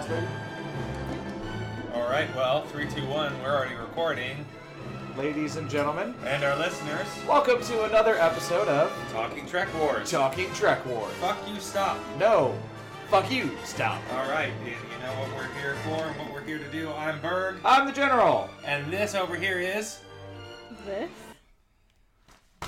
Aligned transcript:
Boss 0.00 0.08
Baby. 0.08 0.26
All 1.94 2.08
right, 2.08 2.34
well, 2.34 2.64
three, 2.66 2.88
two, 2.88 3.04
one. 3.06 3.38
We're 3.42 3.54
already 3.54 3.74
recording, 3.74 4.46
Ladies 5.18 5.56
and 5.56 5.68
gentlemen, 5.68 6.14
and 6.24 6.42
our 6.42 6.56
listeners, 6.56 7.06
welcome 7.28 7.60
to 7.60 7.84
another 7.84 8.14
episode 8.14 8.66
of 8.68 8.90
talking 9.12 9.44
Trek 9.46 9.68
Wars. 9.78 10.10
Talking 10.10 10.50
Trek 10.54 10.86
Wars. 10.86 11.12
Fuck 11.20 11.36
you, 11.46 11.60
stop. 11.60 11.98
No, 12.18 12.56
fuck 13.10 13.30
you, 13.30 13.50
stop. 13.64 14.00
All 14.12 14.28
right, 14.30 14.50
you, 14.64 14.70
you 14.70 15.02
know 15.02 15.12
what 15.20 15.36
we're 15.36 15.60
here 15.60 15.74
for 15.84 16.06
and 16.06 16.16
what 16.18 16.32
we're 16.32 16.44
here 16.44 16.58
to 16.58 16.70
do. 16.72 16.90
I'm 16.92 17.20
Berg, 17.20 17.56
I'm 17.62 17.86
the 17.86 17.92
General. 17.92 18.48
and 18.64 18.90
this 18.90 19.14
over 19.14 19.36
here 19.36 19.58
is. 19.58 19.98
This? 20.86 21.10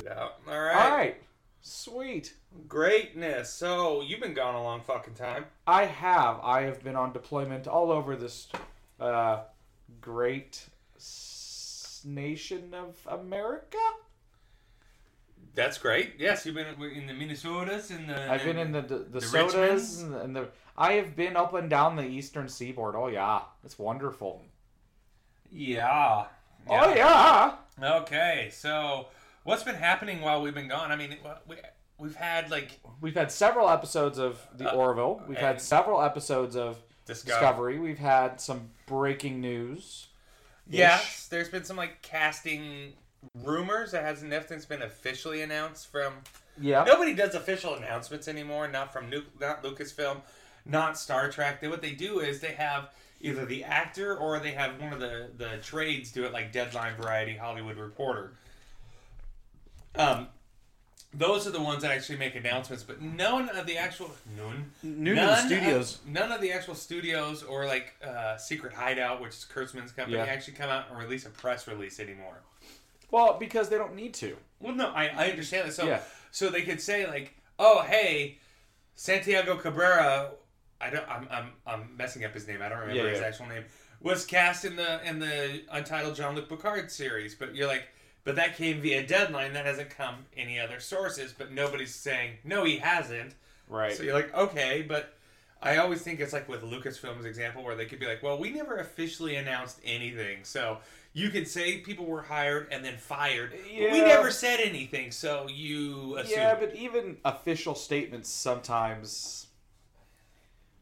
Yeah. 0.05 0.29
All 0.49 0.60
right. 0.60 0.77
All 0.77 0.96
right, 0.96 1.22
sweet. 1.62 2.34
Greatness. 2.69 3.51
So 3.52 4.02
you've 4.02 4.21
been 4.21 4.34
gone 4.34 4.55
a 4.55 4.62
long 4.62 4.83
fucking 4.83 5.15
time. 5.15 5.47
I 5.66 5.87
have. 5.87 6.38
I 6.43 6.62
have 6.62 6.83
been 6.85 6.97
on 6.97 7.12
deployment 7.15 7.66
all 7.66 7.91
over 7.91 8.15
this 8.16 8.48
uh, 9.01 9.45
great 10.01 10.66
s- 10.97 12.02
nation 12.05 12.74
of 12.74 12.96
America. 13.09 13.79
That's 15.55 15.79
great. 15.79 16.15
Yes, 16.18 16.46
you've 16.46 16.55
been 16.55 16.66
in 16.66 17.07
the 17.07 17.13
Minnesotas 17.13 17.90
and 17.90 18.09
the. 18.09 18.30
I've 18.30 18.43
been 18.45 18.59
in 18.59 18.73
the 18.73 18.80
the, 18.83 18.99
the, 18.99 19.05
the 19.05 19.21
sodas 19.21 20.02
and 20.02 20.15
the, 20.15 20.21
and 20.21 20.37
the. 20.37 20.49
I 20.77 20.93
have 20.95 21.15
been 21.15 21.37
up 21.37 21.52
and 21.55 21.68
down 21.68 21.96
the 21.96 22.07
eastern 22.07 22.49
seaboard. 22.49 22.95
Oh 22.96 23.09
yeah, 23.09 23.43
it's 23.65 23.79
wonderful. 23.79 24.43
Yeah. 25.51 26.24
Oh 26.68 26.95
yeah. 26.95 27.57
Okay, 27.83 28.49
so 28.52 29.09
what's 29.45 29.62
been 29.62 29.74
happening 29.76 30.21
while 30.21 30.43
we've 30.43 30.54
been 30.54 30.68
gone? 30.68 30.90
I 30.93 30.96
mean, 30.96 31.16
we, 31.48 31.57
we've 31.98 32.16
had 32.16 32.51
like 32.51 32.80
We've 33.01 33.15
had 33.15 33.30
several 33.32 33.68
episodes 33.68 34.18
of 34.18 34.40
the 34.57 34.71
Uh, 34.73 34.74
Orville. 34.76 35.23
We've 35.29 35.38
had 35.38 35.60
several 35.60 36.02
episodes 36.02 36.57
of 36.57 36.79
Discovery. 37.07 37.34
Discovery. 37.40 37.79
We've 37.80 37.99
had 37.99 38.40
some 38.40 38.71
breaking 38.87 39.40
news. 39.40 40.07
Yes, 40.68 41.26
there's 41.29 41.49
been 41.49 41.65
some 41.65 41.76
like 41.76 42.01
casting 42.02 42.93
rumors 43.34 43.90
that 43.93 44.04
hasn't 44.04 44.30
nothing's 44.30 44.65
been 44.66 44.82
officially 44.82 45.43
announced 45.43 45.88
from. 45.90 46.15
Yeah. 46.60 46.84
Nobody 46.84 47.15
does 47.15 47.34
official 47.34 47.74
announcements 47.74 48.29
anymore. 48.29 48.68
Not 48.68 48.93
from 48.93 49.10
Nu- 49.10 49.24
not 49.40 49.62
Lucasfilm, 49.62 50.18
not 50.65 50.99
Star 50.99 51.30
Trek. 51.30 51.60
They, 51.60 51.68
what 51.68 51.82
they 51.82 51.93
do 51.93 52.21
is 52.21 52.40
they 52.40 52.52
have 52.52 52.90
either 53.21 53.45
the 53.46 53.65
actor 53.65 54.16
or 54.16 54.38
they 54.38 54.52
have 54.52 54.80
one 54.80 54.93
of 54.93 55.01
the 55.01 55.30
the 55.37 55.56
trades 55.62 56.12
do 56.12 56.24
it 56.24 56.32
like 56.32 56.52
Deadline, 56.52 56.95
Variety, 56.96 57.37
Hollywood 57.37 57.77
Reporter. 57.79 58.32
Um, 59.95 60.29
those 61.15 61.46
are 61.46 61.51
the 61.51 61.60
ones 61.60 61.82
that 61.82 61.90
actually 61.90 62.18
make 62.18 62.35
announcements, 62.35 62.82
but 62.82 63.02
none 63.02 63.51
of 63.51 63.66
the 63.66 63.76
actual 63.76 64.10
none 64.37 64.71
Noonan 64.82 65.26
none 65.26 65.47
Studios. 65.47 65.97
Of, 65.97 66.09
none 66.09 66.32
of 66.32 66.41
the 66.41 66.53
actual 66.53 66.75
studios 66.75 67.43
or 67.43 67.66
like 67.66 67.94
uh, 68.03 68.37
Secret 68.38 68.72
Hideout, 68.72 69.21
which 69.21 69.32
is 69.32 69.47
Kurtzman's 69.53 69.93
company, 69.93 70.16
Yeah. 70.16 70.25
actually 70.25 70.54
come 70.54 70.71
out 70.71 70.87
and 70.91 70.99
release 70.99 71.26
a 71.26 71.31
press 71.31 71.69
release 71.69 72.00
anymore. 72.00 72.41
Well, 73.10 73.37
because 73.38 73.69
they 73.69 73.76
don't 73.76 73.94
need 73.94 74.15
to. 74.15 74.37
Well, 74.59 74.75
no, 74.75 74.88
I, 74.88 75.09
I 75.09 75.31
understand 75.31 75.69
that. 75.69 75.75
So, 75.75 75.87
Yeah. 75.87 76.00
so 76.31 76.49
they 76.49 76.62
could 76.62 76.81
say 76.81 77.06
like, 77.06 77.34
"Oh, 77.59 77.83
hey, 77.83 78.38
Santiago 78.94 79.56
Cabrera." 79.56 80.31
I 80.81 80.91
don't. 80.91 81.09
I'm, 81.09 81.28
I'm, 81.31 81.47
I'm 81.67 81.97
messing 81.97 82.25
up 82.25 82.33
his 82.33 82.49
name. 82.49 82.61
I 82.62 82.69
don't 82.71 82.78
remember 82.78 83.05
Yeah, 83.05 83.11
his 83.11 83.21
actual 83.21 83.47
name. 83.47 83.65
Was 84.00 84.25
cast 84.25 84.65
in 84.65 84.77
the 84.77 85.06
in 85.06 85.19
the 85.21 85.62
Untitled 85.71 86.17
Jean 86.17 86.34
Luc 86.34 86.49
Picard 86.49 86.91
series, 86.91 87.34
but 87.34 87.55
you're 87.55 87.69
like, 87.69 87.84
but 88.25 88.37
that 88.37 88.56
came 88.56 88.81
via 88.81 89.06
Deadline. 89.06 89.53
That 89.53 89.66
hasn't 89.66 89.91
come 89.91 90.27
any 90.37 90.59
other 90.59 90.81
sources. 90.81 91.34
But 91.37 91.53
nobody's 91.53 91.94
saying 91.94 92.38
no, 92.44 92.65
he 92.65 92.78
hasn't. 92.78 93.34
Right. 93.69 93.97
So 93.97 94.03
you're 94.03 94.15
like, 94.15 94.34
okay, 94.34 94.83
but 94.83 95.15
I 95.62 95.77
always 95.77 96.03
think 96.03 96.21
it's 96.21 96.32
like 96.32 96.49
with 96.49 96.62
Lucasfilm's 96.62 97.25
example 97.25 97.62
where 97.62 97.77
they 97.77 97.87
could 97.87 98.00
be 98.00 98.06
like, 98.06 98.22
well, 98.22 98.38
we 98.38 98.50
never 98.50 98.78
officially 98.78 99.37
announced 99.37 99.78
anything. 99.84 100.38
So 100.43 100.78
you 101.12 101.31
can 101.31 101.47
say 101.47 101.78
people 101.78 102.05
were 102.06 102.22
hired 102.22 102.69
and 102.71 102.84
then 102.84 102.97
fired. 102.97 103.53
But 103.53 103.93
we 103.93 104.00
never 104.00 104.31
said 104.31 104.61
anything, 104.61 105.11
so 105.11 105.47
you 105.49 106.16
assume. 106.19 106.38
yeah, 106.38 106.56
but 106.59 106.75
even 106.75 107.19
official 107.25 107.75
statements 107.75 108.28
sometimes 108.28 109.47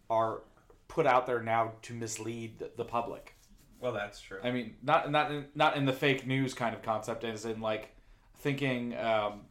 are 0.08 0.40
put 0.88 1.06
out 1.06 1.26
there 1.26 1.42
now 1.42 1.72
to 1.82 1.94
mislead 1.94 2.64
the 2.76 2.84
public. 2.84 3.34
Well, 3.80 3.92
that's 3.92 4.20
true. 4.20 4.38
I 4.42 4.50
mean, 4.50 4.74
not 4.82 5.10
not 5.10 5.30
in, 5.30 5.46
not 5.54 5.76
in 5.76 5.84
the 5.86 5.92
fake 5.92 6.26
news 6.26 6.54
kind 6.54 6.74
of 6.74 6.82
concept, 6.82 7.24
as 7.24 7.44
in 7.44 7.60
like 7.60 7.90
thinking 8.38 8.96
um, 8.96 9.42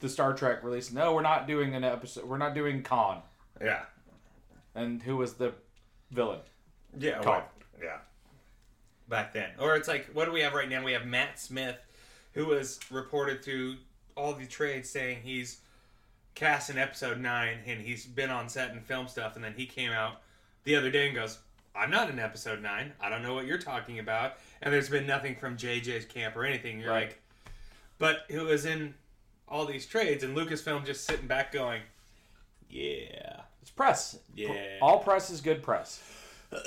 the 0.00 0.08
Star 0.08 0.34
Trek 0.34 0.62
release. 0.62 0.92
No, 0.92 1.14
we're 1.14 1.22
not 1.22 1.46
doing 1.46 1.74
an 1.74 1.84
episode. 1.84 2.24
We're 2.24 2.38
not 2.38 2.54
doing 2.54 2.82
Khan. 2.82 3.22
yeah. 3.60 3.82
And 4.74 5.02
who 5.02 5.16
was 5.16 5.34
the 5.34 5.52
villain? 6.12 6.40
Yeah. 6.98 7.20
Call. 7.22 7.32
well, 7.34 7.44
yeah. 7.82 7.98
Back 9.08 9.34
then. 9.34 9.50
Or 9.58 9.74
it's 9.74 9.88
like, 9.88 10.08
what 10.12 10.26
do 10.26 10.32
we 10.32 10.40
have 10.42 10.54
right 10.54 10.68
now? 10.68 10.84
We 10.84 10.92
have 10.92 11.06
Matt 11.06 11.40
Smith, 11.40 11.76
who 12.34 12.46
was 12.46 12.78
reported 12.90 13.44
through 13.44 13.76
all 14.16 14.32
the 14.32 14.46
trades 14.46 14.88
saying 14.88 15.18
he's 15.24 15.58
cast 16.36 16.70
in 16.70 16.78
episode 16.78 17.18
9 17.18 17.58
and 17.66 17.80
he's 17.80 18.06
been 18.06 18.30
on 18.30 18.48
set 18.48 18.70
and 18.70 18.80
film 18.84 19.08
stuff. 19.08 19.34
And 19.34 19.44
then 19.44 19.54
he 19.56 19.66
came 19.66 19.90
out 19.90 20.22
the 20.62 20.76
other 20.76 20.90
day 20.90 21.06
and 21.06 21.16
goes, 21.16 21.38
I'm 21.74 21.90
not 21.90 22.10
in 22.10 22.18
episode 22.18 22.60
9. 22.62 22.92
I 23.00 23.08
don't 23.08 23.22
know 23.22 23.34
what 23.34 23.46
you're 23.46 23.58
talking 23.58 23.98
about. 23.98 24.34
And 24.62 24.72
there's 24.72 24.88
been 24.88 25.06
nothing 25.06 25.36
from 25.36 25.56
JJ's 25.56 26.04
camp 26.04 26.36
or 26.36 26.44
anything. 26.44 26.80
You're 26.80 26.90
Right. 26.90 27.08
like, 27.08 27.22
but 27.98 28.24
it 28.28 28.40
was 28.40 28.64
in 28.66 28.94
all 29.48 29.66
these 29.66 29.86
trades 29.86 30.22
and 30.24 30.36
Lucasfilm 30.36 30.84
just 30.84 31.04
sitting 31.04 31.26
back 31.26 31.52
going, 31.52 31.82
yeah. 32.68 33.40
It's 33.62 33.70
press. 33.70 34.18
Yeah. 34.34 34.78
All 34.80 34.98
press 35.00 35.30
is 35.30 35.40
good 35.40 35.62
press. 35.62 36.02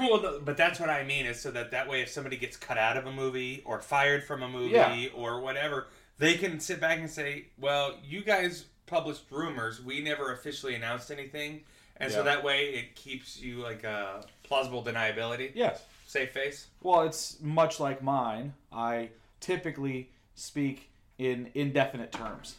well, 0.00 0.40
but 0.42 0.56
that's 0.56 0.80
what 0.80 0.88
I 0.88 1.04
mean 1.04 1.26
is 1.26 1.40
so 1.40 1.50
that 1.50 1.70
that 1.72 1.88
way, 1.88 2.00
if 2.02 2.08
somebody 2.08 2.36
gets 2.36 2.56
cut 2.56 2.78
out 2.78 2.96
of 2.96 3.06
a 3.06 3.12
movie 3.12 3.62
or 3.66 3.80
fired 3.80 4.24
from 4.24 4.42
a 4.42 4.48
movie 4.48 4.74
Yeah. 4.74 5.08
or 5.14 5.40
whatever, 5.40 5.88
they 6.18 6.34
can 6.34 6.60
sit 6.60 6.80
back 6.80 6.98
and 6.98 7.10
say, 7.10 7.46
"Well, 7.58 7.98
you 8.02 8.22
guys 8.24 8.64
published 8.86 9.24
rumors. 9.30 9.82
We 9.82 10.00
never 10.00 10.32
officially 10.32 10.74
announced 10.74 11.10
anything." 11.10 11.64
And 12.00 12.12
so 12.12 12.22
that 12.22 12.44
way, 12.44 12.66
it 12.74 12.94
keeps 12.94 13.40
you 13.40 13.58
like 13.58 13.84
a 13.84 14.24
plausible 14.44 14.84
deniability, 14.84 15.50
Yes. 15.54 15.82
safe 16.06 16.30
face. 16.32 16.68
Well, 16.82 17.02
it's 17.02 17.40
much 17.40 17.80
like 17.80 18.02
mine. 18.02 18.54
I 18.72 19.10
typically 19.40 20.10
speak 20.34 20.90
in 21.18 21.50
indefinite 21.54 22.12
terms. 22.12 22.56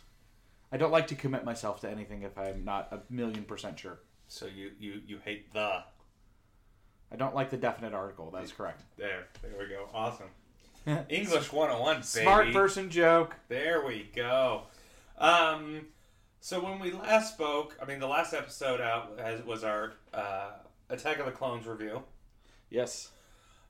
I 0.72 0.78
don't 0.78 0.92
like 0.92 1.08
to 1.08 1.16
commit 1.16 1.46
myself 1.46 1.80
to 1.82 1.90
anything 1.90 2.24
if 2.24 2.38
I'm 2.38 2.64
not 2.66 2.90
a 2.92 3.00
million 3.12 3.44
percent 3.46 3.80
sure. 3.80 4.00
So 4.28 4.46
you 4.46 4.72
you 4.80 5.02
you 5.08 5.20
hate 5.24 5.52
the 5.54 5.84
I 7.12 7.16
don't 7.16 7.34
like 7.34 7.50
the 7.50 7.58
definite 7.58 7.94
article. 7.94 8.30
That's 8.32 8.52
correct. 8.52 8.84
there. 8.98 9.28
There 9.42 9.52
we 9.58 9.68
go. 9.68 9.90
Awesome. 9.94 10.28
English 11.10 11.52
101, 11.52 11.96
baby. 11.96 12.04
Smart 12.06 12.54
person 12.54 12.90
joke. 12.90 13.36
There 13.48 13.84
we 13.86 14.10
go. 14.16 14.64
Um, 15.18 15.88
so 16.40 16.64
when 16.64 16.80
we 16.80 16.92
last 16.92 17.34
spoke, 17.34 17.78
I 17.82 17.86
mean, 17.86 18.00
the 18.00 18.08
last 18.08 18.34
episode 18.34 18.82
out 18.82 19.20
has, 19.20 19.44
was 19.44 19.64
our 19.64 19.94
uh, 20.14 20.52
Attack 20.90 21.20
of 21.20 21.26
the 21.26 21.32
Clones 21.32 21.66
review. 21.68 22.04
Yes. 22.70 23.10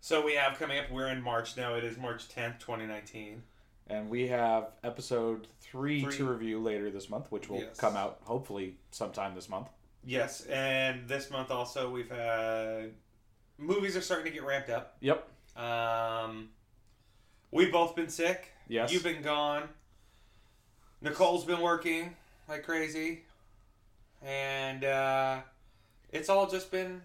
So 0.01 0.23
we 0.25 0.35
have 0.35 0.57
coming 0.59 0.79
up. 0.79 0.89
We're 0.91 1.07
in 1.09 1.21
March 1.21 1.57
now. 1.57 1.75
It 1.75 1.83
is 1.83 1.97
March 1.97 2.29
tenth, 2.29 2.59
twenty 2.59 2.85
nineteen. 2.85 3.43
And 3.87 4.09
we 4.09 4.27
have 4.27 4.67
episode 4.83 5.47
three, 5.61 6.01
Three. 6.03 6.17
to 6.17 6.25
review 6.25 6.59
later 6.61 6.91
this 6.91 7.09
month, 7.09 7.31
which 7.31 7.49
will 7.49 7.61
Yes. 7.61 7.75
come 7.77 7.95
out 7.97 8.19
hopefully 8.23 8.75
sometime 8.91 9.33
this 9.33 9.49
month. 9.49 9.67
Yes, 10.05 10.45
and 10.45 11.07
this 11.07 11.29
month 11.31 11.49
also 11.51 11.89
we've 11.89 12.09
had 12.09 12.91
movies 13.57 13.97
are 13.97 14.01
starting 14.01 14.27
to 14.27 14.31
get 14.31 14.45
ramped 14.45 14.69
up. 14.69 14.95
Yep. 15.01 15.27
Um, 15.57 16.49
we've 17.51 17.71
both 17.71 17.95
been 17.95 18.09
sick. 18.09 18.51
Yes. 18.67 18.93
You've 18.93 19.03
been 19.03 19.23
gone. 19.23 19.67
Nicole's 21.01 21.43
been 21.45 21.59
working 21.61 22.15
like 22.49 22.63
crazy, 22.63 23.21
and 24.21 24.83
uh, 24.83 25.39
it's 26.11 26.29
all 26.29 26.47
just 26.49 26.71
been 26.71 27.01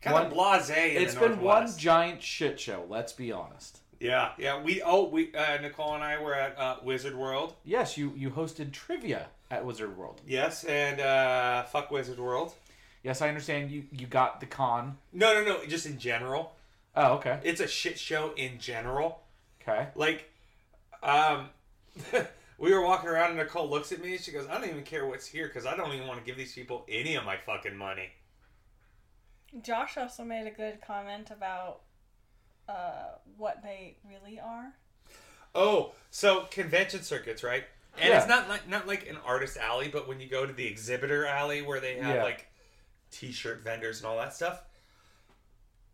kind 0.00 0.26
of 0.26 0.32
blasé. 0.32 0.94
It's 0.94 1.14
been 1.14 1.40
one 1.40 1.68
giant 1.76 2.22
shit 2.22 2.58
show. 2.58 2.84
Let's 2.88 3.12
be 3.12 3.30
honest. 3.32 3.78
Yeah, 4.00 4.30
yeah. 4.38 4.62
We 4.62 4.80
oh 4.82 5.08
we 5.08 5.34
uh, 5.34 5.58
Nicole 5.60 5.94
and 5.94 6.02
I 6.02 6.20
were 6.20 6.34
at 6.34 6.58
uh, 6.58 6.76
Wizard 6.82 7.14
World. 7.14 7.54
Yes, 7.64 7.98
you 7.98 8.12
you 8.16 8.30
hosted 8.30 8.72
trivia 8.72 9.26
at 9.50 9.64
Wizard 9.64 9.96
World. 9.96 10.20
Yes, 10.26 10.64
and 10.64 11.00
uh, 11.00 11.64
fuck 11.64 11.90
Wizard 11.90 12.18
World. 12.18 12.54
Yes, 13.02 13.20
I 13.20 13.28
understand 13.28 13.70
you 13.70 13.84
you 13.92 14.06
got 14.06 14.40
the 14.40 14.46
con. 14.46 14.96
No, 15.12 15.34
no, 15.34 15.44
no. 15.44 15.64
Just 15.66 15.84
in 15.86 15.98
general, 15.98 16.52
Oh, 16.96 17.14
okay. 17.14 17.38
it's 17.42 17.60
a 17.60 17.68
shit 17.68 17.98
show 17.98 18.32
in 18.36 18.58
general. 18.58 19.20
Okay. 19.62 19.88
Like, 19.94 20.30
um, 21.02 21.50
we 22.60 22.72
were 22.74 22.82
walking 22.82 23.08
around 23.08 23.30
and 23.30 23.38
Nicole 23.38 23.68
looks 23.68 23.90
at 23.90 24.00
me 24.00 24.12
and 24.12 24.20
she 24.20 24.30
goes, 24.30 24.46
"I 24.46 24.60
don't 24.60 24.68
even 24.68 24.84
care 24.84 25.06
what's 25.06 25.26
here 25.26 25.48
because 25.48 25.64
I 25.66 25.74
don't 25.74 25.92
even 25.94 26.06
want 26.06 26.20
to 26.20 26.24
give 26.26 26.36
these 26.36 26.52
people 26.52 26.84
any 26.88 27.16
of 27.16 27.24
my 27.24 27.36
fucking 27.38 27.74
money." 27.76 28.10
Josh 29.62 29.96
also 29.96 30.24
made 30.24 30.46
a 30.46 30.50
good 30.50 30.80
comment 30.80 31.30
about 31.30 31.80
uh, 32.68 33.16
what 33.36 33.62
they 33.62 33.96
really 34.08 34.38
are. 34.38 34.74
Oh, 35.54 35.92
so 36.10 36.42
convention 36.52 37.02
circuits, 37.02 37.42
right? 37.42 37.64
And 37.98 38.10
Yeah. 38.10 38.18
it's 38.18 38.28
not 38.28 38.48
like 38.48 38.68
not 38.68 38.86
like 38.86 39.08
an 39.08 39.16
artist 39.24 39.56
alley, 39.56 39.88
but 39.88 40.06
when 40.06 40.20
you 40.20 40.28
go 40.28 40.46
to 40.46 40.52
the 40.52 40.66
exhibitor 40.66 41.26
alley 41.26 41.62
where 41.62 41.80
they 41.80 41.96
have 41.96 42.16
Yeah. 42.16 42.22
like 42.22 42.46
t-shirt 43.10 43.62
vendors 43.62 43.98
and 43.98 44.06
all 44.06 44.18
that 44.18 44.34
stuff. 44.34 44.62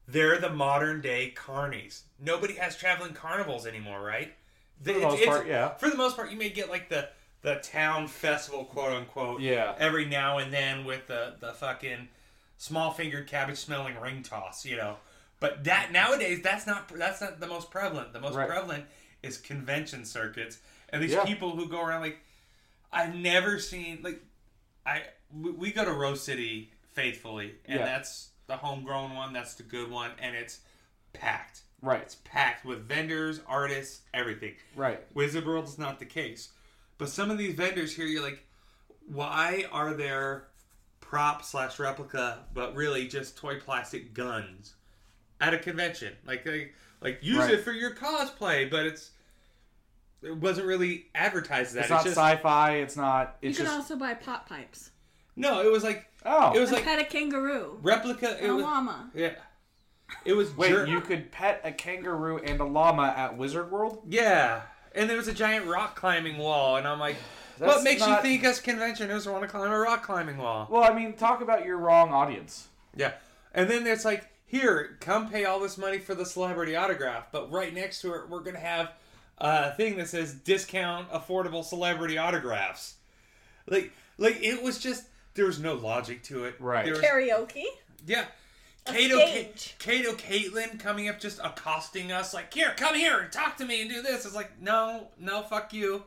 They're 0.08 0.38
the 0.38 0.50
modern 0.50 1.00
day 1.00 1.32
carnies. 1.34 2.02
Nobody 2.18 2.54
has 2.56 2.76
traveling 2.76 3.14
carnivals 3.14 3.66
anymore, 3.66 4.02
right? 4.02 4.34
For 4.82 4.92
the 4.92 5.00
most 5.00 5.24
part, 5.24 5.46
yeah. 5.46 5.74
For 5.74 5.88
the 5.90 5.96
most 5.96 6.16
part, 6.16 6.30
you 6.30 6.36
may 6.36 6.50
get 6.50 6.68
like 6.70 6.88
the 6.88 7.08
the 7.42 7.56
town 7.56 8.08
festival, 8.08 8.64
quote 8.64 8.92
unquote, 8.92 9.40
Yeah. 9.40 9.74
every 9.78 10.04
now 10.04 10.38
and 10.38 10.52
then 10.52 10.84
with 10.84 11.06
the 11.06 11.34
the 11.40 11.52
fucking 11.52 12.08
small 12.58 12.90
fingered 12.90 13.26
cabbage 13.28 13.58
smelling 13.58 13.98
ring 14.00 14.22
toss, 14.22 14.64
you 14.64 14.76
know. 14.76 14.96
But 15.40 15.64
that 15.64 15.92
nowadays, 15.92 16.40
that's 16.42 16.66
not 16.66 16.88
that's 16.88 17.20
not 17.20 17.40
the 17.40 17.46
most 17.46 17.70
prevalent. 17.70 18.12
The 18.12 18.20
most 18.20 18.34
Right. 18.34 18.48
prevalent 18.48 18.86
is 19.22 19.38
convention 19.38 20.04
circuits 20.04 20.58
and 20.90 21.02
these 21.02 21.12
Yeah. 21.12 21.24
people 21.24 21.56
who 21.56 21.68
go 21.68 21.80
around 21.82 22.00
like 22.02 22.18
I've 22.92 23.14
never 23.14 23.58
seen 23.58 24.00
like 24.02 24.20
I 24.84 25.02
we, 25.32 25.50
we 25.50 25.72
go 25.72 25.84
to 25.84 25.92
Rose 25.92 26.22
City 26.22 26.72
faithfully, 26.94 27.56
and 27.66 27.80
Yeah. 27.80 27.84
that's 27.86 28.30
the 28.46 28.56
homegrown 28.56 29.14
one. 29.14 29.32
That's 29.32 29.54
the 29.54 29.64
good 29.64 29.90
one, 29.90 30.12
and 30.18 30.34
it's 30.36 30.60
packed. 31.12 31.62
Right. 31.86 32.02
It's 32.02 32.16
packed 32.24 32.64
with 32.64 32.88
vendors, 32.88 33.40
artists, 33.46 34.00
everything. 34.12 34.54
Right. 34.74 35.00
Wizard 35.14 35.46
World 35.46 35.66
is 35.66 35.78
not 35.78 35.98
the 35.98 36.04
case. 36.04 36.50
But 36.98 37.08
some 37.08 37.30
of 37.30 37.38
these 37.38 37.54
vendors 37.54 37.94
here, 37.94 38.06
you're 38.06 38.22
like, 38.22 38.42
why 39.06 39.66
are 39.70 39.94
there 39.94 40.48
prop 41.00 41.44
slash 41.44 41.78
replica, 41.78 42.38
but 42.52 42.74
really 42.74 43.06
just 43.06 43.36
toy 43.36 43.60
plastic 43.60 44.14
guns 44.14 44.74
at 45.40 45.54
a 45.54 45.58
convention? 45.58 46.12
Like, 46.26 46.44
they, 46.44 46.72
like 47.00 47.18
use 47.22 47.38
Right. 47.38 47.52
it 47.54 47.62
for 47.64 47.72
your 47.72 47.94
cosplay, 47.94 48.68
but 48.70 48.86
it's 48.86 49.10
it 50.22 50.34
wasn't 50.36 50.66
really 50.66 51.06
advertised 51.14 51.74
that. 51.74 51.80
It's 51.82 51.90
not 51.90 52.02
just, 52.04 52.16
sci-fi. 52.16 52.76
It's 52.78 52.96
not. 52.96 53.36
You 53.42 53.50
can 53.54 53.64
just. 53.66 53.76
also 53.76 53.96
buy 53.96 54.14
pot 54.14 54.48
pipes. 54.48 54.90
no, 55.36 55.60
it 55.62 55.70
was 55.70 55.84
like 55.84 56.06
oh. 56.24 56.52
it 56.54 56.58
was 56.58 56.70
And 56.70 56.78
like 56.78 56.84
pet 56.84 56.98
a 56.98 57.04
kangaroo. 57.04 57.78
replica. 57.82 58.42
It 58.42 58.48
a 58.48 58.54
was, 58.54 58.64
llama. 58.64 59.10
yeah, 59.14 59.34
it 60.24 60.34
was 60.34 60.56
Wait, 60.56 60.70
jer- 60.70 60.86
you 60.86 61.00
could 61.00 61.30
pet 61.30 61.60
a 61.64 61.72
kangaroo 61.72 62.38
and 62.38 62.60
a 62.60 62.64
llama 62.64 63.14
at 63.16 63.36
Wizard 63.36 63.70
World? 63.70 64.02
Yeah, 64.08 64.62
and 64.94 65.08
there 65.08 65.16
was 65.16 65.28
a 65.28 65.32
giant 65.34 65.66
rock 65.66 65.96
climbing 65.96 66.38
wall, 66.38 66.76
and 66.76 66.86
I'm 66.86 66.98
like, 66.98 67.16
what 67.58 67.82
makes 67.82 68.00
not- 68.00 68.24
you 68.24 68.30
think 68.30 68.44
us 68.44 68.60
conventioners 68.60 69.30
want 69.30 69.42
to 69.42 69.48
climb 69.48 69.70
a 69.70 69.78
rock 69.78 70.02
climbing 70.02 70.38
wall? 70.38 70.68
Well, 70.70 70.84
I 70.84 70.94
mean, 70.94 71.14
talk 71.14 71.40
about 71.40 71.64
your 71.64 71.78
wrong 71.78 72.10
audience. 72.10 72.68
Yeah, 72.94 73.12
and 73.54 73.68
then 73.68 73.86
it's 73.86 74.04
like, 74.04 74.28
here, 74.46 74.96
come 75.00 75.28
pay 75.28 75.44
all 75.44 75.60
this 75.60 75.76
money 75.76 75.98
for 75.98 76.14
the 76.14 76.24
celebrity 76.24 76.76
autograph, 76.76 77.26
but 77.32 77.50
right 77.50 77.74
next 77.74 78.00
to 78.02 78.14
it, 78.14 78.28
we're 78.28 78.40
gonna 78.40 78.58
have 78.58 78.92
a 79.38 79.74
thing 79.74 79.96
that 79.98 80.08
says 80.08 80.34
discount 80.34 81.10
affordable 81.10 81.64
celebrity 81.64 82.16
autographs. 82.16 82.94
Like, 83.66 83.92
like 84.18 84.38
it 84.42 84.62
was 84.62 84.78
just 84.78 85.04
there 85.34 85.46
was 85.46 85.58
no 85.58 85.74
logic 85.74 86.22
to 86.24 86.44
it. 86.44 86.54
Right. 86.58 86.84
There 86.84 86.94
was, 86.94 87.02
Karaoke. 87.02 87.64
yeah. 88.06 88.24
A 88.88 88.92
Kato, 88.92 89.18
Ka- 89.18 89.74
Kato 89.78 90.12
Kaelin 90.12 90.78
coming 90.78 91.08
up 91.08 91.18
just 91.20 91.38
accosting 91.42 92.12
us 92.12 92.32
like, 92.34 92.52
here, 92.54 92.72
come 92.76 92.94
here 92.94 93.18
and 93.20 93.32
talk 93.32 93.56
to 93.58 93.64
me 93.64 93.80
and 93.82 93.90
do 93.90 94.02
this. 94.02 94.24
It's 94.24 94.34
like, 94.34 94.60
no, 94.60 95.08
no, 95.18 95.42
fuck 95.42 95.72
you. 95.72 96.04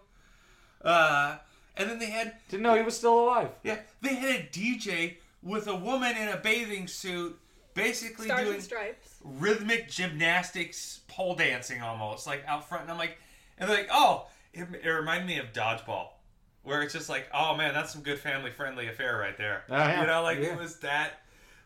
Uh, 0.81 1.37
and 1.75 1.89
then 1.89 1.99
they 1.99 2.09
had, 2.09 2.33
Didn't 2.49 2.63
know 2.63 2.75
he 2.75 2.81
was 2.83 2.97
still 2.97 3.19
alive. 3.19 3.49
yeah, 3.63 3.79
they 4.01 4.15
had 4.15 4.29
a 4.41 4.43
DJ 4.51 5.17
with 5.43 5.67
a 5.67 5.75
woman 5.75 6.15
in 6.17 6.29
a 6.29 6.37
bathing 6.37 6.87
suit, 6.87 7.37
basically 7.73 8.25
Stars 8.25 8.45
doing 8.47 8.61
Stripes. 8.61 9.15
rhythmic 9.23 9.89
gymnastics, 9.89 11.01
pole 11.07 11.35
dancing 11.35 11.81
almost, 11.81 12.27
like 12.27 12.43
out 12.47 12.67
front. 12.67 12.83
And 12.83 12.91
I'm 12.91 12.97
like, 12.97 13.17
and 13.57 13.69
they're 13.69 13.77
like, 13.77 13.89
oh, 13.91 14.27
it, 14.53 14.67
it 14.83 14.89
reminded 14.89 15.27
me 15.27 15.37
of 15.37 15.51
dodgeball, 15.53 16.07
where 16.63 16.81
it's 16.81 16.93
just 16.93 17.09
like, 17.09 17.27
oh 17.33 17.55
man, 17.55 17.73
that's 17.73 17.91
some 17.93 18.01
good 18.01 18.19
family 18.19 18.51
friendly 18.51 18.87
affair 18.87 19.17
right 19.17 19.37
there. 19.37 19.63
Oh, 19.69 19.75
yeah. 19.75 20.01
You 20.01 20.07
know, 20.07 20.23
like 20.23 20.39
Yeah. 20.39 20.53
it 20.53 20.59
was 20.59 20.77
that 20.79 21.21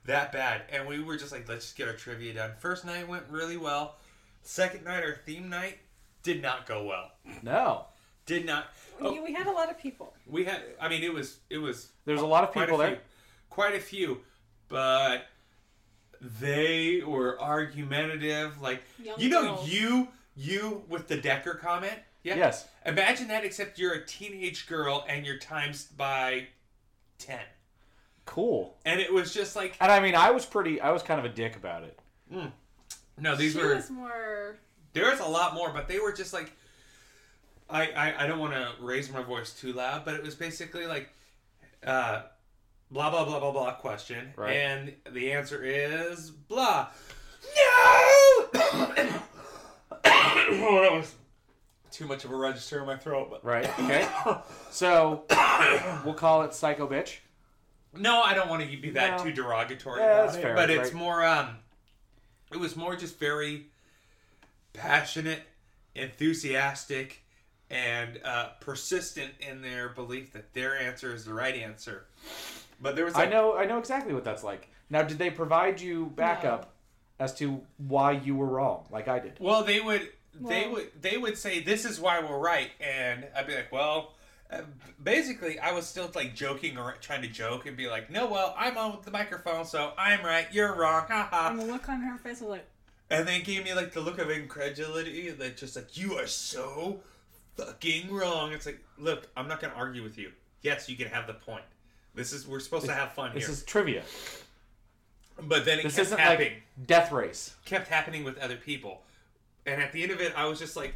that 0.06 0.32
bad, 0.32 0.64
and 0.72 0.88
we 0.88 1.02
were 1.02 1.18
just 1.18 1.32
like, 1.32 1.48
let's 1.48 1.66
just 1.66 1.78
get 1.78 1.88
our 1.88 1.94
trivia 1.94 2.34
done. 2.34 2.52
First 2.60 2.86
night 2.86 3.08
went 3.08 3.24
really 3.30 3.58
well. 3.58 3.96
Second 4.42 4.84
night, 4.86 5.04
our 5.04 5.16
theme 5.26 5.50
night, 5.50 5.80
did 6.24 6.42
not 6.42 6.66
go 6.66 6.84
well. 6.86 7.12
No. 7.42 7.86
Did 8.26 8.46
not. 8.46 8.68
Oh, 9.02 9.12
We, 9.14 9.20
we 9.20 9.34
had 9.34 9.48
a 9.48 9.52
lot 9.52 9.70
of 9.70 9.78
people. 9.78 10.14
we 10.28 10.46
had. 10.46 10.62
I 10.82 10.88
mean, 10.90 11.04
it 11.04 11.14
was 11.14 11.40
it 11.50 11.58
was 11.58 11.90
There's 12.06 12.22
a 12.22 12.26
lot 12.26 12.44
of 12.44 12.52
quite 12.52 12.66
people 12.66 12.78
there. 12.78 12.90
few, 12.92 12.98
quite 13.50 13.76
a 13.76 13.80
few, 13.80 14.20
but 14.70 15.26
they 16.22 17.02
were 17.06 17.42
argumentative. 17.42 18.62
Like 18.62 18.84
Young 19.04 19.20
you 19.20 19.30
know, 19.30 19.42
girls. 19.56 19.70
you 19.70 20.08
you 20.36 20.84
with 20.90 21.08
the 21.08 21.18
Decker 21.18 21.56
comment. 21.56 21.96
Yeah. 22.24 22.36
Yes. 22.36 22.68
Imagine 22.86 23.28
that, 23.28 23.44
except 23.44 23.78
you're 23.78 23.94
a 23.94 24.06
teenage 24.06 24.68
girl 24.68 25.06
and 25.10 25.26
you're 25.26 25.38
times 25.38 25.84
by 25.86 26.48
ten, 27.18 27.42
Cool. 28.26 28.78
and 28.86 29.00
it 29.02 29.12
was 29.14 29.34
just 29.34 29.56
like 29.56 29.76
And 29.82 29.92
I 29.92 30.00
mean, 30.00 30.16
I 30.16 30.32
was 30.32 30.46
pretty. 30.46 30.80
I 30.82 30.92
was 30.92 31.04
kind 31.04 31.20
of 31.20 31.26
a 31.26 31.30
dick 31.34 31.56
about 31.56 31.84
it. 31.84 32.00
no, 33.18 33.36
these 33.36 33.54
she 33.54 33.60
were 33.60 33.76
was 33.76 33.90
more. 33.90 34.58
there 34.94 35.10
was 35.12 35.20
a 35.20 35.26
lot 35.28 35.54
more, 35.54 35.72
but 35.72 35.88
they 35.88 36.00
were 36.00 36.14
just 36.14 36.34
like. 36.34 36.52
I, 37.70 37.88
I, 37.92 38.24
I 38.24 38.28
don't 38.28 38.40
want 38.40 38.54
to 38.54 38.70
raise 38.82 39.12
my 39.12 39.24
voice 39.24 39.54
too 39.54 39.74
loud, 39.74 40.04
but 40.06 40.14
it 40.16 40.22
was 40.22 40.36
basically 40.36 40.86
like, 40.86 41.10
uh, 41.86 42.24
blah 42.92 43.10
blah 43.10 43.26
blah 43.26 43.40
blah 43.40 43.52
blah 43.52 43.74
question, 43.76 44.32
Right. 44.36 44.52
and 44.56 44.94
the 45.12 45.32
answer 45.32 45.64
is 45.64 46.30
blah. 46.30 46.88
No. 47.44 47.52
oh, 48.56 48.92
that 50.04 50.92
was 50.92 51.14
too 51.92 52.06
much 52.06 52.26
of 52.26 52.32
a 52.32 52.36
register 52.36 52.80
in 52.80 52.86
my 52.86 52.96
throat. 52.98 53.30
But 53.32 53.44
Right. 53.46 53.68
Okay. 53.80 54.08
so 54.72 55.24
we'll 56.06 56.14
call 56.16 56.44
it 56.44 56.54
Psycho 56.54 56.88
Bitch. 56.88 57.18
No, 57.98 58.22
I 58.22 58.34
don't 58.34 58.50
want 58.50 58.70
to 58.70 58.78
be 58.78 58.90
that 58.92 59.18
No. 59.18 59.24
too 59.26 59.32
derogatory 59.32 60.00
Yeah, 60.02 60.06
about 60.14 60.26
that's 60.28 60.38
it. 60.38 60.42
fair, 60.42 60.56
but 60.56 60.70
it's 60.70 60.86
right. 60.90 60.94
more 60.94 61.24
um, 61.26 61.58
it 62.52 62.58
was 62.60 62.76
more 62.76 62.96
just 62.96 63.20
very 63.20 63.68
passionate, 64.74 65.42
enthusiastic, 65.96 67.22
and 67.70 68.20
uh, 68.24 68.50
persistent 68.60 69.32
in 69.40 69.62
their 69.62 69.90
belief 69.90 70.34
that 70.34 70.54
their 70.54 70.78
answer 70.78 71.14
is 71.14 71.26
the 71.26 71.34
right 71.34 71.56
answer. 71.56 72.06
But 72.82 72.96
there 72.96 73.06
was 73.06 73.16
I 73.16 73.26
know. 73.26 73.56
I 73.56 73.66
know 73.66 73.78
exactly 73.80 74.14
what 74.14 74.24
that's 74.24 74.44
like. 74.44 74.70
Now, 74.90 75.02
did 75.04 75.18
they 75.18 75.30
provide 75.30 75.80
you 75.82 76.12
backup 76.16 76.74
as 77.20 77.34
to 77.36 77.62
why 77.78 78.12
you 78.12 78.36
were 78.36 78.48
wrong, 78.48 78.86
like 78.92 79.08
I 79.08 79.20
did? 79.20 79.38
Well, 79.40 79.64
they 79.64 79.80
would 79.80 80.10
they 80.40 80.64
Well- 80.66 80.72
would 80.74 81.02
they 81.02 81.18
would 81.18 81.38
say 81.38 81.60
this 81.62 81.86
is 81.86 82.00
why 82.00 82.20
we're 82.20 82.38
right, 82.40 82.72
and 82.80 83.26
I'd 83.36 83.48
be 83.48 83.56
like, 83.56 83.72
well, 83.72 84.14
basically, 85.04 85.60
I 85.60 85.72
was 85.72 85.86
still 85.88 86.10
like 86.16 86.36
joking 86.36 86.78
or 86.78 86.96
trying 87.02 87.22
to 87.22 87.28
joke 87.28 87.66
and 87.66 87.76
be 87.78 87.88
like, 87.88 88.10
no, 88.10 88.28
well, 88.28 88.56
I'm 88.58 88.78
on 88.78 88.92
with 88.92 89.04
the 89.04 89.12
microphone, 89.12 89.66
so 89.66 89.94
I'm 89.98 90.24
right, 90.26 90.48
you're 90.52 90.76
wrong, 90.76 91.06
haha. 91.08 91.50
And 91.50 91.60
the 91.60 91.66
look 91.66 91.88
on 91.90 92.02
her 92.02 92.18
face 92.18 92.42
was 92.42 92.50
like, 92.50 92.66
And 93.10 93.28
they 93.28 93.42
gave 93.42 93.64
me 93.64 93.74
like 93.74 93.94
the 93.94 94.02
look 94.02 94.18
of 94.20 94.30
incredulity, 94.30 95.30
that 95.32 95.58
just 95.58 95.76
like 95.76 95.96
you 95.98 96.14
are 96.18 96.28
so 96.28 97.00
fucking 97.58 98.12
wrong. 98.12 98.52
It's 98.54 98.66
like, 98.66 98.84
look, 98.98 99.28
I'm 99.38 99.48
not 99.48 99.60
gonna 99.62 99.74
argue 99.76 100.04
with 100.04 100.18
you. 100.18 100.32
Yes, 100.62 100.88
you 100.90 100.96
can 100.96 101.08
have 101.08 101.28
the 101.28 101.34
point. 101.34 101.64
This 102.16 102.32
is 102.32 102.48
we're 102.48 102.60
supposed 102.60 102.86
to 102.86 102.94
have 102.94 103.14
fun 103.14 103.32
here. 103.32 103.40
This 103.42 103.50
is 103.50 103.64
trivia. 103.64 104.04
but 105.42 105.66
then 105.66 105.80
it 105.80 105.84
This 105.84 105.96
kept 105.96 106.08
isn't 106.08 106.20
happening. 106.20 106.54
like 106.54 106.88
Death 106.88 107.12
Race. 107.12 107.56
kept 107.66 107.88
happening 107.88 108.24
with 108.24 108.38
other 108.38 108.56
people. 108.56 109.02
And 109.66 109.82
at 109.82 109.92
the 109.92 110.04
end 110.04 110.12
of 110.12 110.22
it, 110.22 110.34
I 110.36 110.46
was 110.46 110.60
just 110.60 110.76
like, 110.76 110.94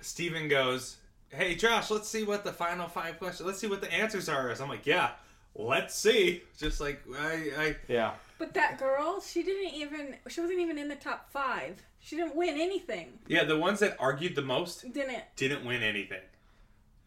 Steven 0.00 0.48
goes, 0.48 0.96
Hey, 1.30 1.54
Josh, 1.54 1.90
let's 1.90 2.08
see 2.08 2.24
what 2.24 2.44
the 2.44 2.52
final 2.52 2.88
five 2.88 3.18
questions, 3.18 3.46
let's 3.46 3.58
see 3.60 3.68
what 3.68 3.80
the 3.80 3.92
answers 3.92 4.28
are. 4.28 4.50
I'm 4.60 4.68
like, 4.68 4.86
Yeah, 4.86 5.10
let's 5.54 5.94
see. 5.94 6.42
Just 6.58 6.80
like, 6.80 7.00
I, 7.18 7.50
I, 7.56 7.76
Yeah. 7.88 8.12
but 8.38 8.52
that 8.54 8.78
girl, 8.78 9.20
she 9.20 9.42
didn't 9.42 9.74
even. 9.74 10.16
She 10.28 10.40
wasn't 10.40 10.58
even 10.60 10.76
in 10.78 10.88
the 10.88 10.96
top 10.96 11.30
five. 11.30 11.82
She 12.00 12.16
didn't 12.16 12.34
win 12.34 12.58
anything. 12.60 13.18
yeah, 13.28 13.44
the 13.44 13.58
ones 13.58 13.78
that 13.80 13.96
argued 14.00 14.34
the 14.34 14.42
most 14.42 14.90
Didn't. 14.92 15.22
didn't 15.36 15.64
win 15.64 15.82
anything. 15.82 16.22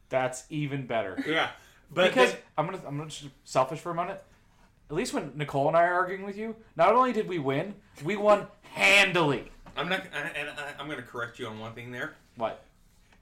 That's 0.10 0.44
even 0.50 0.86
better. 0.86 1.22
Yeah. 1.27 1.50
But 1.92 2.10
because 2.10 2.32
then- 2.32 2.42
I'm 2.58 2.65
gonna 2.68 2.82
I'm 2.88 2.98
gonna 2.98 3.10
just 3.10 3.25
selfish 3.44 3.80
for 3.80 3.92
a 3.92 3.96
minute. 3.96 4.24
At 4.89 4.96
least 4.96 5.13
when 5.13 5.32
Nicole 5.36 5.68
and 5.68 5.75
I 5.77 5.84
are 5.84 5.94
arguing 5.96 6.24
with 6.24 6.38
you, 6.38 6.56
not 6.75 6.94
only 6.94 7.12
did 7.13 7.27
we 7.27 7.39
win, 7.39 7.74
we 8.03 8.15
won 8.15 8.46
handily. 8.74 9.51
I'm 9.75 9.89
not, 9.89 10.01
and 10.13 10.50
I- 10.50 10.74
I'm 10.80 10.86
going 10.86 10.98
to 11.00 11.03
correct 11.06 11.39
you 11.39 11.48
on 11.48 11.58
one 11.58 11.74
thing 11.74 11.92
there. 11.92 12.13
What? 12.36 12.63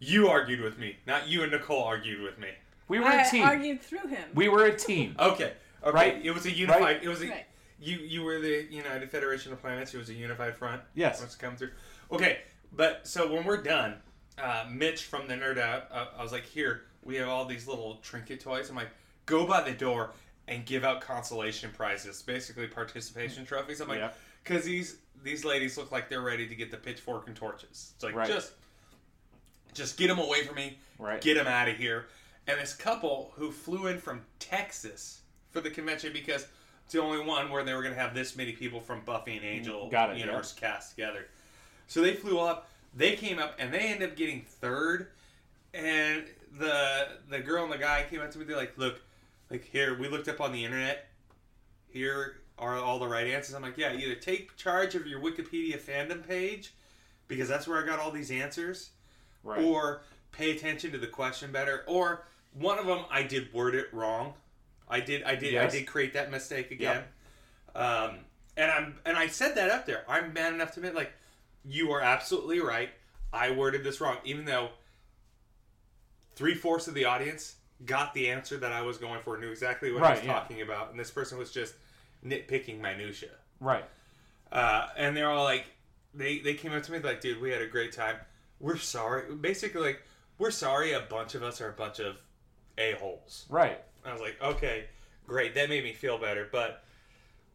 You 0.04 0.28
argued 0.30 0.62
with 0.62 0.80
me, 0.80 0.98
not 1.06 1.28
you 1.28 1.44
and 1.44 1.52
Nicole 1.52 1.84
argued 1.84 2.22
with 2.22 2.40
me. 2.40 2.48
We 2.88 3.00
were 3.00 3.06
I 3.06 3.22
a 3.22 3.30
team. 3.30 3.44
I 3.44 3.50
argued 3.50 3.82
through 3.82 4.08
him. 4.08 4.30
We 4.34 4.50
were 4.50 4.66
a 4.66 4.76
team. 4.76 5.16
Okay, 5.20 5.54
okay. 5.84 5.92
Right. 5.96 6.20
It 6.26 6.32
was 6.32 6.46
a 6.48 6.52
unified. 6.52 6.82
Right. 6.82 7.04
It 7.04 7.08
was 7.08 7.22
a, 7.22 7.28
Right. 7.30 7.46
you. 7.80 7.98
You 7.98 8.24
were 8.24 8.40
the 8.40 8.66
United 8.72 9.10
Federation 9.12 9.54
of 9.54 9.62
Planets. 9.62 9.94
It 9.94 9.98
was 10.00 10.10
a 10.10 10.14
unified 10.14 10.58
front. 10.58 10.82
Yes. 10.96 11.22
Let's 11.22 11.36
come 11.36 11.56
through. 11.56 11.70
Okay, 12.12 12.40
but 12.74 13.08
so 13.08 13.32
when 13.32 13.46
we're 13.46 13.62
done, 13.62 13.96
uh, 14.42 14.66
Mitch 14.72 15.04
from 15.04 15.28
the 15.28 15.36
Nerd 15.36 15.60
Out, 15.60 15.84
uh, 15.92 16.08
I 16.18 16.24
was 16.24 16.32
like, 16.32 16.46
here 16.46 16.82
we 17.04 17.16
have 17.18 17.30
all 17.30 17.46
these 17.46 17.68
little 17.68 18.00
trinket 18.02 18.40
toys. 18.40 18.70
I'm 18.72 18.76
like, 18.76 18.90
go 19.28 19.46
by 19.46 19.62
the 19.62 19.72
door 19.72 20.12
and 20.48 20.66
give 20.66 20.84
out 20.84 21.02
consolation 21.02 21.70
prizes, 21.76 22.22
basically 22.24 22.66
participation 22.68 23.46
trophies. 23.46 23.80
I'm 23.82 23.88
like, 23.88 24.00
Yeah. 24.00 24.12
because 24.44 24.66
these 24.66 24.98
these 25.24 25.46
ladies 25.46 25.78
look 25.78 25.92
like 25.92 26.10
they're 26.10 26.22
ready 26.22 26.48
to 26.48 26.56
get 26.56 26.72
the 26.72 26.78
pitchfork 26.78 27.28
and 27.28 27.36
torches. 27.36 27.92
It's 27.96 28.04
like 28.04 28.16
Right. 28.16 28.28
just 28.28 28.54
just 29.74 29.98
get 29.98 30.08
them 30.08 30.20
away 30.20 30.44
from 30.44 30.56
me. 30.56 30.78
Right. 31.00 31.22
Get 31.22 31.36
them 31.36 31.48
out 31.48 31.68
of 31.68 31.78
here. 31.78 32.08
And 32.48 32.60
this 32.60 32.74
couple 32.74 33.32
who 33.36 33.52
flew 33.52 33.88
in 33.88 34.00
from 34.00 34.22
Texas 34.40 35.22
for 35.52 35.62
the 35.62 35.70
convention 35.70 36.12
because 36.14 36.48
It's 36.86 36.94
the 36.94 37.02
only 37.02 37.24
one 37.24 37.50
where 37.50 37.64
they 37.64 37.74
were 37.74 37.82
going 37.82 37.94
to 37.94 38.00
have 38.00 38.14
this 38.14 38.36
many 38.36 38.52
people 38.52 38.82
from 38.82 39.02
Buffy 39.06 39.38
and 39.38 39.46
Angel 39.46 39.88
mm, 39.88 39.92
Got 39.92 40.12
it, 40.12 40.18
universe 40.18 40.54
cast 40.54 40.92
together. 40.92 41.28
So 41.88 42.02
they 42.02 42.14
flew 42.14 42.40
up. 42.40 42.70
They 42.94 43.16
came 43.16 43.40
up 43.40 43.56
and 43.60 43.74
they 43.74 43.80
ended 43.80 44.10
up 44.10 44.16
getting 44.18 44.42
third. 44.42 45.08
And 45.74 46.26
the 46.58 47.08
the 47.30 47.40
girl 47.40 47.64
and 47.64 47.72
the 47.72 47.78
guy 47.78 48.06
came 48.10 48.20
up 48.20 48.32
to 48.32 48.40
me. 48.40 48.46
They're 48.46 48.58
like, 48.58 48.78
"Look, 48.78 49.00
like 49.50 49.64
here, 49.64 49.98
we 49.98 50.10
looked 50.10 50.28
up 50.28 50.42
on 50.42 50.52
the 50.52 50.66
internet. 50.66 51.08
Here 51.88 52.42
are 52.58 52.76
all 52.76 53.00
the 53.00 53.08
right 53.08 53.28
answers." 53.28 53.56
I'm 53.56 53.62
like, 53.62 53.78
"Yeah, 53.78 53.94
either 53.94 54.16
take 54.16 54.58
charge 54.58 54.96
of 54.96 55.08
your 55.08 55.22
Wikipedia 55.22 55.80
fandom 55.80 56.28
page, 56.28 56.74
because 57.30 57.48
that's 57.48 57.68
where 57.70 57.82
I 57.82 57.86
got 57.86 58.00
all 58.00 58.12
these 58.12 58.32
answers." 58.32 58.90
Right. 59.44 59.64
or 59.64 60.02
pay 60.32 60.52
attention 60.52 60.92
to 60.92 60.98
the 60.98 61.08
question 61.08 61.52
better 61.52 61.84
or 61.88 62.24
one 62.54 62.78
of 62.80 62.86
them 62.86 63.00
i 63.10 63.24
did 63.24 63.52
word 63.54 63.76
it 63.76 63.88
wrong 63.94 64.34
i 64.90 65.00
did 65.00 65.24
i 65.24 65.36
did 65.36 65.54
Yes. 65.54 65.74
i 65.74 65.78
did 65.80 65.88
create 65.88 66.14
that 66.14 66.30
mistake 66.32 66.72
again 66.72 67.04
um 67.76 68.12
and 68.58 68.70
i'm 68.72 68.96
and 69.06 69.18
i 69.18 69.28
said 69.28 69.56
that 69.56 69.70
up 69.72 69.86
there 69.86 70.04
i'm 70.08 70.32
man 70.34 70.54
enough 70.54 70.72
to 70.74 70.80
admit 70.80 70.94
like 70.96 71.12
you 71.66 71.92
are 71.92 72.02
absolutely 72.02 72.60
right 72.60 72.90
i 73.34 73.50
worded 73.52 73.84
this 73.84 74.00
wrong 74.00 74.18
even 74.24 74.46
though 74.46 74.70
three-fourths 76.36 76.88
of 76.88 76.94
the 76.94 77.06
audience 77.06 77.56
got 77.86 78.14
the 78.14 78.30
answer 78.30 78.58
that 78.58 78.72
i 78.72 78.82
was 78.82 78.98
going 78.98 79.22
for 79.22 79.38
knew 79.38 79.50
exactly 79.50 79.92
what 79.92 80.04
i 80.04 80.12
was 80.12 80.20
Right, 80.20 80.28
yeah. 80.28 80.34
talking 80.34 80.62
about 80.62 80.92
and 80.92 81.00
this 81.00 81.12
person 81.12 81.38
was 81.38 81.52
just 81.52 81.74
nitpicking 82.26 82.80
minutia 82.80 83.30
right. 83.60 83.86
uh, 84.52 84.88
and 84.98 85.16
they're 85.18 85.30
all 85.30 85.44
like, 85.44 85.66
they 86.14 86.40
they 86.40 86.54
came 86.54 86.74
up 86.74 86.84
to 86.84 86.92
me 86.92 87.00
like, 87.00 87.22
dude, 87.22 87.40
we 87.42 87.50
had 87.52 87.62
a 87.62 87.68
great 87.68 87.92
time. 87.94 88.18
We're 88.62 88.78
sorry. 88.78 89.34
Basically, 89.36 89.82
like, 89.82 90.04
we're 90.38 90.52
sorry. 90.52 90.94
A 90.94 91.02
bunch 91.02 91.36
of 91.36 91.44
us 91.44 91.60
are 91.62 91.70
a 91.70 91.74
bunch 91.74 92.00
of 92.00 92.16
a 92.78 92.94
holes. 92.94 93.46
Right. 93.50 93.80
I 94.06 94.14
was 94.14 94.22
like, 94.22 94.38
okay, 94.42 94.86
great. 95.28 95.56
That 95.56 95.68
made 95.70 95.84
me 95.84 95.94
feel 95.94 96.18
better. 96.18 96.48
But 96.52 96.84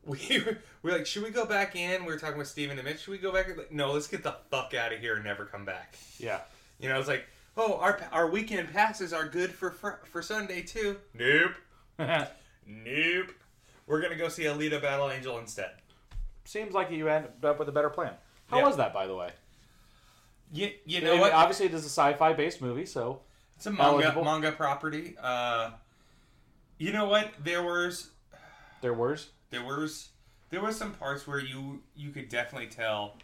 we 0.04 0.18
were, 0.46 0.58
we 0.82 0.90
were 0.90 0.98
like, 0.98 1.06
should 1.06 1.22
we 1.22 1.30
go 1.30 1.46
back 1.46 1.74
in? 1.76 2.04
We 2.04 2.12
were 2.12 2.18
talking 2.18 2.38
with 2.38 2.48
Steven 2.48 2.78
and 2.78 2.86
Mitch. 2.86 3.00
Should 3.00 3.12
we 3.12 3.18
go 3.18 3.32
back? 3.32 3.48
Like, 3.56 3.72
no, 3.72 3.92
let's 3.92 4.08
get 4.08 4.22
the 4.22 4.34
fuck 4.50 4.74
out 4.74 4.92
of 4.92 4.98
here 5.00 5.14
and 5.14 5.24
never 5.24 5.44
come 5.46 5.64
back. 5.64 5.96
Yeah. 6.18 6.40
You 6.78 6.88
know, 6.88 6.98
it's 6.98 7.08
like, 7.08 7.24
oh, 7.56 7.76
our 7.78 7.98
our 8.12 8.28
weekend 8.28 8.70
passes 8.72 9.12
are 9.14 9.26
good 9.26 9.50
for 9.50 9.70
fr- 9.70 10.04
for 10.04 10.20
Sunday 10.20 10.60
too. 10.62 10.98
Nope, 11.14 11.52
nope. 11.98 13.30
We're 13.86 14.02
gonna 14.02 14.16
go 14.16 14.28
see 14.28 14.42
Alita 14.44 14.82
Battle 14.82 15.10
Angel 15.10 15.38
instead. 15.38 15.70
Seems 16.44 16.74
like 16.74 16.90
you 16.90 17.08
ended 17.08 17.30
up 17.44 17.58
with 17.58 17.68
a 17.68 17.72
better 17.72 17.88
plan. 17.90 18.12
How 18.48 18.58
Yeah. 18.58 18.66
was 18.66 18.76
that, 18.76 18.92
by 18.92 19.06
the 19.06 19.14
way? 19.14 19.30
You, 20.52 20.70
you 20.84 20.98
I 20.98 21.00
know 21.02 21.12
mean, 21.12 21.20
what? 21.20 21.32
Obviously, 21.32 21.66
it 21.66 21.74
is 21.74 21.82
a 21.84 21.88
sci-fi 21.88 22.32
based 22.32 22.60
movie, 22.62 22.86
so 22.86 23.20
It's 23.56 23.66
a 23.66 23.70
manga 23.70 24.04
Eligible. 24.04 24.24
manga 24.24 24.52
property. 24.52 25.16
Uh, 25.20 25.70
you 26.78 26.92
know 26.92 27.08
what? 27.08 27.32
There 27.42 27.62
was 27.62 28.10
there 28.80 28.94
was. 28.94 29.28
there 29.50 29.64
was 29.64 30.10
there 30.50 30.60
was 30.62 30.76
some 30.76 30.92
parts 30.92 31.26
where 31.26 31.40
you 31.40 31.82
you 31.96 32.10
could 32.10 32.28
definitely 32.28 32.68
tell 32.68 33.16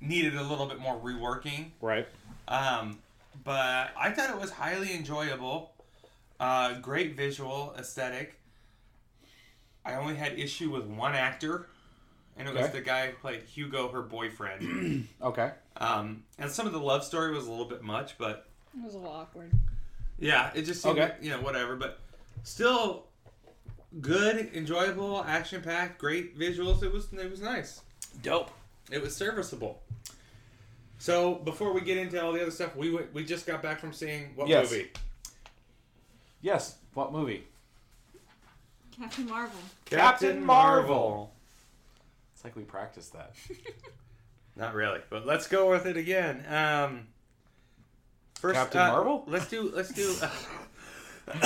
needed 0.00 0.34
a 0.36 0.42
little 0.42 0.66
bit 0.66 0.78
more 0.78 0.96
reworking. 0.98 1.70
Right. 1.80 2.06
Um, 2.46 2.98
but 3.44 3.90
I 3.98 4.10
thought 4.10 4.30
it 4.30 4.40
was 4.40 4.50
highly 4.50 4.94
enjoyable. 4.94 5.72
Uh, 6.40 6.74
great 6.78 7.16
visual 7.16 7.74
aesthetic. 7.76 8.38
I 9.84 9.94
only 9.94 10.14
had 10.14 10.38
issue 10.38 10.70
with 10.70 10.84
one 10.84 11.14
actor, 11.14 11.66
and 12.38 12.48
it 12.48 12.54
was 12.54 12.70
the 12.70 12.80
guy 12.80 13.08
who 13.08 13.12
played 13.16 13.42
Hugo, 13.42 13.88
her 13.88 14.02
boyfriend. 14.02 15.08
Okay. 15.22 15.50
um, 15.78 16.22
and 16.38 16.50
some 16.50 16.66
of 16.66 16.72
the 16.72 16.78
love 16.80 17.04
story 17.04 17.32
was 17.32 17.46
a 17.46 17.50
little 17.50 17.64
bit 17.66 17.82
much, 17.82 18.16
but 18.18 18.46
It 18.76 18.84
was 18.84 18.94
a 18.94 18.98
little 18.98 19.12
awkward. 19.12 19.50
Yeah, 20.18 20.50
it 20.54 20.62
just 20.62 20.82
seemed, 20.82 20.98
Okay. 20.98 21.14
you 21.20 21.30
know, 21.30 21.40
whatever, 21.40 21.76
but 21.76 21.98
still 22.44 23.06
good, 24.00 24.50
enjoyable, 24.54 25.22
action 25.24 25.62
packed, 25.62 25.98
great 25.98 26.38
visuals. 26.38 26.82
It 26.82 26.92
was 26.92 27.12
it 27.12 27.30
was 27.30 27.40
nice. 27.40 27.80
Dope. 28.22 28.50
It 28.90 29.02
was 29.02 29.14
serviceable. 29.14 29.82
So 30.98 31.34
before 31.36 31.72
we 31.72 31.80
get 31.82 31.96
into 31.98 32.20
all 32.22 32.32
the 32.32 32.42
other 32.42 32.50
stuff, 32.50 32.74
we 32.74 32.90
went, 32.90 33.12
we 33.14 33.24
just 33.24 33.46
got 33.46 33.62
back 33.62 33.78
from 33.80 33.92
seeing 33.92 34.32
what 34.34 34.48
Yes. 34.48 34.70
movie? 34.70 34.90
Yes. 36.42 36.76
What 36.94 37.12
movie? 37.12 37.46
Captain 38.98 39.28
Marvel. 39.28 39.60
Captain 39.84 40.44
Marvel. 40.44 41.32
It's 42.38 42.44
like 42.44 42.54
we 42.54 42.62
practiced 42.62 43.14
that. 43.14 43.34
Not 44.56 44.72
really, 44.72 45.00
but 45.10 45.26
let's 45.26 45.48
go 45.48 45.70
with 45.70 45.86
it 45.86 45.96
again. 45.96 46.44
Um, 46.48 47.08
first, 48.38 48.54
Captain 48.54 48.80
uh, 48.80 48.92
Marvel? 48.92 49.24
Let's 49.26 49.48
do. 49.48 49.72
Let's 49.74 49.92
do. 49.92 50.14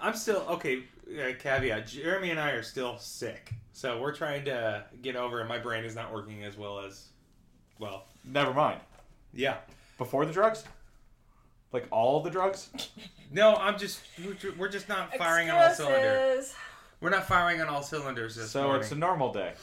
I'm 0.00 0.14
still 0.14 0.46
okay. 0.48 0.84
Uh, 1.10 1.32
caveat: 1.40 1.88
Jeremy 1.88 2.30
and 2.30 2.38
I 2.38 2.50
are 2.50 2.62
still 2.62 2.98
sick, 2.98 3.52
so 3.72 4.00
we're 4.00 4.14
trying 4.14 4.44
to 4.44 4.84
get 5.02 5.16
over. 5.16 5.40
it. 5.40 5.46
My 5.46 5.58
brain 5.58 5.84
is 5.84 5.96
not 5.96 6.12
working 6.12 6.44
as 6.44 6.56
well 6.56 6.78
as 6.78 7.08
well. 7.80 8.04
Never 8.24 8.54
mind. 8.54 8.78
Yeah. 9.34 9.56
Before 9.98 10.24
the 10.24 10.32
drugs? 10.32 10.62
Like 11.72 11.88
all 11.90 12.20
the 12.22 12.30
drugs? 12.30 12.70
No, 13.32 13.56
I'm 13.56 13.76
just. 13.76 14.02
we're 14.56 14.68
just 14.68 14.88
not 14.88 15.16
firing 15.16 15.50
on 15.50 15.56
all 15.56 15.74
cylinders. 15.74 16.38
Excuses. 16.38 16.54
We're 17.00 17.10
not 17.10 17.26
firing 17.26 17.60
on 17.60 17.66
all 17.66 17.82
cylinders 17.82 18.36
this 18.36 18.52
so 18.52 18.62
morning. 18.62 18.82
it's 18.82 18.92
a 18.92 18.94
normal 18.94 19.32
day. 19.32 19.54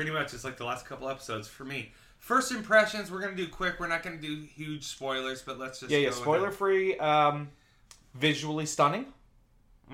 Pretty 0.00 0.12
much, 0.12 0.32
it's 0.32 0.44
like 0.44 0.56
the 0.56 0.64
last 0.64 0.86
couple 0.86 1.10
episodes 1.10 1.46
for 1.46 1.66
me. 1.66 1.92
First 2.16 2.52
impressions, 2.52 3.10
we're 3.10 3.20
gonna 3.20 3.36
do 3.36 3.46
quick. 3.46 3.78
We're 3.78 3.86
not 3.86 4.02
gonna 4.02 4.16
do 4.16 4.40
huge 4.54 4.84
spoilers, 4.86 5.42
but 5.42 5.58
let's 5.58 5.80
just 5.80 5.92
Yeah, 5.92 5.98
yeah. 5.98 6.10
Spoiler 6.10 6.50
free. 6.50 6.96
Um, 6.96 7.50
visually 8.14 8.64
stunning. 8.64 9.12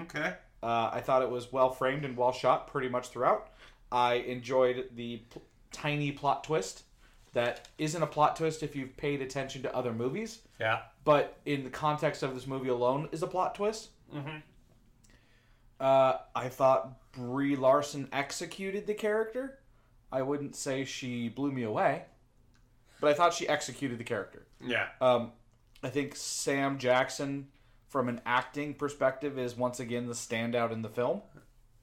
Okay. 0.03 0.35
Uh, 0.63 0.91
I 0.93 1.01
thought 1.01 1.23
it 1.23 1.29
was 1.31 1.51
well 1.53 1.71
framed 1.71 2.05
and 2.05 2.17
well 2.17 2.31
shot 2.31 2.69
pretty 2.69 2.89
much 2.89 3.09
throughout. 3.09 3.49
I 3.91 4.15
enjoyed 4.15 4.91
the 4.95 5.17
pl- 5.29 5.43
tiny 5.73 6.13
plot 6.13 6.45
twist 6.45 6.85
that 7.33 7.67
isn't 7.77 8.01
a 8.01 8.07
plot 8.07 8.37
twist 8.37 8.63
if 8.63 8.77
you've 8.77 8.97
paid 8.97 9.21
attention 9.23 9.61
to 9.63 9.75
other 9.75 9.93
movies, 9.93 10.39
Yeah. 10.61 10.83
but 11.03 11.37
in 11.47 11.65
the 11.65 11.71
context 11.71 12.23
of 12.23 12.33
this 12.33 12.47
movie 12.47 12.69
alone 12.69 13.09
is 13.11 13.25
a 13.25 13.27
plot 13.27 13.57
twist. 13.57 13.89
Mm-hmm. 14.15 14.37
Uh, 15.81 16.19
I 16.37 16.49
thought 16.49 17.11
Brie 17.11 17.57
Larson 17.57 18.09
executed 18.13 18.87
the 18.87 18.95
character. 18.95 19.59
I 20.13 20.23
wouldn't 20.23 20.55
say 20.57 20.85
she 20.85 21.29
blew 21.29 21.53
me 21.53 21.63
away, 21.63 22.05
but 23.01 23.11
I 23.11 23.15
thought 23.15 23.35
she 23.35 23.49
executed 23.49 23.99
the 23.99 24.05
character. 24.05 24.47
Yeah. 24.65 24.87
Um, 25.01 25.33
I 25.83 25.91
think 25.91 26.17
Sam 26.17 26.79
Jackson, 26.79 27.49
from 27.89 28.09
an 28.09 28.21
acting 28.25 28.75
perspective, 28.75 29.39
is 29.39 29.57
once 29.57 29.81
again 29.81 30.07
the 30.07 30.15
standout 30.15 30.73
in 30.73 30.83
the 30.83 30.89
film. 30.89 31.23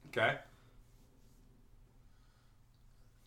Okay. 0.08 0.36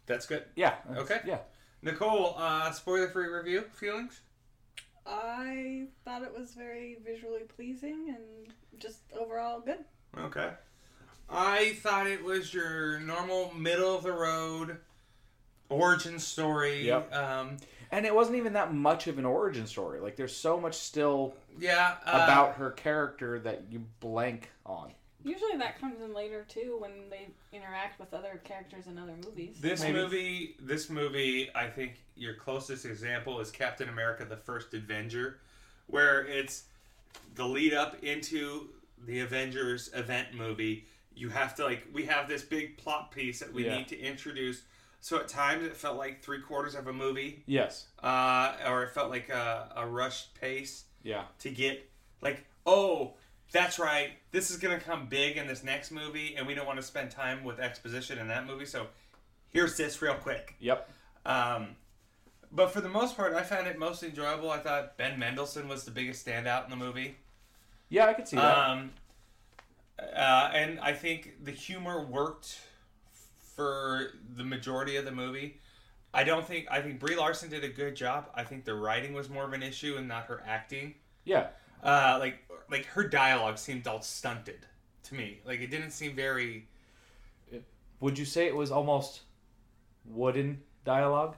That's 0.06 0.25
good. 0.25 0.46
Yeah. 0.56 0.75
Okay. 0.96 1.20
Yeah. 1.25 1.39
Nicole, 1.82 2.36
uh, 2.38 2.72
spoiler 2.72 3.10
free 3.10 3.27
review 3.27 3.66
feelings? 3.74 4.22
I 5.06 5.88
thought 6.04 6.24
it 6.24 6.38
was 6.38 6.54
very 6.54 6.98
visually 7.06 7.44
pleasing 7.44 8.16
and 8.16 8.54
just 8.80 9.00
overall 9.18 9.62
good. 9.62 9.86
Okay. 10.18 10.51
I 11.30 11.74
thought 11.82 12.08
it 12.08 12.24
was 12.24 12.54
your 12.54 13.00
normal 13.00 13.54
middle 13.54 13.96
of 13.96 14.04
the 14.04 14.12
road 14.12 14.77
origin 15.69 16.19
story. 16.19 16.86
Yep. 16.88 17.13
Um, 17.13 17.57
And 17.89 18.05
it 18.05 18.13
wasn't 18.13 18.36
even 18.38 18.53
that 18.53 18.74
much 18.74 19.07
of 19.07 19.17
an 19.17 19.24
origin 19.25 19.65
story. 19.65 20.01
Like, 20.01 20.17
there's 20.17 20.36
so 20.36 20.59
much 20.59 20.75
still 20.75 21.33
yeah. 21.57 21.95
Uh, 22.05 22.21
about 22.24 22.55
her 22.55 22.71
character 22.71 23.39
that 23.39 23.63
you 23.71 23.86
blank 24.01 24.50
on. 24.65 24.91
Usually 25.24 25.57
that 25.57 25.79
comes 25.79 26.01
in 26.01 26.13
later 26.13 26.45
too 26.47 26.77
when 26.79 26.91
they 27.09 27.27
interact 27.51 28.00
with 28.00 28.13
other 28.13 28.39
characters 28.43 28.88
in 28.88 28.97
other 28.97 29.15
movies. 29.25 29.57
This 29.59 29.81
Maybe. 29.81 29.93
movie, 29.93 30.55
this 30.62 30.89
movie, 30.89 31.50
I 31.55 31.67
think 31.67 31.95
your 32.15 32.36
closest 32.36 32.86
example 32.86 33.39
is 33.39 33.51
Captain 33.51 33.89
America: 33.89 34.25
The 34.25 34.38
First 34.38 34.74
Avenger, 34.74 35.39
where 35.88 36.25
it's 36.25 36.65
the 37.36 37.45
lead 37.45 37.74
up 37.74 38.01
into 38.03 38.69
the 39.05 39.19
Avengers 39.21 39.89
event 39.93 40.33
movie. 40.33 40.86
You 41.15 41.29
have 41.29 41.55
to 41.55 41.63
like, 41.65 41.88
we 41.91 42.05
have 42.05 42.27
this 42.27 42.43
big 42.43 42.77
plot 42.77 43.12
piece 43.12 43.39
that 43.39 43.51
we 43.51 43.65
Yeah. 43.65 43.77
need 43.77 43.88
to 43.89 44.00
introduce. 44.00 44.62
So 45.00 45.18
at 45.18 45.27
times 45.27 45.66
it 45.66 45.75
felt 45.75 45.98
like 45.98 46.22
three 46.22 46.42
quarters 46.42 46.75
of 46.75 46.88
a 46.88 46.94
movie, 46.94 47.44
Yes. 47.46 47.88
uh, 48.04 48.54
or 48.66 48.84
it 48.84 48.92
felt 48.92 49.10
like 49.10 49.30
a, 49.30 49.72
a 49.75 49.86
rushed 49.88 50.34
pace 50.39 50.86
Yeah. 51.04 51.24
to 51.39 51.50
get 51.50 51.89
like, 52.22 52.46
oh, 52.66 53.13
that's 53.51 53.80
right, 53.80 54.12
this 54.32 54.51
is 54.51 54.58
gonna 54.58 54.80
come 54.80 55.08
big 55.08 55.38
in 55.38 55.48
this 55.48 55.63
next 55.63 55.92
movie, 55.92 56.36
and 56.36 56.46
we 56.46 56.54
don't 56.54 56.66
want 56.66 56.77
to 56.80 56.84
spend 56.86 57.12
time 57.12 57.44
with 57.44 57.60
exposition 57.60 58.18
in 58.18 58.27
that 58.27 58.46
movie, 58.46 58.66
so 58.66 58.88
here's 59.50 59.77
this 59.77 60.01
real 60.01 60.16
quick. 60.16 60.56
Yep. 60.60 60.89
Um, 61.25 61.75
but 62.51 62.72
for 62.72 62.82
the 62.82 62.89
most 62.89 63.16
part, 63.16 63.34
I 63.34 63.44
found 63.44 63.68
it 63.68 63.77
most 63.77 64.04
enjoyable. 64.04 64.50
I 64.51 64.58
thought 64.60 64.98
Ben 64.98 65.18
Mendelsohn 65.20 65.68
was 65.68 65.84
the 65.84 65.92
biggest 65.92 66.25
standout 66.25 66.63
in 66.66 66.70
the 66.70 66.75
movie. 66.75 67.16
Yeah, 67.89 68.08
I 68.08 68.13
could 68.13 68.27
see 68.27 68.36
that. 68.38 68.58
Um, 68.58 68.92
uh, 70.00 70.51
and 70.54 70.80
I 70.80 70.94
think 70.94 71.44
the 71.44 71.51
humor 71.51 72.04
worked 72.06 72.60
for 73.58 74.12
the 74.38 74.44
majority 74.46 74.96
of 74.96 75.04
the 75.04 75.12
movie. 75.12 75.60
I 76.14 76.24
don't 76.24 76.48
think 76.48 76.68
I 76.72 76.82
think 76.82 77.00
Brie 77.00 77.18
Larson 77.18 77.50
did 77.50 77.66
a 77.66 77.68
good 77.70 77.96
job. 77.96 78.30
I 78.34 78.44
think 78.44 78.64
the 78.64 78.74
writing 78.76 79.14
was 79.14 79.30
more 79.30 79.44
of 79.44 79.52
an 79.52 79.62
issue 79.62 79.96
and 79.98 80.08
not 80.08 80.28
her 80.28 80.42
acting. 80.48 80.94
yeah. 81.26 81.48
Uh, 81.84 82.18
like 82.20 82.40
like 82.72 82.86
her 82.86 83.04
dialogue 83.08 83.58
seemed 83.58 83.86
all 83.88 84.02
stunted 84.02 84.66
to 85.04 85.16
me. 85.16 85.40
Like 85.46 85.60
it 85.60 85.70
didn't 85.70 85.92
seem 85.92 86.16
very 86.16 86.68
Would 88.00 88.18
you 88.18 88.26
say 88.26 88.48
it 88.48 88.56
was 88.56 88.72
almost 88.72 89.22
wooden 90.06 90.62
dialogue? 90.86 91.36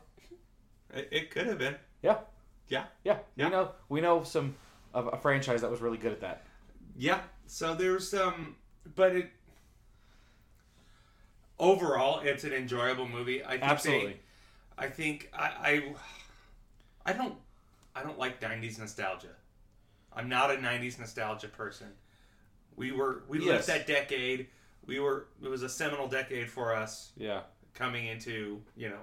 It, 0.94 1.10
it 1.12 1.32
could 1.32 1.48
have 1.48 1.58
been. 1.58 1.76
Yeah. 2.02 2.18
Yeah. 2.68 2.86
Yeah. 3.04 3.18
Yeah. 3.36 3.46
We 3.46 3.52
know 3.52 3.72
we 3.90 4.02
know 4.02 4.24
some 4.24 4.56
of 4.94 5.10
a 5.12 5.18
franchise 5.18 5.62
that 5.62 5.72
was 5.72 5.82
really 5.82 5.98
good 5.98 6.12
at 6.14 6.22
that. 6.22 6.46
Yeah. 6.96 7.20
So 7.48 7.76
there's 7.76 8.14
um, 8.14 8.56
but 8.96 9.16
it 9.16 9.30
overall 11.60 12.20
it's 12.22 12.44
an 12.44 12.54
enjoyable 12.54 13.08
movie. 13.08 13.44
I 13.44 13.52
think 13.52 13.64
Absolutely. 13.64 14.14
They, 14.14 14.20
I 14.86 14.90
think 14.90 15.30
I, 15.34 15.46
I 15.46 15.94
I 17.12 17.14
don't 17.14 17.36
I 17.96 18.04
don't 18.04 18.18
like 18.18 18.40
'90s 18.42 18.80
nostalgia. 18.80 19.36
I'm 20.14 20.30
not 20.30 20.52
a 20.52 20.56
'90s 20.56 21.00
nostalgia 21.00 21.48
person. 21.48 21.88
We 22.76 22.92
were 22.92 23.24
we 23.28 23.40
Yes. 23.40 23.48
lived 23.48 23.68
that 23.68 23.88
decade. 23.88 24.48
We 24.86 25.00
were 25.00 25.28
it 25.44 25.50
was 25.50 25.64
a 25.64 25.70
seminal 25.70 26.08
decade 26.08 26.50
for 26.50 26.74
us 26.74 27.12
Yeah. 27.18 27.42
coming 27.74 28.08
into 28.08 28.62
you 28.76 28.90
know 28.90 29.00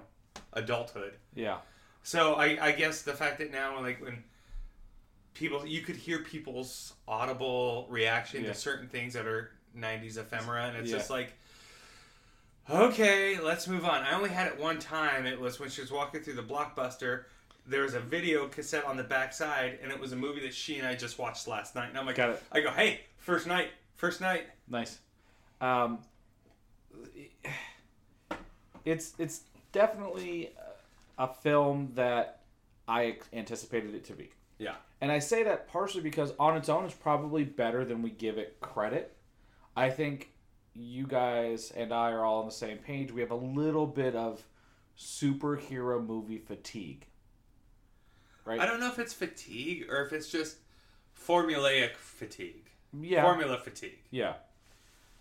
adulthood. 0.53 1.13
Yeah. 1.35 1.59
So 2.03 2.35
I, 2.35 2.57
I 2.67 2.71
guess 2.71 3.01
the 3.01 3.13
fact 3.13 3.37
that 3.39 3.51
now, 3.51 3.79
like 3.81 4.01
when 4.01 4.23
people, 5.33 5.65
you 5.65 5.81
could 5.81 5.95
hear 5.97 6.19
people's 6.19 6.93
audible 7.07 7.85
reaction 7.89 8.43
Yeah. 8.43 8.49
to 8.53 8.55
certain 8.55 8.87
things 8.87 9.13
that 9.13 9.27
are 9.27 9.51
'90s 9.75 10.17
ephemera, 10.17 10.65
and 10.67 10.77
it's 10.77 10.89
Yeah. 10.89 10.97
just 10.97 11.09
like, 11.09 11.33
okay, 12.69 13.39
let's 13.39 13.67
move 13.67 13.85
on. 13.85 14.03
I 14.03 14.13
only 14.13 14.29
had 14.29 14.47
it 14.47 14.59
one 14.59 14.79
time. 14.79 15.25
It 15.25 15.39
was 15.39 15.59
when 15.59 15.69
she 15.69 15.81
was 15.81 15.91
walking 15.91 16.21
through 16.21 16.35
the 16.35 16.43
blockbuster. 16.43 17.23
There 17.65 17.81
was 17.81 17.93
a 17.93 17.99
video 17.99 18.47
cassette 18.47 18.85
on 18.85 18.95
the 18.97 19.03
backside, 19.03 19.79
and 19.81 19.91
it 19.91 19.99
was 19.99 20.13
a 20.13 20.15
movie 20.15 20.41
that 20.41 20.53
she 20.53 20.77
and 20.77 20.87
I 20.87 20.95
just 20.95 21.19
watched 21.19 21.47
last 21.47 21.75
night. 21.75 21.89
And 21.89 21.97
I'm 21.97 22.05
like, 22.05 22.15
Got 22.15 22.31
it. 22.31 22.43
I 22.51 22.61
go, 22.61 22.71
hey, 22.71 23.01
first 23.17 23.47
night, 23.47 23.69
first 23.95 24.21
night. 24.21 24.47
Nice. 24.69 24.99
Um, 25.59 25.99
it's 28.85 29.13
it's 29.17 29.41
definitely 29.71 30.51
a 31.17 31.27
film 31.27 31.91
that 31.95 32.41
I 32.87 33.17
anticipated 33.33 33.95
it 33.95 34.05
to 34.05 34.13
be. 34.13 34.29
Yeah. 34.59 34.75
And 35.01 35.11
I 35.11 35.19
say 35.19 35.43
that 35.43 35.67
partially 35.67 36.01
because 36.01 36.33
on 36.39 36.57
its 36.57 36.69
own 36.69 36.85
it's 36.85 36.93
probably 36.93 37.43
better 37.43 37.85
than 37.85 38.01
we 38.01 38.09
give 38.09 38.37
it 38.37 38.59
credit. 38.61 39.15
I 39.75 39.89
think 39.89 40.31
you 40.77 41.07
guys 41.07 41.71
and 41.75 41.93
I 41.93 42.11
are 42.11 42.23
all 42.23 42.39
on 42.39 42.45
the 42.45 42.51
same 42.51 42.77
page. 42.77 43.11
We 43.11 43.21
have 43.21 43.31
a 43.31 43.35
little 43.35 43.87
bit 43.87 44.15
of 44.15 44.45
superhero 44.97 46.05
movie 46.05 46.37
fatigue. 46.37 47.05
Right? 48.45 48.59
I 48.59 48.65
don't 48.65 48.79
know 48.79 48.87
if 48.87 48.99
it's 48.99 49.13
fatigue 49.13 49.87
or 49.89 50.05
if 50.05 50.13
it's 50.13 50.29
just 50.29 50.57
formulaic 51.27 51.95
fatigue, 51.95 52.69
yeah. 52.97 53.23
formula 53.23 53.57
fatigue. 53.57 53.99
Yeah. 54.11 54.33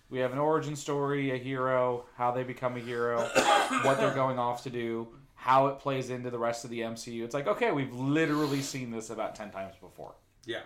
We 0.08 0.20
have 0.20 0.32
an 0.32 0.38
origin 0.38 0.76
story, 0.76 1.32
a 1.32 1.36
hero, 1.36 2.04
how 2.16 2.30
they 2.30 2.44
become 2.44 2.76
a 2.76 2.80
hero, 2.80 3.22
what 3.82 3.98
they're 3.98 4.14
going 4.14 4.38
off 4.38 4.62
to 4.62 4.70
do, 4.70 5.08
how 5.34 5.66
it 5.66 5.80
plays 5.80 6.10
into 6.10 6.30
the 6.30 6.38
rest 6.38 6.64
of 6.64 6.70
the 6.70 6.80
MCU. 6.80 7.24
It's 7.24 7.34
like, 7.34 7.48
okay, 7.48 7.72
we've 7.72 7.92
literally 7.92 8.62
seen 8.62 8.92
this 8.92 9.10
about 9.10 9.34
10 9.34 9.50
times 9.50 9.74
before. 9.80 10.14
Yeah, 10.44 10.60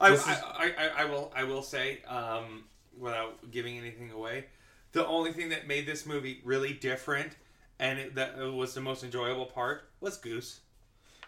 I, 0.00 0.12
is- 0.12 0.26
I, 0.26 0.72
I, 0.78 1.02
I 1.02 1.04
will 1.04 1.30
I 1.36 1.44
will 1.44 1.62
say 1.62 2.00
um, 2.08 2.64
without 2.98 3.50
giving 3.50 3.78
anything 3.78 4.10
away, 4.10 4.46
the 4.92 5.06
only 5.06 5.32
thing 5.32 5.48
that 5.50 5.66
made 5.66 5.86
this 5.86 6.06
movie 6.06 6.40
really 6.44 6.72
different 6.72 7.32
and 7.78 7.98
it, 7.98 8.14
that 8.14 8.36
was 8.38 8.74
the 8.74 8.80
most 8.80 9.02
enjoyable 9.02 9.46
part 9.46 9.88
was 10.00 10.16
Goose. 10.16 10.60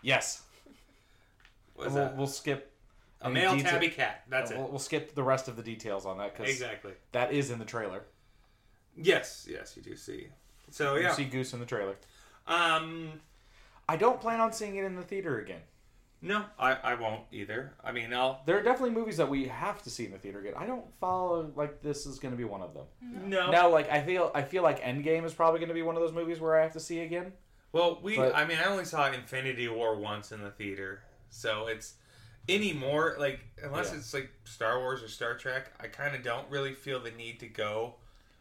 Yes. 0.02 0.42
Was 1.76 1.86
We'll, 1.92 1.94
that 1.96 2.16
we'll 2.16 2.26
skip 2.28 2.72
a 3.20 3.26
any 3.26 3.34
male 3.34 3.56
detail- 3.56 3.72
tabby 3.72 3.88
cat? 3.88 4.22
That's 4.28 4.52
we'll, 4.52 4.64
it. 4.66 4.70
we'll 4.70 4.78
skip 4.78 5.14
the 5.14 5.22
rest 5.24 5.48
of 5.48 5.56
the 5.56 5.62
details 5.62 6.06
on 6.06 6.18
that 6.18 6.36
because 6.36 6.52
Exactly. 6.52 6.92
that 7.12 7.32
is 7.32 7.50
in 7.50 7.58
the 7.58 7.64
trailer. 7.64 8.02
Yes, 8.96 9.46
yes, 9.50 9.76
you 9.76 9.82
do 9.82 9.96
see. 9.96 10.28
So 10.70 10.94
You 10.96 11.02
yeah, 11.02 11.12
see 11.12 11.24
Goose 11.24 11.52
in 11.52 11.60
the 11.60 11.66
trailer. 11.66 11.96
um, 12.46 13.12
I 13.88 13.96
don't 13.96 14.20
plan 14.20 14.40
on 14.40 14.52
seeing 14.52 14.76
it 14.76 14.84
in 14.84 14.96
the 14.96 15.02
theater 15.02 15.38
again. 15.38 15.60
No, 16.22 16.44
I, 16.58 16.72
I 16.72 16.94
won't 16.94 17.22
either. 17.32 17.74
I 17.84 17.92
mean, 17.92 18.12
I'll 18.12 18.40
There 18.46 18.58
are 18.58 18.62
definitely 18.62 18.90
movies 18.94 19.16
that 19.18 19.28
we 19.28 19.46
have 19.48 19.82
to 19.82 19.90
see 19.90 20.04
in 20.06 20.12
the 20.12 20.18
theater 20.18 20.40
again. 20.40 20.54
I 20.56 20.66
don't 20.66 20.84
follow 21.00 21.52
like 21.54 21.82
this 21.82 22.06
is 22.06 22.18
going 22.18 22.32
to 22.32 22.38
be 22.38 22.44
one 22.44 22.62
of 22.62 22.74
them. 22.74 22.84
no. 23.28 23.50
Now, 23.50 23.68
like 23.68 23.90
I 23.90 24.02
feel, 24.02 24.30
I 24.34 24.42
feel 24.42 24.62
like 24.62 24.80
Endgame 24.82 25.24
is 25.24 25.34
probably 25.34 25.60
going 25.60 25.68
to 25.68 25.74
be 25.74 25.82
one 25.82 25.96
of 25.96 26.02
those 26.02 26.12
movies 26.12 26.40
where 26.40 26.58
I 26.58 26.62
have 26.62 26.72
to 26.72 26.80
see 26.80 27.00
again. 27.00 27.32
Well, 27.72 28.00
we 28.02 28.16
But- 28.16 28.34
I 28.34 28.46
mean, 28.46 28.58
I 28.58 28.64
only 28.64 28.84
saw 28.84 29.10
Infinity 29.12 29.68
War 29.68 29.96
once 29.96 30.32
in 30.32 30.42
the 30.42 30.50
theater, 30.50 31.02
so 31.28 31.66
it's 31.66 31.94
anymore 32.48 33.16
like 33.18 33.40
unless 33.62 33.90
Yeah. 33.92 33.98
it's 33.98 34.14
like 34.14 34.30
Star 34.44 34.78
Wars 34.78 35.02
or 35.02 35.08
Star 35.08 35.34
Trek, 35.36 35.72
I 35.80 35.88
kind 35.88 36.14
of 36.14 36.22
don't 36.22 36.48
really 36.48 36.74
feel 36.74 37.00
the 37.00 37.10
need 37.10 37.40
to 37.40 37.48
go 37.48 37.96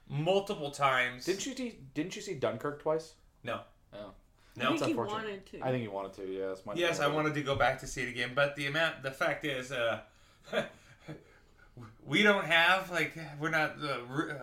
multiple 0.08 0.72
times. 0.72 1.26
Didn't 1.26 1.46
you 1.46 1.56
see? 1.56 1.80
Didn't 1.94 2.16
you 2.16 2.22
see 2.22 2.36
Dunkirk 2.36 2.82
twice? 2.82 3.14
No. 3.44 3.62
Oh. 3.94 4.12
No. 4.58 4.70
I 4.70 4.72
It's 4.74 4.82
think 4.82 4.86
he 4.86 4.92
unfortunate. 4.92 5.24
wanted 5.24 5.46
to. 5.48 5.62
I 5.66 5.72
think 5.72 5.84
you 5.84 5.92
wanted 5.92 6.14
to. 6.14 6.26
Yeah, 6.32 6.48
that's 6.48 6.66
my. 6.66 6.74
Yes, 6.76 7.00
I 7.00 7.08
wanted 7.08 7.34
to 7.36 7.42
go 7.42 7.56
back 7.56 7.80
to 7.82 7.88
see 7.88 8.02
it 8.04 8.10
again, 8.10 8.32
but 8.34 8.56
the 8.56 8.68
amount, 8.68 9.04
the 9.04 9.12
fact 9.12 9.46
is, 9.46 9.72
uh, 9.72 10.00
we 12.06 12.24
don't 12.24 12.46
have 12.46 12.90
like 12.92 13.18
we're 13.40 13.50
not 13.50 13.76
uh, 13.84 13.88
uh, 13.88 14.36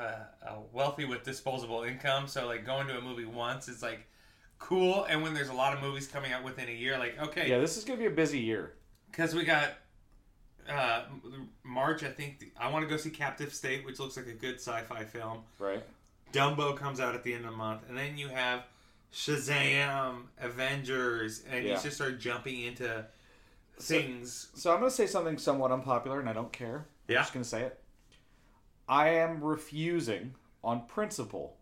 uh, 0.46 0.54
wealthy 0.72 1.04
with 1.04 1.22
disposable 1.24 1.82
income, 1.84 2.26
so 2.28 2.46
like 2.46 2.66
going 2.66 2.86
to 2.88 2.98
a 2.98 3.00
movie 3.00 3.24
once 3.24 3.68
is 3.68 3.82
like 3.82 4.06
cool. 4.58 5.04
And 5.04 5.22
when 5.22 5.32
there's 5.34 5.48
a 5.48 5.54
lot 5.54 5.72
of 5.74 5.80
movies 5.82 6.06
coming 6.06 6.32
out 6.32 6.44
within 6.44 6.68
a 6.68 6.72
year, 6.72 6.98
like 6.98 7.18
okay, 7.22 7.48
Yeah, 7.48 7.58
this 7.58 7.76
is 7.76 7.84
gonna 7.84 7.98
be 7.98 8.06
a 8.06 8.10
busy 8.10 8.38
year. 8.38 8.74
because 9.10 9.34
we 9.34 9.44
got 9.44 9.70
uh, 10.68 11.04
March. 11.64 12.02
I 12.02 12.08
think 12.08 12.40
the, 12.40 12.50
I 12.60 12.70
want 12.70 12.84
to 12.84 12.88
go 12.88 12.96
see 12.98 13.10
Captive 13.10 13.54
State, 13.54 13.84
which 13.86 13.98
looks 13.98 14.16
like 14.16 14.26
a 14.26 14.32
good 14.32 14.56
sci-fi 14.56 15.04
film. 15.04 15.38
Right. 15.58 15.82
Dumbo 16.32 16.76
comes 16.76 16.98
out 17.00 17.14
at 17.14 17.24
the 17.24 17.32
end 17.34 17.44
of 17.44 17.50
the 17.52 17.56
month, 17.56 17.82
and 17.88 17.96
then 17.96 18.16
you 18.18 18.28
have 18.28 18.64
Shazam, 19.12 20.24
Avengers, 20.38 21.44
and 21.50 21.64
Yeah. 21.64 21.76
you 21.76 21.82
just 21.82 21.96
start 21.96 22.18
jumping 22.18 22.60
into 22.60 23.06
things. 23.78 24.48
So 24.54 24.72
I'm 24.72 24.78
gonna 24.80 24.90
say 24.90 25.06
something 25.06 25.38
somewhat 25.38 25.70
unpopular, 25.70 26.18
and 26.20 26.28
I 26.28 26.32
don't 26.32 26.52
care. 26.52 26.86
Yeah. 27.08 27.18
I'm 27.18 27.22
just 27.22 27.32
gonna 27.34 27.44
say 27.44 27.62
it. 27.62 27.82
I 28.88 29.10
am 29.10 29.42
refusing, 29.42 30.34
on 30.64 30.86
principle, 30.86 31.58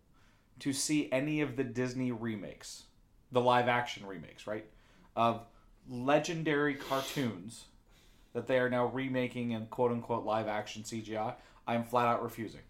to 0.60 0.72
see 0.72 1.10
any 1.10 1.40
of 1.40 1.56
the 1.56 1.64
Disney 1.64 2.12
remakes, 2.12 2.84
the 3.32 3.40
live 3.40 3.68
action 3.68 4.06
remakes, 4.06 4.46
right, 4.46 4.66
of 5.16 5.46
legendary 5.88 6.74
cartoons 6.74 7.66
that 8.32 8.46
they 8.46 8.58
are 8.58 8.70
now 8.70 8.86
remaking 8.86 9.50
in 9.52 9.66
quote 9.66 9.90
unquote 9.90 10.24
live 10.24 10.46
action 10.46 10.84
CGI. 10.84 11.34
I 11.66 11.74
am 11.74 11.84
flat 11.84 12.06
out 12.06 12.22
refusing. 12.22 12.60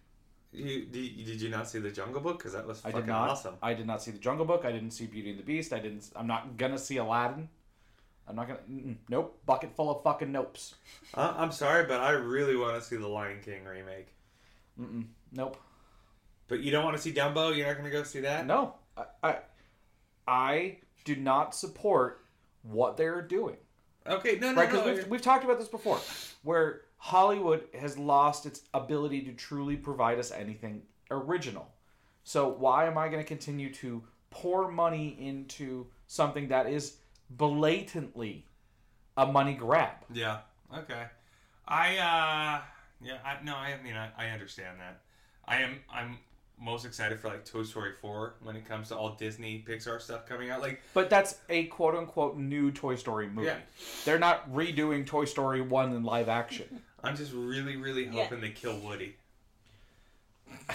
You, 0.53 0.85
did, 0.85 1.25
did 1.25 1.41
you 1.41 1.49
not 1.49 1.69
see 1.69 1.79
the 1.79 1.91
Jungle 1.91 2.19
Book? 2.19 2.37
Because 2.37 2.53
that 2.53 2.67
was 2.67 2.79
I 2.79 2.91
fucking 2.91 3.05
did 3.05 3.07
not. 3.07 3.29
awesome. 3.29 3.55
I 3.61 3.73
did 3.73 3.87
not 3.87 4.01
see 4.03 4.11
the 4.11 4.19
Jungle 4.19 4.45
Book. 4.45 4.65
I 4.65 4.71
didn't 4.71 4.91
see 4.91 5.05
Beauty 5.05 5.29
and 5.31 5.39
the 5.39 5.43
Beast. 5.43 5.71
I 5.71 5.79
didn't. 5.79 6.09
I'm 6.15 6.27
not 6.27 6.57
gonna 6.57 6.77
see 6.77 6.97
Aladdin. 6.97 7.47
I'm 8.27 8.35
not 8.35 8.47
gonna. 8.47 8.95
Nope. 9.09 9.39
Bucket 9.45 9.75
full 9.75 9.89
of 9.89 10.03
fucking 10.03 10.29
nopes. 10.29 10.73
Uh, 11.13 11.33
I'm 11.37 11.51
sorry, 11.51 11.85
but 11.85 12.01
I 12.01 12.11
really 12.11 12.55
want 12.55 12.75
to 12.75 12.81
see 12.81 12.97
the 12.97 13.07
Lion 13.07 13.39
King 13.43 13.63
remake. 13.65 14.07
Mm-mm, 14.79 15.05
nope. 15.31 15.57
But 16.47 16.59
you 16.59 16.71
don't 16.71 16.83
want 16.83 16.97
to 16.97 17.01
see 17.01 17.13
Dumbo? 17.13 17.55
You're 17.55 17.67
not 17.67 17.77
going 17.77 17.85
to 17.85 17.91
go 17.91 18.03
see 18.03 18.21
that? 18.21 18.45
No. 18.45 18.75
I, 18.97 19.03
I. 19.23 19.37
I 20.27 20.77
do 21.05 21.15
not 21.15 21.55
support 21.55 22.25
what 22.63 22.97
they're 22.97 23.21
doing. 23.21 23.57
Okay, 24.07 24.37
no, 24.39 24.51
no, 24.51 24.57
Right? 24.57 24.69
Because 24.69 24.85
no. 24.85 24.93
we've, 24.93 25.07
we've 25.07 25.21
talked 25.21 25.43
about 25.43 25.59
this 25.59 25.67
before, 25.67 25.99
where 26.43 26.81
Hollywood 27.03 27.63
has 27.79 27.97
lost 27.97 28.45
its 28.45 28.61
ability 28.75 29.21
to 29.23 29.33
truly 29.33 29.75
provide 29.75 30.19
us 30.19 30.31
anything 30.31 30.83
original. 31.09 31.67
So 32.23 32.47
why 32.47 32.85
am 32.85 32.95
I 32.95 33.07
going 33.07 33.19
to 33.23 33.27
continue 33.27 33.73
to 33.73 34.03
pour 34.29 34.71
money 34.71 35.17
into 35.19 35.87
something 36.05 36.49
that 36.49 36.67
is 36.67 36.97
blatantly 37.31 38.45
a 39.17 39.25
money 39.25 39.55
grab? 39.55 39.95
Yeah. 40.13 40.41
Okay. 40.77 41.05
I 41.67 41.97
uh 41.97 42.61
yeah, 43.03 43.17
I 43.25 43.43
no, 43.43 43.55
I 43.55 43.81
mean 43.83 43.95
I, 43.95 44.11
I 44.15 44.29
understand 44.29 44.79
that. 44.79 45.01
I 45.45 45.61
am 45.61 45.79
I'm 45.91 46.19
most 46.61 46.85
excited 46.85 47.19
for 47.19 47.27
like 47.29 47.43
Toy 47.43 47.63
Story 47.63 47.91
4 47.99 48.35
when 48.43 48.55
it 48.55 48.65
comes 48.67 48.89
to 48.89 48.95
all 48.95 49.15
Disney 49.15 49.65
Pixar 49.67 49.99
stuff 49.99 50.25
coming 50.27 50.49
out. 50.51 50.61
Like 50.61 50.81
But 50.93 51.09
that's 51.09 51.39
a 51.49 51.65
quote 51.65 51.95
unquote 51.95 52.37
new 52.37 52.71
Toy 52.71 52.95
Story 52.95 53.27
movie. 53.27 53.47
Yeah. 53.47 53.57
They're 54.05 54.19
not 54.19 54.49
redoing 54.53 55.05
Toy 55.05 55.25
Story 55.25 55.61
1 55.61 55.93
in 55.93 56.03
live 56.03 56.29
action. 56.29 56.81
I'm 57.03 57.15
just 57.17 57.33
really 57.33 57.75
really 57.77 58.05
Yeah. 58.05 58.23
hoping 58.23 58.41
they 58.41 58.51
kill 58.51 58.77
Woody. 58.77 59.15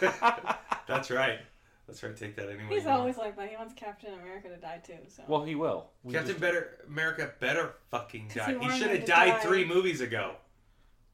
That's 0.00 1.10
right. 1.10 1.38
That's 1.86 2.02
right. 2.02 2.16
Take 2.16 2.36
that 2.36 2.48
anyway. 2.48 2.64
He's 2.70 2.82
you 2.84 2.88
want. 2.88 3.00
always 3.00 3.16
like 3.18 3.36
that. 3.36 3.48
He 3.50 3.56
wants 3.56 3.74
Captain 3.74 4.14
America 4.14 4.48
to 4.48 4.56
die 4.56 4.80
too. 4.84 4.94
So. 5.08 5.22
well, 5.26 5.44
he 5.44 5.54
will. 5.54 5.90
We 6.04 6.12
Captain 6.12 6.30
just- 6.30 6.40
Better 6.40 6.78
America 6.88 7.30
better 7.40 7.74
fucking 7.90 8.30
die. 8.34 8.56
he 8.60 8.70
He, 8.70 8.78
should 8.78 8.90
have 8.90 9.04
died 9.04 9.28
die. 9.34 9.38
three 9.40 9.64
movies 9.64 10.00
ago. 10.00 10.34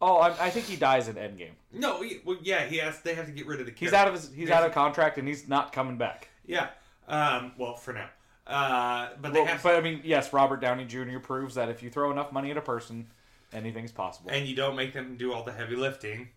Oh, 0.01 0.17
I, 0.19 0.47
I 0.47 0.51
think 0.51 0.67
he 0.67 0.77
dies 0.77 1.09
in 1.09 1.17
Endgame. 1.17 1.53
No, 1.73 2.03
he, 2.03 2.21
well, 2.25 2.39
yeah, 2.43 2.65
he 2.67 2.77
has. 2.79 3.01
They 3.01 3.15
have 3.15 3.27
to 3.27 3.33
get 3.33 3.47
rid 3.47 3.61
of 3.61 3.67
the. 3.67 3.73
He's 3.77 3.93
out 3.93 4.09
of 4.09 4.15
his. 4.15 4.31
He's 4.35 4.51
out 4.51 4.65
of 4.65 4.73
contract 4.73 5.19
and 5.19 5.27
he's 5.29 5.49
not 5.49 5.73
coming 5.73 5.97
back. 5.97 6.29
Yeah. 6.47 6.69
Um. 7.07 7.53
Well, 7.59 7.75
for 7.77 7.93
now. 7.93 8.09
Uh. 8.47 9.11
But 9.21 9.33
they 9.33 9.41
Well, 9.41 9.49
have. 9.49 9.63
but 9.63 9.75
I 9.77 9.81
mean, 9.81 10.01
yes, 10.05 10.33
Robert 10.33 10.61
Downey 10.61 10.85
Jr. 10.85 11.19
proves 11.19 11.55
that 11.57 11.69
if 11.69 11.83
you 11.83 11.91
throw 11.91 12.11
enough 12.11 12.33
money 12.33 12.51
at 12.51 12.57
a 12.57 12.63
person, 12.63 13.07
anything's 13.53 13.93
possible. 13.93 14.31
and 14.31 14.47
you 14.47 14.55
don't 14.57 14.77
make 14.77 14.93
them 14.93 15.17
do 15.17 15.33
all 15.33 15.43
the 15.45 15.53
heavy 15.53 15.77
lifting. 15.77 16.29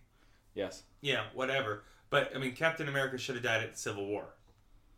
yes. 0.54 0.82
Yeah, 1.00 1.24
whatever. 1.34 1.82
But 2.10 2.32
I 2.36 2.38
mean, 2.38 2.54
Captain 2.54 2.88
America 2.88 3.16
should 3.18 3.34
have 3.36 3.44
died 3.44 3.62
at 3.62 3.78
Civil 3.78 4.06
War. 4.06 4.24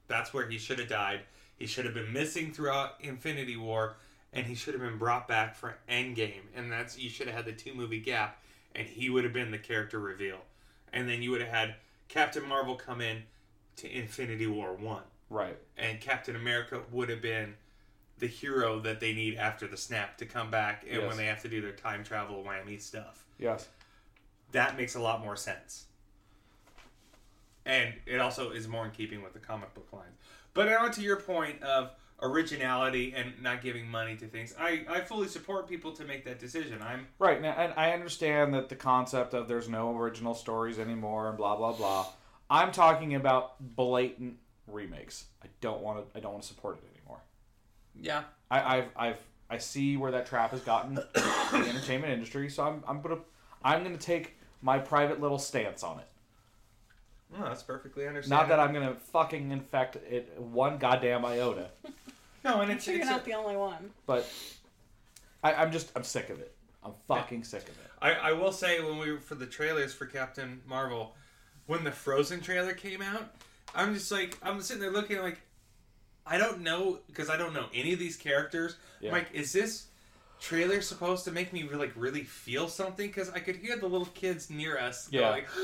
That's 0.08 0.34
where 0.34 0.46
he 0.48 0.58
should 0.58 0.78
have 0.80 0.88
died. 0.88 1.20
He 1.56 1.66
should 1.66 1.84
have 1.84 1.94
been 1.94 2.12
missing 2.12 2.52
throughout 2.52 2.94
Infinity 3.00 3.56
War, 3.56 3.96
and 4.32 4.44
he 4.44 4.54
should 4.56 4.74
have 4.74 4.82
been 4.82 4.98
brought 4.98 5.28
back 5.28 5.54
for 5.54 5.76
Endgame. 5.88 6.42
And 6.56 6.70
that's 6.70 6.98
you 6.98 7.08
should 7.08 7.26
have 7.28 7.36
had 7.36 7.44
the 7.46 7.52
two 7.52 7.72
movie 7.72 8.00
gap, 8.00 8.38
and 8.74 8.86
he 8.86 9.08
would 9.10 9.24
have 9.24 9.32
been 9.32 9.50
the 9.50 9.58
character 9.58 9.98
reveal. 9.98 10.38
And 10.92 11.08
then 11.08 11.22
you 11.22 11.30
would 11.30 11.40
have 11.40 11.50
had 11.50 11.74
Captain 12.08 12.46
Marvel 12.46 12.76
come 12.76 13.00
in 13.00 13.22
to 13.76 13.90
Infinity 13.90 14.46
War 14.46 14.72
one, 14.74 15.02
Right. 15.30 15.56
and 15.76 16.00
Captain 16.00 16.36
America 16.36 16.82
would 16.92 17.08
have 17.08 17.22
been 17.22 17.54
the 18.18 18.26
hero 18.28 18.78
that 18.80 19.00
they 19.00 19.12
need 19.12 19.36
after 19.36 19.66
the 19.66 19.76
snap 19.76 20.16
to 20.18 20.26
come 20.26 20.50
back, 20.50 20.84
and 20.84 21.00
Yes. 21.00 21.08
when 21.08 21.16
they 21.16 21.26
have 21.26 21.42
to 21.42 21.48
do 21.48 21.60
their 21.60 21.72
time 21.72 22.04
travel 22.04 22.44
whammy 22.44 22.80
stuff 22.80 23.24
Yes. 23.38 23.68
that 24.52 24.76
makes 24.76 24.94
a 24.94 25.00
lot 25.00 25.20
more 25.20 25.34
sense. 25.36 25.86
And 27.66 27.94
it 28.06 28.20
also 28.20 28.50
is 28.50 28.68
more 28.68 28.84
in 28.84 28.90
keeping 28.92 29.22
with 29.22 29.32
the 29.32 29.38
comic 29.38 29.72
book 29.74 29.92
lines. 29.92 30.16
But 30.52 30.68
on 30.72 30.92
to 30.92 31.00
your 31.00 31.16
point 31.16 31.62
of 31.62 31.90
originality 32.24 33.14
and 33.16 33.32
not 33.42 33.62
giving 33.62 33.88
money 33.88 34.16
to 34.16 34.26
things, 34.26 34.54
I, 34.58 34.84
I 34.88 35.00
fully 35.00 35.28
support 35.28 35.68
people 35.68 35.92
to 35.92 36.04
make 36.04 36.24
that 36.24 36.38
decision. 36.38 36.80
I'm 36.82 37.06
Right. 37.18 37.40
Now, 37.40 37.52
and 37.52 37.72
I 37.76 37.92
understand 37.92 38.54
that 38.54 38.68
the 38.68 38.76
concept 38.76 39.34
of 39.34 39.46
there's 39.46 39.68
no 39.68 39.96
original 39.96 40.34
stories 40.34 40.78
anymore 40.78 41.28
and 41.28 41.36
blah 41.36 41.56
blah 41.56 41.72
blah. 41.72 42.06
I'm 42.50 42.72
talking 42.72 43.14
about 43.14 43.54
blatant 43.76 44.38
remakes. 44.66 45.26
I 45.42 45.46
don't 45.60 45.80
want 45.82 45.98
to. 45.98 46.18
I 46.18 46.20
don't 46.20 46.32
want 46.32 46.42
to 46.42 46.48
support 46.48 46.78
it 46.78 46.84
anymore. 46.98 47.22
yeah. 48.00 48.24
I, 48.50 48.78
I've 48.78 48.88
I've 48.96 49.18
I 49.50 49.58
see 49.58 49.96
where 49.96 50.10
that 50.12 50.26
trap 50.26 50.50
has 50.50 50.60
gotten 50.60 50.94
the 51.14 51.64
entertainment 51.68 52.12
industry. 52.12 52.48
So 52.48 52.64
I'm 52.64 52.82
I'm 52.88 53.00
gonna 53.00 53.18
I'm 53.62 53.82
gonna 53.82 53.96
take 53.98 54.36
my 54.62 54.78
private 54.78 55.20
little 55.20 55.38
stance 55.38 55.82
on 55.82 55.98
it. 55.98 56.06
No, 57.36 57.44
that's 57.44 57.62
perfectly 57.62 58.06
understandable. 58.06 58.48
Not 58.48 58.56
that 58.56 58.60
I'm 58.60 58.72
gonna 58.72 58.96
fucking 59.12 59.50
infect 59.50 59.96
it 59.96 60.38
one 60.38 60.78
goddamn 60.78 61.24
iota, 61.24 61.70
No, 62.44 62.60
and 62.60 62.70
I'm 62.70 62.76
it's, 62.76 62.84
sure 62.84 62.94
you're 62.94 63.06
not 63.06 63.22
a- 63.22 63.24
the 63.24 63.34
only 63.34 63.56
one. 63.56 63.90
but 64.06 64.30
I, 65.42 65.54
I'm 65.54 65.72
just 65.72 65.90
I'm 65.96 66.04
sick 66.04 66.30
of 66.30 66.40
it. 66.40 66.54
I'm 66.82 66.92
fucking 67.08 67.44
sick 67.44 67.62
of 67.62 67.68
it. 67.68 67.90
I, 68.02 68.12
I 68.12 68.32
will 68.32 68.52
say 68.52 68.80
when 68.82 68.98
we 68.98 69.10
were 69.10 69.18
for 69.18 69.34
the 69.34 69.46
trailers 69.46 69.94
for 69.94 70.04
Captain 70.06 70.60
Marvel, 70.66 71.14
when 71.66 71.82
the 71.84 71.90
Frozen 71.90 72.42
trailer 72.42 72.74
came 72.74 73.00
out, 73.00 73.34
I'm 73.74 73.94
just 73.94 74.12
like 74.12 74.38
I'm 74.42 74.60
sitting 74.60 74.82
there 74.82 74.90
looking 74.92 75.18
like 75.20 75.40
I 76.26 76.38
don't 76.38 76.60
know 76.60 77.00
because 77.06 77.30
I 77.30 77.36
don't 77.36 77.54
know 77.54 77.66
any 77.74 77.92
of 77.94 77.98
these 77.98 78.16
characters. 78.16 78.76
Yeah. 79.00 79.08
I'm 79.10 79.14
like, 79.14 79.28
is 79.32 79.52
this 79.52 79.86
trailer 80.44 80.80
supposed 80.82 81.24
to 81.24 81.32
make 81.32 81.52
me 81.52 81.62
really, 81.62 81.86
like 81.86 81.92
really 81.96 82.22
feel 82.22 82.68
something? 82.68 83.06
Because 83.06 83.30
I 83.30 83.38
could 83.40 83.56
hear 83.56 83.76
the 83.76 83.86
little 83.88 84.08
kids 84.08 84.50
near 84.50 84.76
us, 84.78 85.08
Yeah. 85.10 85.30
like, 85.30 85.48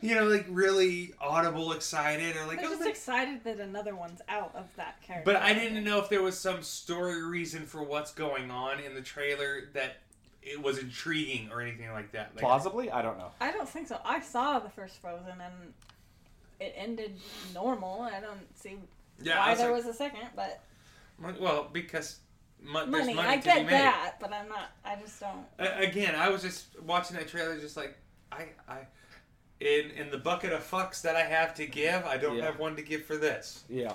you 0.00 0.14
know, 0.14 0.24
like 0.24 0.46
really 0.48 1.12
audible, 1.20 1.72
excited, 1.72 2.34
or 2.36 2.46
like, 2.46 2.58
I'm 2.60 2.64
oh, 2.66 2.68
just 2.70 2.80
that- 2.80 2.88
excited 2.88 3.44
that 3.44 3.60
another 3.60 3.94
one's 3.94 4.22
out 4.28 4.52
of 4.54 4.64
that 4.76 5.00
character. 5.02 5.30
but 5.30 5.40
I 5.42 5.52
didn't 5.52 5.84
know 5.84 5.98
if 5.98 6.08
there 6.08 6.22
was 6.22 6.38
some 6.38 6.62
story 6.62 7.22
reason 7.22 7.66
for 7.66 7.82
what's 7.82 8.12
going 8.12 8.50
on 8.50 8.80
in 8.80 8.94
the 8.94 9.02
trailer 9.02 9.68
that 9.74 9.98
it 10.42 10.60
was 10.60 10.78
intriguing 10.78 11.50
or 11.52 11.60
anything 11.60 11.90
like 11.92 12.10
that. 12.12 12.30
Like, 12.34 12.42
Plausibly, 12.42 12.90
I 12.90 13.02
don't 13.02 13.18
know. 13.18 13.30
I 13.40 13.52
don't 13.52 13.68
think 13.68 13.86
so. 13.86 14.00
I 14.04 14.20
saw 14.20 14.58
the 14.58 14.70
first 14.70 15.00
Frozen 15.00 15.40
and 15.40 15.72
it 16.58 16.72
ended 16.76 17.16
normal. 17.54 18.00
I 18.02 18.20
don't 18.20 18.40
see 18.58 18.76
yeah, 19.22 19.38
why 19.38 19.50
was 19.50 19.58
there 19.58 19.70
like, 19.72 19.84
was 19.84 19.94
a 19.94 19.96
second, 19.96 20.28
but 20.34 20.60
Well, 21.38 21.68
because 21.72 22.18
mo- 22.64 22.80
there's 22.86 22.90
money. 22.90 23.14
money 23.14 23.28
I 23.28 23.36
to 23.36 23.42
be 23.42 23.44
get 23.54 23.62
made. 23.66 23.72
that, 23.72 24.14
but 24.20 24.32
I'm 24.32 24.48
not. 24.48 24.70
I 24.84 24.96
just 24.96 25.18
don't. 25.20 25.44
A- 25.58 25.80
Again, 25.86 26.14
I 26.14 26.28
was 26.28 26.42
just 26.42 26.66
watching 26.82 27.16
that 27.16 27.28
trailer, 27.28 27.58
just 27.58 27.76
like 27.76 27.96
I, 28.30 28.46
I, 28.68 28.78
in 29.60 29.90
in 29.92 30.10
the 30.10 30.18
bucket 30.18 30.52
of 30.52 30.60
fucks 30.68 31.02
that 31.02 31.16
I 31.16 31.22
have 31.22 31.54
to 31.56 31.66
give, 31.66 32.04
I 32.04 32.16
don't 32.16 32.36
Yeah. 32.36 32.44
have 32.46 32.58
one 32.58 32.76
to 32.76 32.82
give 32.82 33.04
for 33.04 33.16
this. 33.16 33.64
Yeah. 33.68 33.94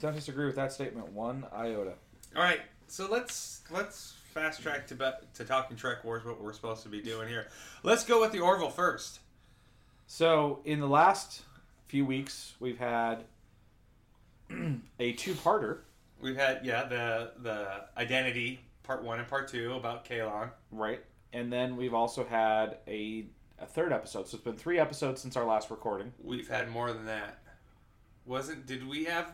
Don't 0.00 0.14
disagree 0.14 0.46
with 0.46 0.56
that 0.56 0.72
statement 0.72 1.08
one 1.12 1.44
iota. 1.52 1.94
All 2.36 2.42
right, 2.42 2.60
so 2.86 3.08
let's 3.10 3.62
let's 3.70 4.14
fast 4.32 4.62
track 4.62 4.86
to 4.88 4.94
be- 4.94 5.10
to 5.34 5.44
talking 5.44 5.76
Trek 5.76 6.04
Wars, 6.04 6.24
what 6.24 6.40
we're 6.40 6.52
supposed 6.52 6.82
to 6.84 6.88
be 6.88 7.00
doing 7.00 7.28
here. 7.28 7.48
Let's 7.82 8.04
go 8.04 8.20
with 8.20 8.30
the 8.32 8.40
Orville 8.40 8.70
first. 8.70 9.20
So 10.06 10.60
in 10.64 10.78
the 10.80 10.86
last 10.86 11.42
few 11.86 12.04
weeks, 12.04 12.54
we've 12.60 12.78
had 12.78 13.24
a 15.00 15.12
two-parter, 15.12 15.78
We've 16.20 16.36
had 16.36 16.64
yeah 16.64 16.84
the 16.84 17.32
the 17.42 17.68
identity 17.96 18.60
part 18.82 19.02
one 19.04 19.18
and 19.18 19.28
part 19.28 19.48
two 19.48 19.74
about 19.74 20.04
Kaylon. 20.04 20.50
right? 20.70 21.00
And 21.32 21.52
then 21.52 21.76
we've 21.76 21.94
also 21.94 22.24
had 22.24 22.78
a 22.86 23.26
a 23.58 23.66
third 23.66 23.92
episode. 23.92 24.28
So 24.28 24.36
it's 24.36 24.44
been 24.44 24.56
three 24.56 24.78
episodes 24.78 25.20
since 25.20 25.36
our 25.36 25.44
last 25.44 25.70
recording. 25.70 26.12
We've 26.22 26.48
had 26.48 26.70
more 26.70 26.92
than 26.92 27.06
that. 27.06 27.42
Wasn't? 28.24 28.66
Did 28.66 28.86
we 28.88 29.04
have? 29.04 29.32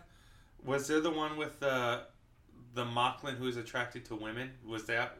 Was 0.64 0.86
there 0.88 1.00
the 1.00 1.10
one 1.10 1.36
with 1.36 1.60
the 1.60 2.02
the 2.74 2.84
Moclan 2.84 3.36
who 3.36 3.46
is 3.46 3.56
attracted 3.56 4.04
to 4.06 4.16
women? 4.16 4.50
Was 4.66 4.84
that 4.86 5.16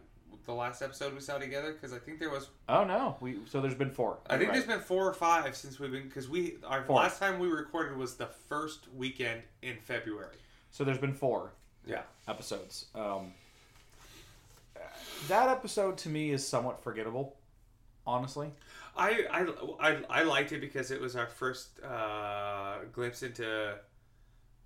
the 0.47 0.53
last 0.53 0.83
episode 0.83 1.15
we 1.15 1.21
saw 1.21 1.39
together? 1.39 1.73
Because 1.73 1.93
I 1.93 1.99
think 1.99 2.19
there 2.19 2.31
was. 2.31 2.49
Oh 2.69 2.85
no, 2.85 3.17
we 3.21 3.39
so 3.47 3.61
there's 3.61 3.75
been 3.75 3.91
four. 3.91 4.19
I 4.29 4.37
think 4.37 4.51
Right. 4.51 4.55
there's 4.57 4.67
been 4.67 4.81
four 4.85 5.09
or 5.09 5.13
five 5.15 5.55
since 5.57 5.79
we've 5.79 5.93
been 5.93 6.05
because 6.05 6.29
we 6.29 6.57
our 6.67 6.83
Four. 6.85 6.97
last 6.97 7.19
time 7.19 7.39
we 7.39 7.49
recorded 7.49 7.97
was 7.97 8.17
the 8.17 8.27
first 8.27 8.89
weekend 8.95 9.43
in 9.63 9.77
February. 9.79 10.37
So 10.75 10.83
there's 10.83 10.99
been 10.99 11.15
four 11.15 11.53
Yeah. 11.87 12.03
episodes. 12.27 12.87
Um, 12.97 13.33
that 15.29 15.49
episode 15.49 15.97
to 15.99 16.09
me 16.09 16.31
is 16.33 16.45
somewhat 16.47 16.83
forgettable, 16.83 17.37
honestly. 18.05 18.51
I 18.97 19.25
I, 19.31 19.89
I, 19.89 20.03
I 20.11 20.23
liked 20.25 20.51
it 20.51 20.61
because 20.61 20.91
it 20.91 21.01
was 21.01 21.15
our 21.15 21.29
first 21.29 21.81
uh, 21.85 22.79
glimpse 22.93 23.23
into 23.23 23.77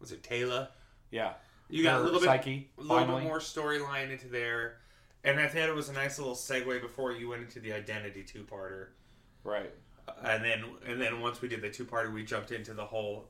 was 0.00 0.10
it 0.12 0.22
Taylor? 0.22 0.68
Yeah, 1.10 1.34
You 1.68 1.82
got 1.82 1.96
a 1.96 1.98
Her 1.98 2.04
little 2.04 2.20
bit 2.20 2.28
a 2.30 2.80
little 2.80 2.96
finally. 2.96 3.20
bit 3.20 3.28
more 3.28 3.38
storyline 3.40 4.10
into 4.10 4.28
there. 4.28 4.78
And 5.24 5.38
I 5.38 5.46
thought 5.46 5.68
it 5.68 5.74
was 5.74 5.90
a 5.90 5.92
nice 5.92 6.18
little 6.18 6.34
segue 6.34 6.80
before 6.80 7.12
you 7.12 7.28
went 7.28 7.42
into 7.42 7.60
the 7.60 7.74
identity 7.74 8.22
two 8.22 8.44
parter. 8.44 8.86
Right. 9.44 9.74
And 10.24 10.42
then 10.42 10.64
and 10.86 10.98
then 10.98 11.20
once 11.20 11.42
we 11.42 11.48
did 11.48 11.60
the 11.60 11.68
two 11.68 11.84
parter 11.84 12.10
we 12.10 12.24
jumped 12.24 12.50
into 12.50 12.72
the 12.72 12.86
whole 12.86 13.28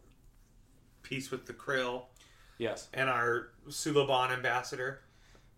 piece 1.02 1.32
with 1.32 1.44
the 1.46 1.52
krill 1.52 2.02
Yes. 2.59 2.88
and 2.92 3.09
our 3.09 3.49
Suliban 3.68 4.31
ambassador, 4.33 5.01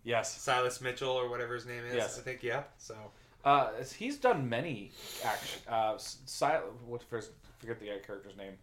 Yes. 0.05 0.35
Silas 0.41 0.81
Mitchell 0.81 1.11
or 1.11 1.29
whatever 1.29 1.55
his 1.55 1.67
name 1.67 1.85
is. 1.85 1.95
Yes. 1.95 2.19
I 2.19 2.23
think, 2.23 2.43
yeah. 2.43 2.63
So 2.79 2.95
Uh, 3.45 3.71
he's 3.99 4.19
done 4.19 4.49
many 4.49 4.93
action. 5.25 5.61
Uh, 5.69 5.97
Sil- 5.99 6.77
what 6.87 7.03
first? 7.03 7.31
Forget 7.59 7.79
the 7.81 7.87
guy 7.87 7.99
character's 7.99 8.37
name. 8.37 8.57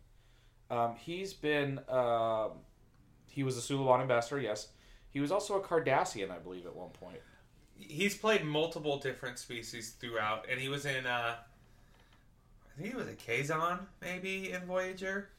Um, 0.69 0.95
he's 0.95 1.33
been. 1.33 1.79
Um, 1.89 2.51
he 3.27 3.43
was 3.43 3.57
a 3.57 3.61
Suliban 3.61 4.01
ambassador. 4.01 4.39
Yes. 4.41 4.69
He 5.11 5.19
was 5.19 5.31
also 5.31 5.55
a 5.55 5.61
Cardassian, 5.61 6.29
I 6.31 6.37
believe, 6.39 6.65
at 6.65 6.75
one 6.75 6.89
point. 6.89 7.19
he's 7.79 8.17
played 8.17 8.43
multiple 8.43 8.97
different 8.97 9.37
species 9.37 9.91
throughout 9.99 10.47
and 10.49 10.59
he 10.59 10.67
was 10.67 10.83
in 10.87 11.05
uh 11.05 11.35
I 12.75 12.81
think 12.81 12.89
he 12.91 12.95
was 12.97 13.07
a 13.07 13.13
Kazon, 13.13 13.85
maybe 14.01 14.51
in 14.51 14.61
Voyager. 14.65 15.29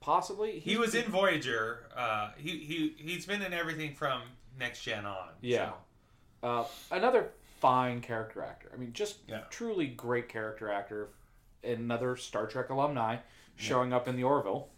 Possibly. 0.00 0.58
He 0.60 0.76
was 0.76 0.94
in 0.94 1.04
Voyager. 1.10 1.86
Uh, 1.96 2.30
he 2.36 2.58
he 2.58 2.94
he's 2.98 3.26
been 3.26 3.42
in 3.42 3.52
everything 3.52 3.94
from 3.94 4.22
Next 4.58 4.82
Gen 4.82 5.06
on. 5.06 5.28
Yeah. 5.40 5.70
so. 6.42 6.48
Uh, 6.48 6.64
another 6.90 7.30
fine 7.60 8.00
character 8.00 8.42
actor. 8.42 8.70
I 8.74 8.76
mean, 8.78 8.92
just 8.92 9.16
Yeah. 9.28 9.40
truly 9.50 9.86
great 9.86 10.28
character 10.28 10.70
actor. 10.70 11.08
Another 11.62 12.16
Star 12.16 12.46
Trek 12.46 12.70
alumni 12.70 13.16
showing 13.56 13.92
up 13.92 14.08
in 14.08 14.16
the 14.16 14.24
Orville. 14.24 14.68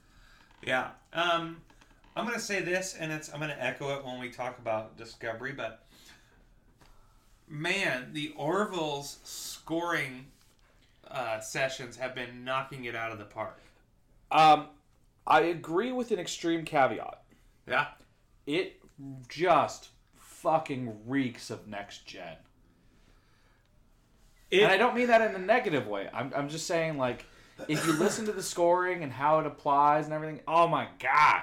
Yeah. 0.67 0.91
Um, 1.13 1.61
I'm 2.17 2.27
gonna 2.27 2.41
say 2.41 2.61
this, 2.61 2.95
and 2.95 3.13
it's 3.13 3.33
I'm 3.33 3.41
gonna 3.41 3.57
echo 3.59 3.97
it 3.97 4.05
when 4.05 4.19
we 4.21 4.31
talk 4.31 4.59
about 4.59 4.97
Discovery, 4.97 5.53
but 5.53 5.85
man, 7.49 8.11
the 8.13 8.33
Orville's 8.37 9.19
scoring 9.25 10.27
uh, 11.11 11.41
sessions 11.41 11.97
have 11.97 12.15
been 12.15 12.45
knocking 12.45 12.85
it 12.87 12.95
out 12.97 13.13
of 13.13 13.19
the 13.19 13.25
park. 13.25 13.61
Um, 14.31 14.69
I 15.27 15.41
agree 15.43 15.93
with 15.93 16.11
an 16.11 16.19
extreme 16.19 16.65
caveat. 16.65 17.23
Yeah. 17.69 17.89
It 18.47 18.81
just 19.29 19.91
fucking 20.17 20.93
reeks 21.07 21.51
of 21.51 21.67
next 21.69 22.07
gen. 22.07 22.37
It, 24.51 24.63
and 24.65 24.73
I 24.73 24.77
don't 24.77 24.95
mean 24.95 25.07
that 25.07 25.23
in 25.23 25.35
a 25.35 25.45
negative 25.45 25.87
way. 25.87 26.09
I'm, 26.13 26.33
I'm 26.37 26.49
just 26.49 26.67
saying, 26.67 26.99
like, 26.99 27.25
if 27.69 27.87
you 27.87 27.93
listen 27.95 28.27
to 28.27 28.33
the 28.33 28.43
scoring 28.43 29.03
and 29.03 29.13
how 29.13 29.39
it 29.39 29.47
applies 29.47 30.05
and 30.05 30.13
everything, 30.15 30.41
oh 30.49 30.67
my 30.69 30.89
god. 30.99 31.43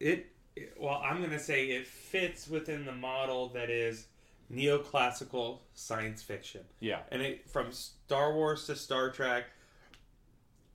it 0.00 0.26
it- 0.54 0.74
well 0.80 1.02
i'm 1.04 1.18
going 1.18 1.30
to 1.30 1.38
say 1.38 1.66
it 1.66 1.86
fits 1.86 2.48
within 2.48 2.84
the 2.86 2.92
model 2.92 3.48
that 3.50 3.68
is 3.68 4.06
neoclassical 4.50 5.58
science 5.74 6.22
fiction 6.22 6.62
Yeah. 6.80 7.00
and 7.12 7.20
it 7.20 7.46
from 7.48 7.72
star 7.72 8.32
wars 8.32 8.64
to 8.66 8.76
star 8.76 9.10
trek 9.10 9.44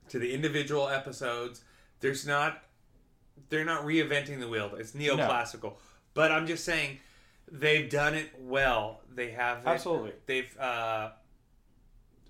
to 0.08 0.20
the 0.20 0.32
individual 0.32 0.88
episodes 0.88 1.62
there's 2.02 2.26
not 2.26 2.62
they're 3.48 3.64
not 3.64 3.84
reinventing 3.86 4.38
the 4.40 4.48
wheel 4.48 4.70
it's 4.78 4.92
neoclassical 4.92 5.74
but 6.12 6.30
i'm 6.30 6.46
just 6.46 6.64
saying 6.64 6.98
they've 7.50 7.88
done 7.90 8.14
it 8.14 8.28
well 8.40 9.00
they 9.14 9.30
have 9.30 9.58
it- 9.58 9.66
Absolutely. 9.66 10.12
they've 10.26 10.58
uh 10.58 11.10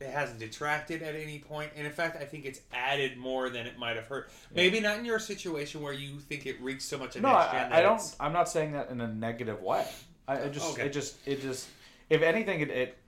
it 0.01 0.09
hasn't 0.11 0.41
detracted 0.41 1.01
at 1.01 1.15
any 1.15 1.39
point. 1.39 1.71
and 1.77 1.87
in 1.87 1.93
fact, 1.93 2.21
I 2.21 2.25
think 2.25 2.45
it's 2.45 2.59
added 2.73 3.17
more 3.17 3.49
than 3.51 3.69
it 3.69 3.79
might 3.79 3.95
have 3.95 4.07
hurt. 4.09 4.33
Maybe 4.53 4.81
not 4.81 4.99
in 4.99 5.05
your 5.05 5.21
situation 5.21 5.81
where 5.81 5.93
you 5.93 6.19
think 6.19 6.45
it 6.45 6.61
reeks 6.61 6.85
so 6.85 6.99
much 6.99 7.15
of 7.15 7.23
No, 7.23 7.29
I. 7.29 7.69
I 7.71 7.83
don't. 7.83 7.93
it's- 7.95 8.17
I'm 8.19 8.33
not 8.33 8.49
saying 8.49 8.73
that 8.73 8.91
in 8.91 9.01
a 9.01 9.07
negative 9.07 9.63
way. 9.63 9.87
I, 10.27 10.43
I 10.43 10.49
just, 10.49 10.73
Okay. 10.73 10.87
it 10.87 10.93
just, 10.93 11.19
it 11.25 11.41
just, 11.41 11.69
if 12.11 12.21
anything, 12.21 12.63
it, 12.63 12.71
it, 12.71 12.99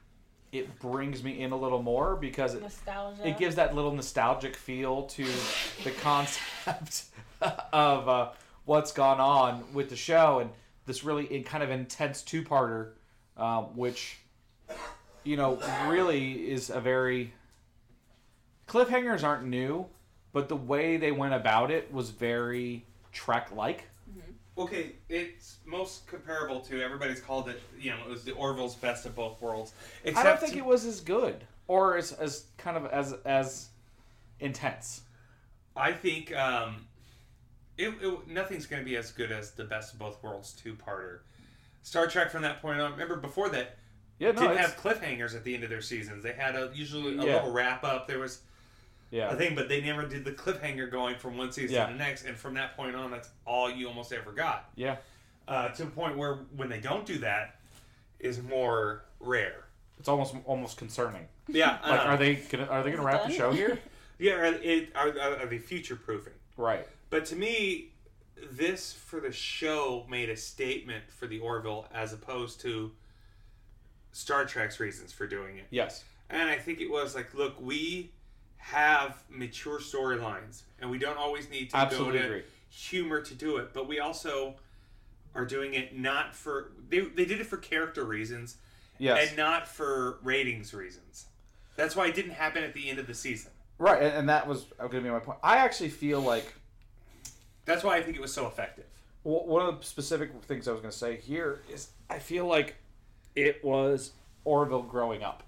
it 0.55 0.79
brings 0.79 1.23
me 1.25 1.41
in 1.41 1.51
a 1.51 1.57
little 1.57 1.83
more 1.83 2.15
because 2.15 2.55
it, 2.55 2.63
Nostalgia. 2.63 3.29
it 3.29 3.39
gives 3.39 3.57
that 3.57 3.75
little 3.75 3.93
nostalgic 3.93 4.55
feel 4.55 5.03
to 5.03 5.27
the 5.83 5.91
concept 5.91 7.07
of 7.73 8.09
uh, 8.09 8.31
what's 8.65 8.93
gone 8.93 9.21
on 9.21 9.65
with 9.75 9.91
the 9.91 9.97
show 9.97 10.39
and 10.39 10.51
this 10.87 11.03
really 11.03 11.25
in 11.33 11.43
kind 11.43 11.65
of 11.65 11.71
intense 11.71 12.23
two-parter, 12.23 12.91
um, 13.37 13.65
which 13.77 14.19
you 15.25 15.37
know 15.37 15.59
really 15.89 16.51
is 16.51 16.71
a 16.71 16.81
very 16.81 17.33
cliffhangers 18.69 19.25
aren't 19.25 19.45
new, 19.45 19.87
but 20.33 20.49
the 20.49 20.57
way 20.57 20.97
they 20.97 21.11
went 21.11 21.35
about 21.35 21.71
it 21.71 21.93
was 21.93 22.11
very 22.11 22.85
Trek-like. 23.13 23.89
Okay, 24.57 24.93
it's 25.09 25.57
most 25.67 26.07
comparable 26.07 26.61
to 26.61 26.81
everybody's 26.81 27.21
called 27.21 27.49
it. 27.49 27.61
You 27.79 27.91
know, 27.91 27.99
it 28.07 28.09
was 28.09 28.23
the 28.23 28.33
Orville's 28.33 28.77
best 28.77 29.05
of 29.05 29.17
both 29.17 29.41
worlds. 29.41 29.73
Except 30.05 30.25
I 30.25 30.29
don't 30.29 30.41
think 30.41 30.57
it 30.57 30.65
was 30.65 30.85
as 30.85 31.01
good 31.01 31.45
or 31.67 31.97
as, 31.97 32.13
as 32.13 32.45
kind 32.57 32.77
of 32.77 32.87
as 32.87 33.15
as 33.25 33.69
intense. 34.39 35.03
I 35.77 35.91
think 35.91 36.35
um, 36.37 36.87
it, 37.77 37.95
it 38.01 38.29
nothing's 38.29 38.67
going 38.67 38.81
to 38.81 38.89
be 38.89 38.97
as 38.97 39.11
good 39.11 39.33
as 39.33 39.53
the 39.53 39.65
best 39.65 39.93
of 39.93 39.99
both 39.99 40.23
worlds 40.23 40.53
two 40.53 40.75
parter. 40.75 41.21
Star 41.83 42.07
Trek 42.07 42.31
from 42.31 42.43
that 42.43 42.63
point 42.63 42.81
on. 42.81 42.93
Remember 42.93 43.17
before 43.17 43.49
that 43.51 43.77
Yeah, 44.21 44.31
no, 44.31 44.43
didn't 44.43 44.59
have 44.59 44.77
cliffhangers 44.77 45.35
at 45.35 45.43
the 45.43 45.55
end 45.55 45.65
of 45.65 45.71
their 45.71 45.83
seasons. 45.83 46.23
They 46.23 46.33
had 46.33 46.55
a 46.55 46.71
usually 46.73 47.15
a 47.19 47.25
Yeah. 47.25 47.35
little 47.35 47.53
wrap 47.53 47.83
up. 47.83 48.07
There 48.07 48.21
was 48.21 48.41
yeah. 49.15 49.31
a 49.31 49.37
thing, 49.37 49.55
but 49.55 49.69
they 49.69 49.81
never 49.81 50.07
did 50.07 50.25
the 50.25 50.33
cliffhanger 50.33 50.91
going 50.91 51.17
from 51.17 51.37
one 51.37 51.53
season 51.53 51.75
Yeah. 51.77 51.87
to 51.87 51.93
the 51.93 51.99
next. 51.99 52.25
And 52.25 52.37
from 52.37 52.55
that 52.55 52.77
point 52.77 52.97
on, 52.97 53.11
that's 53.11 53.29
all 53.47 53.71
you 53.71 53.87
almost 53.89 54.13
ever 54.13 54.33
got. 54.33 54.71
Yeah. 54.75 54.97
Uh, 55.47 55.69
to 55.69 55.85
a 55.85 55.87
point 55.87 56.17
where 56.17 56.35
when 56.57 56.69
they 56.69 56.81
don't 56.81 57.07
do 57.07 57.19
that, 57.19 57.57
is 58.19 58.43
more 58.43 59.05
rare. 59.21 59.65
It's 59.99 60.09
almost 60.09 60.35
almost 60.47 60.77
concerning. 60.77 61.29
Yeah, 61.47 61.79
Like, 61.87 62.01
uh, 62.01 62.05
are 62.05 62.17
they 62.17 62.35
gonna 62.37 62.65
are 62.65 62.83
they 62.83 62.91
gonna 62.91 63.03
Is 63.03 63.15
it 63.15 63.17
wrap 63.19 63.27
the 63.27 63.33
show 63.33 63.53
here? 63.53 63.79
yeah. 64.19 64.33
Are, 64.33 64.45
it, 64.45 64.91
are, 64.95 65.09
are 65.09 65.37
are 65.41 65.47
they 65.47 65.59
future 65.59 65.97
proofing? 65.97 66.33
right. 66.57 66.87
But 67.11 67.27
to 67.27 67.37
me, 67.37 67.93
this 68.51 68.93
for 68.93 69.21
the 69.21 69.31
show 69.31 70.05
made 70.09 70.31
a 70.31 70.37
statement 70.37 71.05
for 71.09 71.27
the 71.27 71.39
Orville 71.39 71.87
as 71.93 72.13
opposed 72.13 72.61
to 72.63 72.91
Star 74.13 74.45
Trek's 74.47 74.81
reasons 74.81 75.13
for 75.13 75.27
doing 75.27 75.59
it. 75.59 75.67
Yes. 75.71 76.03
And 76.31 76.49
I 76.49 76.57
think 76.57 76.81
it 76.81 76.91
was 76.91 77.15
like, 77.15 77.35
look, 77.35 77.61
we 77.61 78.11
have 78.69 79.23
mature 79.29 79.79
storylines, 79.79 80.63
and 80.81 80.91
we 80.91 80.99
don't 80.99 81.19
always 81.19 81.51
need 81.51 81.69
to 81.71 81.77
Absolutely 81.77 82.13
go 82.15 82.19
to 82.21 82.25
agree. 82.31 82.43
humor 82.71 83.21
to 83.21 83.35
do 83.35 83.59
it, 83.59 83.75
but 83.75 83.87
we 83.87 84.01
also 84.01 84.55
are 85.35 85.45
doing 85.45 85.75
it 85.75 85.95
not 85.99 86.35
for 86.35 86.71
they, 86.89 87.01
they 87.01 87.25
did 87.27 87.41
it 87.41 87.47
for 87.47 87.57
character 87.59 88.05
reasons 88.05 88.57
Yes. 88.99 89.29
and 89.29 89.37
not 89.37 89.67
for 89.69 90.19
ratings 90.23 90.73
reasons. 90.73 91.27
That's 91.77 91.95
why 91.97 92.07
it 92.07 92.15
didn't 92.15 92.33
happen 92.33 92.63
at 92.63 92.73
the 92.73 92.89
end 92.89 92.99
of 93.01 93.07
the 93.07 93.13
season. 93.15 93.51
right. 93.79 94.01
And, 94.01 94.13
and 94.17 94.29
that 94.29 94.47
was 94.47 94.65
going 94.79 94.91
to 94.93 95.01
be 95.01 95.11
my 95.11 95.19
point. 95.19 95.39
I 95.43 95.59
actually 95.59 95.91
feel 95.91 96.21
like 96.21 96.55
That's 97.67 97.83
why 97.85 97.97
I 97.97 98.03
think 98.03 98.17
it 98.17 98.21
was 98.23 98.33
so 98.33 98.47
effective. 98.47 98.87
w- 99.25 99.45
one 99.47 99.67
of 99.67 99.79
the 99.81 99.85
specific 99.85 100.31
things 100.45 100.69
I 100.69 100.71
was 100.73 100.81
going 100.81 100.93
to 100.93 100.97
say 100.97 101.17
here 101.19 101.61
is 101.71 101.89
I 102.09 102.19
feel 102.19 102.47
like 102.47 102.77
it 103.37 103.63
was 103.65 104.13
Orville 104.45 104.83
growing 104.83 105.23
up, 105.23 105.43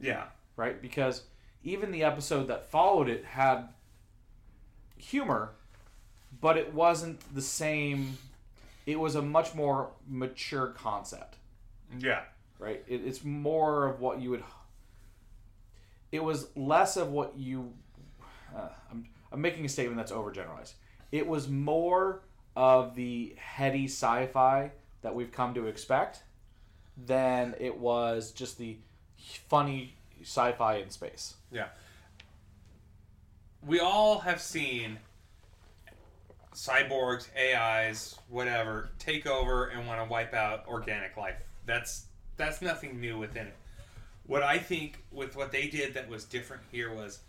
Yeah. 0.00 0.24
right? 0.56 0.80
Because 0.82 1.22
even 1.64 1.90
the 1.90 2.04
episode 2.04 2.48
that 2.48 2.70
followed 2.70 3.08
it 3.08 3.24
had 3.24 3.68
humor, 4.96 5.50
but 6.40 6.56
it 6.56 6.72
wasn't 6.74 7.20
the 7.34 7.42
same. 7.42 8.18
It 8.86 9.00
was 9.00 9.14
a 9.14 9.22
much 9.22 9.54
more 9.54 9.90
mature 10.06 10.68
concept. 10.68 11.36
Yeah. 11.98 12.22
right? 12.58 12.82
It, 12.86 13.02
it's 13.04 13.24
more 13.24 13.86
of 13.86 14.00
what 14.00 14.20
you 14.20 14.30
would. 14.30 14.44
It 16.12 16.22
was 16.22 16.48
less 16.54 16.96
of 16.96 17.10
what 17.10 17.36
you. 17.36 17.72
Uh, 18.54 18.68
I'm, 18.90 19.06
I'm 19.32 19.40
making 19.40 19.64
a 19.64 19.68
statement 19.68 19.96
that's 19.96 20.12
overgeneralized. 20.12 20.74
It 21.10 21.26
was 21.26 21.48
more 21.48 22.20
of 22.56 22.94
the 22.94 23.34
heady 23.36 23.86
sci-fi 23.86 24.70
that 25.02 25.14
we've 25.14 25.32
come 25.32 25.54
to 25.54 25.66
expect 25.66 26.22
than 26.96 27.54
it 27.58 27.78
was 27.78 28.30
just 28.30 28.58
the 28.58 28.76
funny 29.48 29.94
sci-fi 30.22 30.76
in 30.76 30.90
space. 30.90 31.34
Yeah. 31.50 31.68
We 33.66 33.80
all 33.80 34.18
have 34.20 34.40
seen 34.40 34.98
cyborgs, 36.54 37.28
AIs, 37.36 38.18
whatever, 38.28 38.90
take 38.98 39.26
over 39.26 39.66
and 39.66 39.86
want 39.86 40.00
to 40.00 40.08
wipe 40.10 40.34
out 40.34 40.64
organic 40.68 41.16
life. 41.16 41.36
That's 41.66 42.06
that's 42.36 42.60
nothing 42.60 43.00
new 43.00 43.18
within 43.18 43.46
it. 43.46 43.56
What 44.26 44.42
I 44.42 44.58
think 44.58 45.02
with 45.12 45.36
what 45.36 45.52
they 45.52 45.68
did 45.68 45.94
that 45.94 46.08
was 46.08 46.24
different 46.24 46.62
here 46.70 46.92
was 46.92 47.20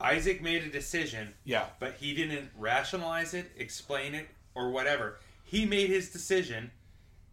Isaac 0.00 0.42
made 0.42 0.62
a 0.62 0.68
decision, 0.68 1.34
Yeah. 1.44 1.66
but 1.80 1.94
he 1.94 2.14
didn't 2.14 2.50
rationalize 2.56 3.34
it, 3.34 3.50
explain 3.56 4.14
it, 4.14 4.28
or 4.54 4.70
whatever. 4.70 5.18
He 5.44 5.64
made 5.64 5.88
his 5.90 6.10
decision 6.10 6.70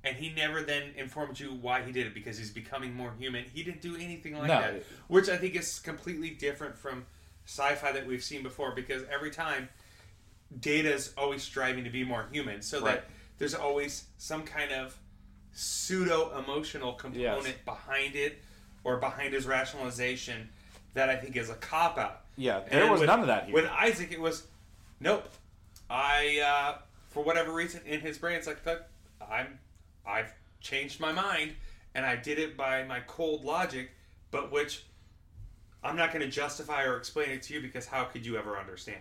and 0.06 0.16
he 0.16 0.30
never 0.30 0.62
then 0.62 0.92
informed 0.96 1.40
you 1.40 1.52
why 1.54 1.82
he 1.82 1.92
did 1.92 2.06
it 2.06 2.14
because 2.14 2.38
he's 2.38 2.52
becoming 2.52 2.94
more 2.94 3.12
human. 3.18 3.44
He 3.54 3.64
didn't 3.64 3.82
do 3.82 3.96
anything 3.96 4.38
like 4.38 4.48
No. 4.48 4.62
that, 4.62 4.84
which 5.08 5.28
I 5.30 5.38
think 5.38 5.56
is 5.56 5.80
completely 5.80 6.30
different 6.30 6.78
from 6.78 7.06
sci-fi 7.48 7.92
that 7.92 8.06
we've 8.06 8.24
seen 8.24 8.44
before. 8.44 8.72
Because 8.76 9.04
every 9.12 9.32
time, 9.32 9.68
Data's 10.60 11.12
always 11.18 11.42
striving 11.42 11.84
to 11.84 11.90
be 11.90 12.04
more 12.04 12.28
human, 12.32 12.62
so 12.62 12.82
Right. 12.82 12.96
that 12.96 13.06
there's 13.40 13.56
always 13.56 14.06
some 14.18 14.44
kind 14.44 14.72
of 14.72 14.96
pseudo 15.54 16.38
emotional 16.38 16.94
component 16.94 17.66
behind 17.66 18.16
it, 18.16 18.42
or 18.84 18.98
behind 18.98 19.34
his 19.34 19.46
rationalization 19.48 20.50
that 20.94 21.10
I 21.10 21.16
think 21.16 21.36
is 21.36 21.50
a 21.50 21.56
cop 21.56 21.98
out. 21.98 22.22
Yeah. 22.38 22.60
There 22.60 22.84
And 22.84 22.92
was 22.92 23.00
with- 23.00 23.08
none 23.08 23.22
of 23.22 23.28
that 23.28 23.46
here. 23.46 23.54
With 23.56 23.66
Isaac, 23.66 24.12
it 24.12 24.20
was, 24.22 24.46
nope. 25.00 25.28
I, 25.90 26.40
uh, 26.40 26.82
for 27.10 27.24
whatever 27.24 27.52
reason, 27.52 27.82
in 27.86 28.02
his 28.02 28.18
brain, 28.20 28.36
it's 28.36 28.46
like, 28.48 28.60
I'm, 29.28 29.60
I've 30.08 30.34
changed 30.62 31.00
my 31.00 31.12
mind, 31.12 31.54
and 31.94 32.06
I 32.06 32.16
did 32.16 32.40
it 32.40 32.58
by 32.58 32.84
my 32.84 33.00
cold 33.02 33.44
logic, 33.44 33.92
but 34.32 34.52
which 34.52 34.84
I'm 35.84 35.96
not 35.96 36.12
going 36.12 36.26
to 36.26 36.32
justify 36.32 36.84
or 36.84 36.98
explain 36.98 37.30
it 37.30 37.44
to 37.44 37.54
you 37.54 37.62
because 37.62 37.86
how 37.86 38.06
could 38.06 38.26
you 38.26 38.38
ever 38.38 38.58
understand? 38.58 38.98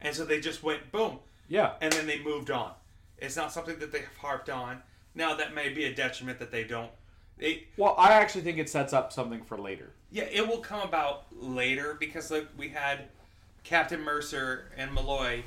And 0.00 0.14
so 0.14 0.24
they 0.24 0.40
just 0.40 0.62
went 0.62 0.92
boom, 0.92 1.18
yeah. 1.48 1.72
and 1.80 1.92
then 1.92 2.06
they 2.06 2.18
moved 2.22 2.50
on. 2.50 2.72
It's 3.18 3.36
not 3.36 3.52
something 3.52 3.78
that 3.78 3.92
they've 3.92 4.06
harped 4.18 4.50
on. 4.50 4.82
Now 5.14 5.34
that 5.36 5.54
may 5.54 5.70
be 5.70 5.84
a 5.84 5.94
detriment 5.94 6.38
that 6.40 6.50
they 6.50 6.64
don't. 6.64 6.90
They, 7.38 7.64
Well, 7.76 7.94
I 7.98 8.12
actually 8.12 8.42
think 8.42 8.58
it 8.58 8.68
sets 8.68 8.92
up 8.92 9.12
something 9.12 9.42
for 9.42 9.58
later. 9.58 9.92
yeah, 10.10 10.24
it 10.24 10.46
will 10.46 10.58
come 10.58 10.82
about 10.82 11.26
later 11.32 11.96
because 11.98 12.30
like 12.30 12.48
we 12.56 12.68
had 12.68 13.08
Captain 13.64 14.00
Mercer 14.00 14.70
and 14.76 14.92
Malloy 14.92 15.42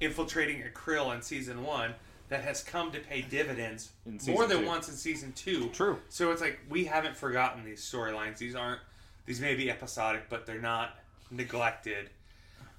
infiltrating 0.00 0.62
a 0.62 0.66
krill 0.66 1.14
in 1.14 1.22
season 1.22 1.64
one 1.64 1.94
that 2.32 2.44
has 2.44 2.62
come 2.62 2.90
to 2.90 2.98
pay 2.98 3.20
dividends 3.20 3.90
more 4.26 4.46
than 4.46 4.60
two. 4.60 4.66
once 4.66 4.88
in 4.88 4.94
season 4.94 5.32
two. 5.32 5.68
True. 5.68 5.98
So 6.08 6.30
it's 6.30 6.40
like 6.40 6.58
we 6.70 6.86
haven't 6.86 7.14
forgotten 7.14 7.62
these 7.62 7.82
storylines. 7.82 8.38
These 8.38 8.54
aren't 8.54 8.80
these 9.26 9.38
may 9.38 9.54
be 9.54 9.70
episodic, 9.70 10.30
but 10.30 10.46
they're 10.46 10.58
not 10.58 10.96
neglected. 11.30 12.08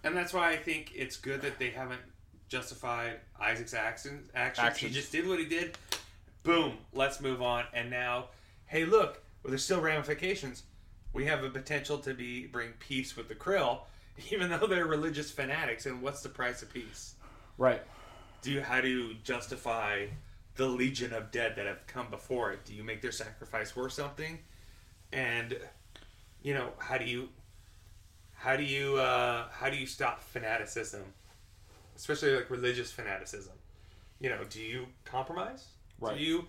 And 0.04 0.18
that's 0.18 0.34
why 0.34 0.50
I 0.50 0.56
think 0.58 0.92
it's 0.96 1.18
good 1.18 1.42
that 1.42 1.60
they 1.60 1.70
haven't 1.70 2.02
justified 2.50 3.20
Isaac's 3.40 3.76
actions. 3.76 4.28
Actions. 4.34 4.68
Actions. 4.68 4.92
He 4.92 5.00
just 5.00 5.12
did 5.12 5.28
what 5.28 5.38
he 5.38 5.46
did. 5.46 5.78
Boom. 6.42 6.74
Let's 6.92 7.22
move 7.22 7.44
on. 7.44 7.66
And 7.74 7.92
now, 7.92 8.30
hey, 8.66 8.86
look. 8.86 9.22
Well, 9.44 9.52
there's 9.52 9.64
still 9.64 9.82
ramifications. 9.82 10.64
We 11.14 11.26
have 11.26 11.44
a 11.44 11.50
potential 11.50 12.00
to 12.00 12.16
be 12.16 12.48
bring 12.48 12.72
peace 12.80 13.16
with 13.16 13.28
the 13.28 13.36
Krill, 13.36 13.82
even 14.32 14.50
though 14.50 14.66
they're 14.66 14.88
religious 14.88 15.30
fanatics. 15.30 15.86
And 15.86 16.02
what's 16.02 16.24
the 16.24 16.30
price 16.30 16.64
of 16.64 16.74
peace? 16.74 17.14
Right. 17.60 17.84
Do 18.44 18.52
you 18.52 18.62
how 18.62 18.82
do 18.82 18.90
you 18.90 19.16
justify 19.24 20.08
the 20.56 20.68
legion 20.68 21.14
of 21.14 21.32
dead 21.32 21.56
that 21.56 21.66
have 21.66 21.88
come 21.88 22.10
before 22.10 22.52
it? 22.52 22.66
Do 22.66 22.74
you 22.74 22.84
make 22.84 23.02
their 23.02 23.12
sacrifice 23.12 23.76
worth 23.76 23.94
something? 23.94 24.38
And 25.14 25.58
you 26.42 26.54
know 26.54 26.70
how 26.78 26.98
do 26.98 27.06
you 27.06 27.30
how 28.34 28.58
do 28.58 28.64
you 28.64 28.98
uh, 28.98 29.48
how 29.50 29.70
do 29.70 29.78
you 29.78 29.88
stop 29.88 30.22
fanaticism, 30.22 31.02
especially 31.96 32.36
like 32.36 32.50
religious 32.50 32.92
fanaticism? 32.92 33.54
You 34.20 34.30
know, 34.30 34.44
do 34.50 34.62
you 34.62 34.88
compromise? 35.06 35.68
Right. 36.00 36.18
Do 36.18 36.24
you 36.24 36.48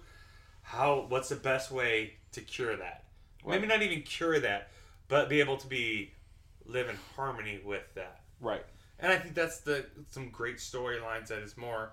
how 0.62 1.07
what's 1.09 1.28
the 1.28 1.37
best 1.37 1.70
way 1.70 2.14
to 2.33 2.40
cure 2.40 2.76
that? 2.76 3.04
Maybe 3.46 3.68
not 3.68 3.83
even 3.83 4.02
cure 4.02 4.40
that, 4.40 4.70
but 5.07 5.28
be 5.28 5.38
able 5.38 5.59
to 5.59 5.66
be 5.68 6.11
live 6.66 6.88
in 6.88 6.96
harmony 7.14 7.61
with 7.64 7.85
that. 7.94 8.22
Right. 8.40 8.64
And 9.00 9.12
I 9.12 9.18
think 9.18 9.35
that's 9.35 9.59
the 9.61 9.87
some 10.11 10.30
great 10.30 10.57
storylines 10.59 11.28
that 11.28 11.38
is 11.38 11.57
more 11.57 11.92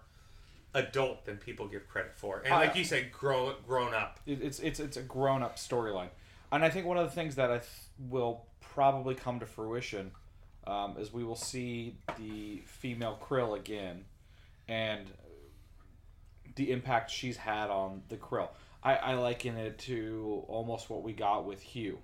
adult 0.74 1.26
than 1.26 1.38
people 1.38 1.68
give 1.68 1.88
credit 1.88 2.14
for. 2.16 2.42
And 2.46 2.52
like 2.52 2.76
you 2.76 2.84
said, 2.84 3.12
grow 3.12 3.56
grown 3.68 3.94
up. 3.94 4.20
It, 4.26 4.42
it's 4.42 4.60
it's 4.60 4.80
it's 4.80 4.98
a 4.98 5.02
grown 5.02 5.44
up 5.44 5.58
storyline. 5.58 6.10
And 6.52 6.64
I 6.64 6.70
think 6.70 6.86
one 6.86 6.98
of 6.98 7.06
the 7.06 7.16
things 7.16 7.36
that 7.36 7.50
I 7.50 7.58
th- 7.60 7.70
will 8.10 8.46
probably 8.60 9.16
come 9.16 9.40
to 9.40 9.46
fruition 9.46 10.12
um, 10.68 10.96
is 11.00 11.12
we 11.14 11.24
will 11.24 11.36
see 11.36 11.96
the 12.18 12.62
female 12.66 13.18
Krill 13.22 13.58
again, 13.58 14.04
and 14.68 15.10
the 16.56 16.72
impact 16.72 17.10
she's 17.10 17.38
had 17.38 17.70
on 17.70 18.04
the 18.10 18.18
Krill. 18.18 18.50
I, 18.84 18.96
I 18.96 19.14
liken 19.14 19.58
it 19.58 19.78
to 19.80 20.44
almost 20.48 20.90
what 20.90 21.04
we 21.04 21.14
got 21.14 21.46
with 21.46 21.62
Hugh 21.62 22.00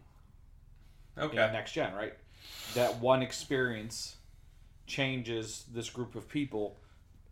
Okay. 1.18 1.44
in 1.44 1.52
next 1.54 1.72
gen, 1.74 1.94
right? 1.94 2.14
That 2.76 3.00
one 3.00 3.22
experience 3.24 4.16
changes 4.88 5.66
this 5.72 5.90
group 5.90 6.16
of 6.16 6.28
people, 6.28 6.80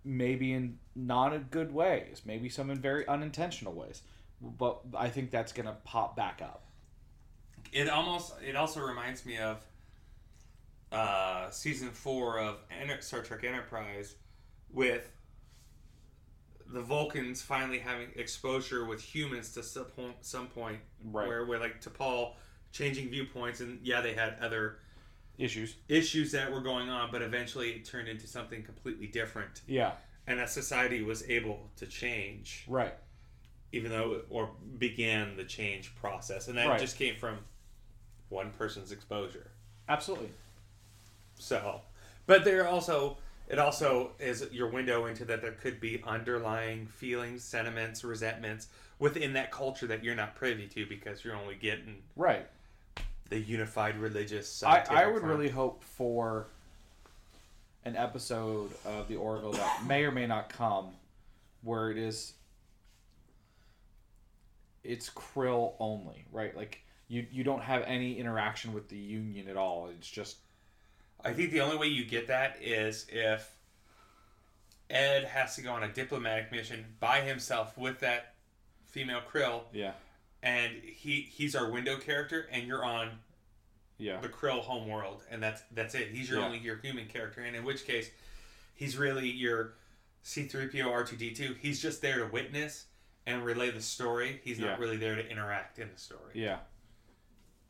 maybe 0.03 0.53
in 0.53 0.77
not 0.95 1.33
a 1.33 1.39
good 1.39 1.73
ways, 1.73 2.21
maybe 2.25 2.49
some 2.49 2.69
in 2.69 2.77
very 2.79 3.07
unintentional 3.07 3.73
ways. 3.73 4.01
But 4.41 4.81
I 4.95 5.09
think 5.09 5.31
that's 5.31 5.53
gonna 5.53 5.77
pop 5.85 6.15
back 6.15 6.41
up. 6.43 6.65
It 7.71 7.89
almost 7.89 8.33
it 8.45 8.55
also 8.55 8.81
reminds 8.81 9.25
me 9.25 9.37
of 9.37 9.65
uh, 10.91 11.49
season 11.49 11.89
four 11.89 12.39
of 12.39 12.57
Star 12.99 13.21
Trek 13.21 13.43
Enterprise 13.43 14.15
with 14.71 15.09
the 16.67 16.81
Vulcans 16.81 17.41
finally 17.41 17.79
having 17.79 18.09
exposure 18.15 18.85
with 18.85 19.01
humans 19.01 19.51
to 19.53 19.63
some 19.63 19.85
point, 19.85 20.15
some 20.21 20.47
point 20.47 20.79
Right. 21.03 21.27
where 21.27 21.45
we're 21.45 21.59
like 21.59 21.81
to 21.81 21.89
Paul 21.89 22.35
changing 22.71 23.09
viewpoints 23.09 23.61
and 23.61 23.79
yeah 23.83 24.01
they 24.01 24.13
had 24.13 24.37
other 24.41 24.79
Issues. 25.37 25.75
issues 25.89 26.31
that 26.31 26.51
were 26.51 26.61
going 26.61 26.89
on 26.89 27.11
but 27.11 27.21
eventually 27.21 27.71
it 27.71 27.85
turned 27.85 28.07
into 28.07 28.27
something 28.27 28.63
completely 28.63 29.07
different 29.07 29.61
Yeah. 29.67 29.93
and 30.27 30.39
that 30.39 30.49
society 30.49 31.01
was 31.01 31.27
able 31.29 31.69
to 31.77 31.85
change 31.87 32.63
Right. 32.67 32.93
even 33.71 33.91
though 33.91 34.21
or 34.29 34.51
began 34.77 35.35
the 35.35 35.43
change 35.43 35.93
process 35.95 36.47
and 36.47 36.57
that 36.57 36.67
Right. 36.67 36.79
just 36.79 36.97
came 36.97 37.15
from 37.17 37.39
one 38.29 38.51
person's 38.51 38.91
exposure 38.91 39.51
Absolutely. 39.89 40.29
so 41.37 41.81
but 42.25 42.43
there 42.43 42.67
also 42.67 43.17
it 43.47 43.59
also 43.59 44.15
is 44.19 44.47
your 44.51 44.69
window 44.69 45.05
into 45.05 45.23
that 45.25 45.41
there 45.41 45.51
could 45.51 45.79
be 45.79 46.01
underlying 46.03 46.87
feelings 46.87 47.43
sentiments 47.43 48.03
resentments 48.03 48.67
within 48.97 49.33
that 49.33 49.51
culture 49.51 49.85
that 49.85 50.03
you're 50.03 50.15
not 50.15 50.35
privy 50.35 50.65
to 50.67 50.85
because 50.85 51.23
you're 51.23 51.35
only 51.35 51.55
getting 51.55 52.01
Right. 52.15 52.47
The 53.29 53.39
unified 53.39 53.97
religious 53.97 54.63
I, 54.63 54.85
I 54.89 55.07
would 55.07 55.21
front. 55.21 55.25
really 55.25 55.49
hope 55.49 55.83
for 55.83 56.47
an 57.83 57.95
episode 57.95 58.71
of 58.85 59.07
the 59.07 59.15
Orville 59.15 59.53
that 59.53 59.83
may 59.87 60.03
or 60.03 60.11
may 60.11 60.27
not 60.27 60.49
come, 60.49 60.89
where 61.63 61.91
it 61.91 61.97
is 61.97 62.33
it's 64.83 65.09
krill 65.09 65.73
only, 65.79 66.25
right? 66.31 66.55
Like 66.55 66.81
you 67.07 67.25
you 67.31 67.43
don't 67.43 67.61
have 67.61 67.83
any 67.83 68.17
interaction 68.19 68.73
with 68.73 68.89
the 68.89 68.97
union 68.97 69.47
at 69.47 69.57
all. 69.57 69.89
It's 69.97 70.09
just 70.09 70.37
I 71.23 71.33
think 71.33 71.51
the 71.51 71.61
only 71.61 71.77
way 71.77 71.87
you 71.87 72.05
get 72.05 72.27
that 72.27 72.57
is 72.61 73.07
if 73.09 73.55
Ed 74.89 75.23
has 75.23 75.55
to 75.55 75.61
go 75.61 75.71
on 75.71 75.83
a 75.83 75.87
diplomatic 75.87 76.51
mission 76.51 76.85
by 76.99 77.21
himself 77.21 77.77
with 77.77 77.99
that 78.01 78.35
female 78.85 79.21
krill 79.33 79.61
yeah, 79.73 79.91
and 80.45 80.71
he 80.83 81.27
he's 81.29 81.55
our 81.55 81.69
window 81.69 81.97
character 81.97 82.47
and 82.51 82.65
you're 82.67 82.85
on 82.85 83.09
yeah, 83.97 84.19
the 84.21 84.29
Krill 84.29 84.59
homeworld, 84.61 85.23
and 85.31 85.41
that's 85.41 85.61
that's 85.71 85.95
it. 85.95 86.09
He's 86.09 86.29
your 86.29 86.39
Yeah. 86.39 86.45
only 86.45 86.59
your 86.59 86.77
human 86.77 87.07
character, 87.07 87.41
and 87.41 87.55
in 87.55 87.63
which 87.65 87.85
case, 87.85 88.09
he's 88.75 88.97
really 88.97 89.29
your 89.29 89.73
C-3PO 90.21 90.85
R2D2. 90.85 91.57
He's 91.57 91.81
just 91.81 92.01
there 92.01 92.19
to 92.19 92.25
witness 92.25 92.85
and 93.25 93.43
relay 93.43 93.71
the 93.71 93.81
story. 93.81 94.41
He's 94.43 94.59
Yeah. 94.59 94.71
not 94.71 94.79
really 94.79 94.97
there 94.97 95.15
to 95.15 95.27
interact 95.27 95.79
in 95.79 95.89
the 95.91 95.97
story, 95.97 96.31
yeah. 96.33 96.59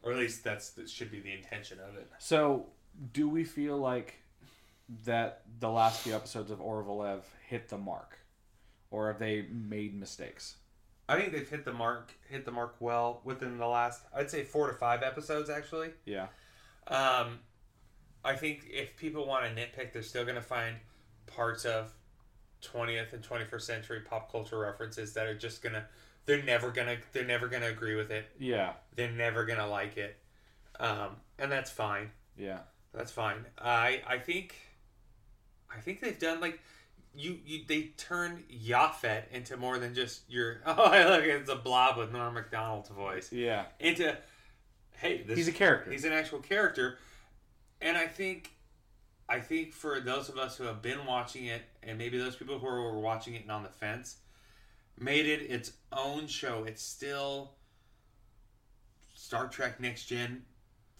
or 0.03 0.11
at 0.11 0.17
least 0.17 0.43
that's 0.43 0.71
that 0.71 0.89
should 0.89 1.11
be 1.11 1.19
the 1.19 1.31
intention 1.31 1.79
of 1.79 1.95
it. 1.95 2.11
So, 2.19 2.71
do 3.13 3.29
we 3.29 3.43
feel 3.43 3.77
like 3.77 4.15
that 5.05 5.43
the 5.59 5.69
last 5.69 6.01
few 6.01 6.15
episodes 6.15 6.49
of 6.51 6.59
Orville 6.59 7.03
have 7.03 7.25
hit 7.47 7.69
the 7.69 7.77
mark, 7.77 8.17
or 8.89 9.07
have 9.07 9.19
they 9.19 9.43
made 9.43 9.93
mistakes? 9.93 10.57
I 11.08 11.20
think 11.20 11.32
they've 11.34 11.48
hit 11.48 11.65
the 11.65 11.74
mark 11.74 12.12
hit 12.30 12.46
the 12.46 12.52
mark 12.52 12.76
well 12.80 13.22
within 13.24 13.58
the 13.58 13.68
last 13.68 14.02
I'd 14.15 14.30
say 14.32 14.44
four 14.44 14.68
to 14.68 14.74
five 14.74 15.04
episodes 15.04 15.50
actually. 15.50 15.89
Yeah, 16.06 16.28
Um, 16.88 17.39
I 18.24 18.36
think 18.36 18.65
if 18.72 18.98
people 18.98 19.28
want 19.28 19.46
to 19.46 19.52
nitpick, 19.52 19.94
they're 19.94 20.02
still 20.02 20.24
going 20.24 20.36
to 20.36 20.41
find 20.41 20.78
parts 21.28 21.63
of 21.65 21.94
20th 22.63 23.13
and 23.13 23.24
21st 23.24 23.62
century 23.62 24.00
pop 24.02 24.32
culture 24.32 24.58
references 24.58 25.13
that 25.13 25.28
are 25.28 25.38
just 25.38 25.62
gonna 25.62 25.86
they're 26.26 26.41
never 26.41 26.72
gonna 26.72 26.98
they're 27.12 27.24
never 27.26 27.48
gonna 27.48 27.68
agree 27.68 27.96
with 27.96 28.10
it. 28.10 28.26
yeah, 28.39 28.74
They're 28.96 29.12
never 29.12 29.46
gonna 29.46 29.68
like 29.68 29.98
it, 29.98 30.18
um, 30.80 31.18
and 31.38 31.52
that's 31.52 31.70
fine. 31.70 32.10
yeah. 32.38 32.60
That's 32.94 33.12
fine. 33.12 33.46
I 33.60 34.02
I 34.08 34.18
think 34.20 34.56
I 35.76 35.80
think 35.82 36.00
they've 36.00 36.18
done 36.18 36.39
like. 36.39 36.60
You, 37.17 37.39
you 37.45 37.62
they 37.67 37.93
turned 37.97 38.43
Yaphet 38.49 39.32
into 39.32 39.58
more 39.58 39.80
than 39.80 39.93
just 39.93 40.30
your 40.30 40.62
oh 40.65 40.91
look 40.91 41.23
it's 41.23 41.49
a 41.49 41.56
blob 41.56 41.97
with 41.97 42.12
Norm 42.12 42.34
Macdonald's 42.34 42.89
voice 42.89 43.32
Yeah, 43.32 43.65
into 43.80 44.17
hey 44.97 45.23
this 45.23 45.38
he's 45.38 45.47
a 45.47 45.54
character. 45.54 45.91
He's 45.91 46.06
an 46.06 46.13
actual 46.13 46.39
character, 46.39 46.97
and 47.82 47.97
I 47.97 48.08
think, 48.08 48.51
I 49.30 49.39
think 49.39 49.73
for 49.73 49.99
those 49.99 50.30
of 50.30 50.38
us 50.38 50.58
who 50.58 50.65
have 50.65 50.82
been 50.82 51.06
watching 51.06 51.45
it, 51.45 51.62
and 51.84 51.97
maybe 51.97 52.17
those 52.17 52.36
people 52.36 52.60
who 52.60 52.65
were 52.65 52.99
watching 52.99 53.36
it 53.36 53.43
and 53.43 53.51
on 53.51 53.63
the 53.63 53.69
fence, 53.69 54.17
made 54.99 55.25
it 55.25 55.41
its 55.41 55.73
own 55.91 56.28
show. 56.28 56.63
It's 56.63 56.82
still 56.82 57.51
Star 59.13 59.47
Trek 59.47 59.80
Next 59.80 60.06
Gen 60.06 60.43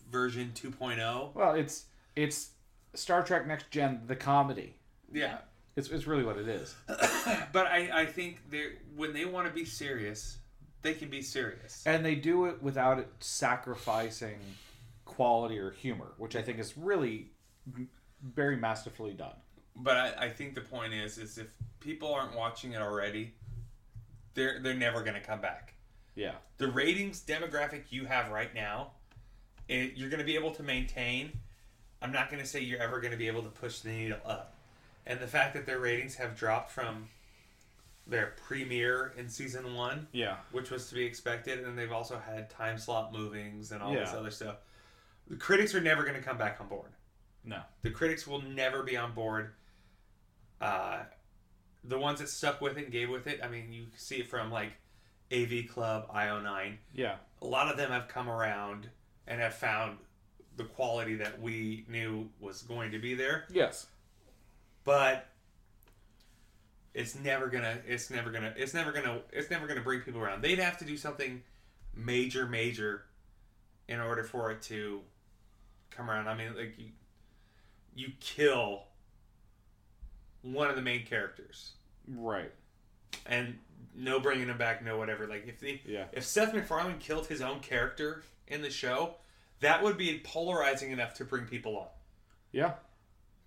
version 0.10 0.54
oh. 0.56 0.69
2.0. 0.69 1.36
Well, 1.36 1.56
it's 1.56 1.86
it's 2.15 2.51
Star 2.93 3.23
Trek 3.23 3.47
Next 3.47 3.69
Gen, 3.71 4.01
the 4.08 4.15
comedy. 4.15 4.75
Yeah, 5.12 5.38
It's, 5.75 5.89
it's 5.89 6.07
really 6.07 6.23
what 6.23 6.38
it 6.38 6.47
is. 6.47 6.75
but 6.88 7.67
I 7.67 7.89
I 7.93 8.05
think 8.05 8.49
they 8.49 8.73
when 8.95 9.13
they 9.13 9.25
want 9.25 9.47
to 9.47 9.53
be 9.53 9.65
serious, 9.65 10.38
they 10.81 10.93
can 10.93 11.09
be 11.09 11.21
serious. 11.21 11.83
And 11.85 12.05
they 12.05 12.15
do 12.15 12.45
it 12.45 12.61
without 12.61 12.99
it 12.99 13.09
sacrificing 13.19 14.39
quality 15.03 15.59
or 15.59 15.71
humor, 15.71 16.13
which 16.17 16.35
I 16.35 16.41
think 16.41 16.59
is 16.59 16.77
really 16.77 17.31
very 18.21 18.55
masterfully 18.55 19.13
done. 19.13 19.35
But 19.75 19.97
I, 19.97 20.25
I 20.25 20.29
think 20.29 20.55
the 20.55 20.61
point 20.61 20.93
is, 20.93 21.17
is 21.17 21.38
if 21.38 21.47
people 21.79 22.13
aren't 22.13 22.35
watching 22.35 22.73
it 22.73 22.81
already, 22.81 23.33
they're 24.33 24.59
they're 24.61 24.73
never 24.73 25.01
going 25.01 25.15
to 25.15 25.21
come 25.21 25.41
back. 25.41 25.73
Yeah. 26.15 26.35
The 26.57 26.67
ratings 26.67 27.21
demographic 27.21 27.83
you 27.89 28.05
have 28.05 28.31
right 28.31 28.53
now, 28.55 28.91
it, 29.67 29.93
you're 29.95 30.09
going 30.09 30.19
to 30.19 30.25
be 30.25 30.35
able 30.35 30.51
to 30.51 30.63
maintain. 30.63 31.31
I'm 32.01 32.11
not 32.11 32.29
going 32.29 32.41
to 32.41 32.47
say 32.47 32.61
you're 32.61 32.81
ever 32.81 32.99
going 32.99 33.11
to 33.11 33.17
be 33.17 33.27
able 33.27 33.43
to 33.43 33.49
push 33.49 33.79
the 33.79 33.89
needle 33.89 34.19
up, 34.25 34.55
and 35.06 35.20
the 35.20 35.28
fact 35.28 35.54
that 35.54 35.65
their 35.65 35.80
ratings 35.80 36.15
have 36.15 36.36
dropped 36.38 36.72
from 36.72 37.08
their 38.08 38.34
premiere 38.48 39.13
in 39.18 39.28
season 39.30 39.74
one, 39.74 40.08
Yeah. 40.12 40.38
which 40.52 40.70
was 40.70 40.89
to 40.89 40.96
be 40.96 41.04
expected, 41.06 41.63
and 41.65 41.78
they've 41.78 41.91
also 41.91 42.20
had 42.20 42.50
time 42.50 42.78
slot 42.78 43.12
movings 43.12 43.72
and 43.72 43.82
all 43.82 43.93
this 43.93 44.14
other 44.14 44.30
stuff. 44.32 44.58
The 45.28 45.36
critics 45.38 45.74
are 45.74 45.82
never 45.82 46.03
going 46.03 46.16
to 46.16 46.22
come 46.22 46.38
back 46.38 46.62
on 46.62 46.68
board. 46.68 46.91
No. 47.43 47.62
The 47.82 47.89
critics 47.91 48.28
will 48.28 48.41
never 48.41 48.84
be 48.84 48.95
on 48.95 49.14
board. 49.14 49.53
Uh, 50.62 50.99
the 51.84 51.97
ones 51.97 52.20
that 52.20 52.30
stuck 52.30 52.62
with 52.62 52.78
it 52.78 52.84
and 52.86 52.91
gave 52.91 53.10
with 53.10 53.28
it, 53.28 53.39
I 53.43 53.47
mean, 53.47 53.72
you 53.74 53.88
see 53.95 54.18
it 54.18 54.28
from 54.30 54.51
like 54.51 54.74
AV 55.32 55.68
Club, 55.68 56.08
IO9. 56.14 56.78
Yeah. 56.93 57.18
A 57.41 57.45
lot 57.45 57.70
of 57.72 57.78
them 57.78 57.91
have 57.91 58.08
come 58.08 58.30
around 58.30 58.89
and 59.28 59.41
have 59.41 59.56
found 59.56 59.97
the 60.58 60.64
quality 60.64 61.16
that 61.16 61.41
we 61.41 61.86
knew 61.89 62.30
was 62.39 62.62
going 62.62 62.91
to 62.91 62.99
be 62.99 63.14
there, 63.16 63.45
Yes. 63.49 63.88
But 64.86 65.27
it's 66.93 67.15
never 67.15 67.47
gonna. 67.47 67.79
It's 67.86 68.09
never 68.09 68.31
gonna. 68.31 68.53
It's 68.55 68.73
never 68.73 68.91
gonna. 68.93 69.19
It's 69.33 69.49
never 69.51 69.67
gonna 69.67 69.81
bring 69.81 70.01
people 70.01 70.21
around. 70.21 70.41
They'd 70.41 70.59
have 70.59 70.77
to 70.77 70.86
do 70.86 70.95
something 70.95 71.43
major, 71.93 72.45
major, 72.47 73.03
in 73.89 73.99
order 73.99 74.23
for 74.23 74.51
it 74.51 74.61
to 74.63 75.01
come 75.91 76.09
around. 76.09 76.27
I 76.29 76.36
mean, 76.36 76.55
like 76.55 76.75
you, 76.77 76.91
you 77.95 78.07
kill 78.19 78.83
one 80.41 80.69
of 80.69 80.75
the 80.75 80.81
main 80.81 81.05
characters, 81.05 81.71
Right. 82.07 82.51
and 83.25 83.57
no 83.95 84.19
bringing 84.19 84.47
him 84.47 84.57
back, 84.57 84.83
no 84.83 84.97
whatever. 84.97 85.25
Like 85.27 85.47
if 85.47 85.59
the 85.59 85.79
Yeah. 85.86 86.05
if 86.13 86.23
Seth 86.23 86.53
MacFarlane 86.53 86.99
killed 86.99 87.27
his 87.27 87.41
own 87.41 87.59
character 87.61 88.23
in 88.47 88.61
the 88.61 88.69
show, 88.69 89.15
that 89.61 89.81
would 89.83 89.97
be 89.97 90.19
polarizing 90.23 90.91
enough 90.91 91.15
to 91.15 91.25
bring 91.25 91.45
people 91.45 91.77
on. 91.77 91.88
Yeah. 92.51 92.73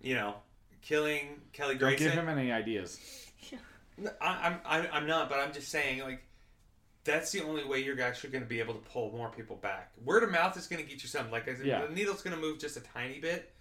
You 0.01 0.15
know, 0.15 0.35
killing 0.81 1.41
Kelly 1.53 1.75
Grayson. 1.75 1.79
Don't 1.79 1.89
Grayson. 1.89 2.05
give 2.11 2.23
him 2.27 2.37
any 2.37 2.51
ideas. 2.51 2.99
No, 4.01 4.09
I, 4.21 4.47
I'm, 4.47 4.59
I'm 4.65 4.87
I'm 4.93 5.07
not, 5.07 5.27
but 5.29 5.39
I'm 5.39 5.51
just 5.51 5.67
saying 5.67 5.99
like 5.99 6.23
that's 7.03 7.33
the 7.33 7.43
only 7.43 7.65
way 7.65 7.79
you're 7.83 7.99
actually 8.01 8.29
going 8.29 8.43
to 8.45 8.47
be 8.47 8.61
able 8.61 8.73
to 8.75 8.79
pull 8.79 9.11
more 9.11 9.27
people 9.29 9.57
back. 9.57 9.91
Word 10.05 10.23
of 10.23 10.31
mouth 10.31 10.55
is 10.57 10.67
going 10.67 10.81
to 10.81 10.89
get 10.89 11.01
you 11.03 11.09
something. 11.09 11.31
Like 11.33 11.49
I 11.49 11.55
said, 11.55 11.65
Yeah. 11.65 11.85
the 11.85 11.93
needle's 11.93 12.21
going 12.21 12.33
to 12.33 12.41
move 12.41 12.59
just 12.59 12.77
a 12.77 12.79
tiny 12.79 13.19
bit, 13.19 13.51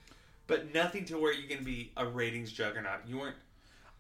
but 0.47 0.73
nothing 0.73 1.05
to 1.07 1.19
where 1.19 1.33
you're 1.33 1.49
going 1.49 1.59
to 1.59 1.65
be 1.65 1.91
a 1.97 2.07
ratings 2.07 2.53
juggernaut. 2.53 3.01
You 3.05 3.19
weren't. 3.19 3.35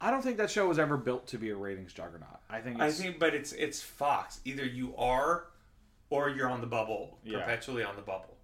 I 0.00 0.12
don't 0.12 0.22
think 0.22 0.36
that 0.36 0.48
show 0.48 0.68
was 0.68 0.78
ever 0.78 0.96
built 0.96 1.26
to 1.28 1.38
be 1.38 1.50
a 1.50 1.56
ratings 1.56 1.92
juggernaut. 1.92 2.38
I 2.48 2.60
think 2.60 2.80
I 2.80 2.92
think, 2.92 3.18
but 3.18 3.34
it's 3.34 3.50
it's 3.52 3.82
Fox. 3.82 4.38
Either 4.44 4.64
you 4.64 4.94
are 4.96 5.46
or 6.08 6.28
you're 6.28 6.48
on 6.48 6.60
the 6.60 6.68
bubble, 6.68 7.18
Yeah. 7.24 7.40
perpetually 7.40 7.82
on 7.82 7.96
the 7.96 8.02
bubble. 8.02 8.36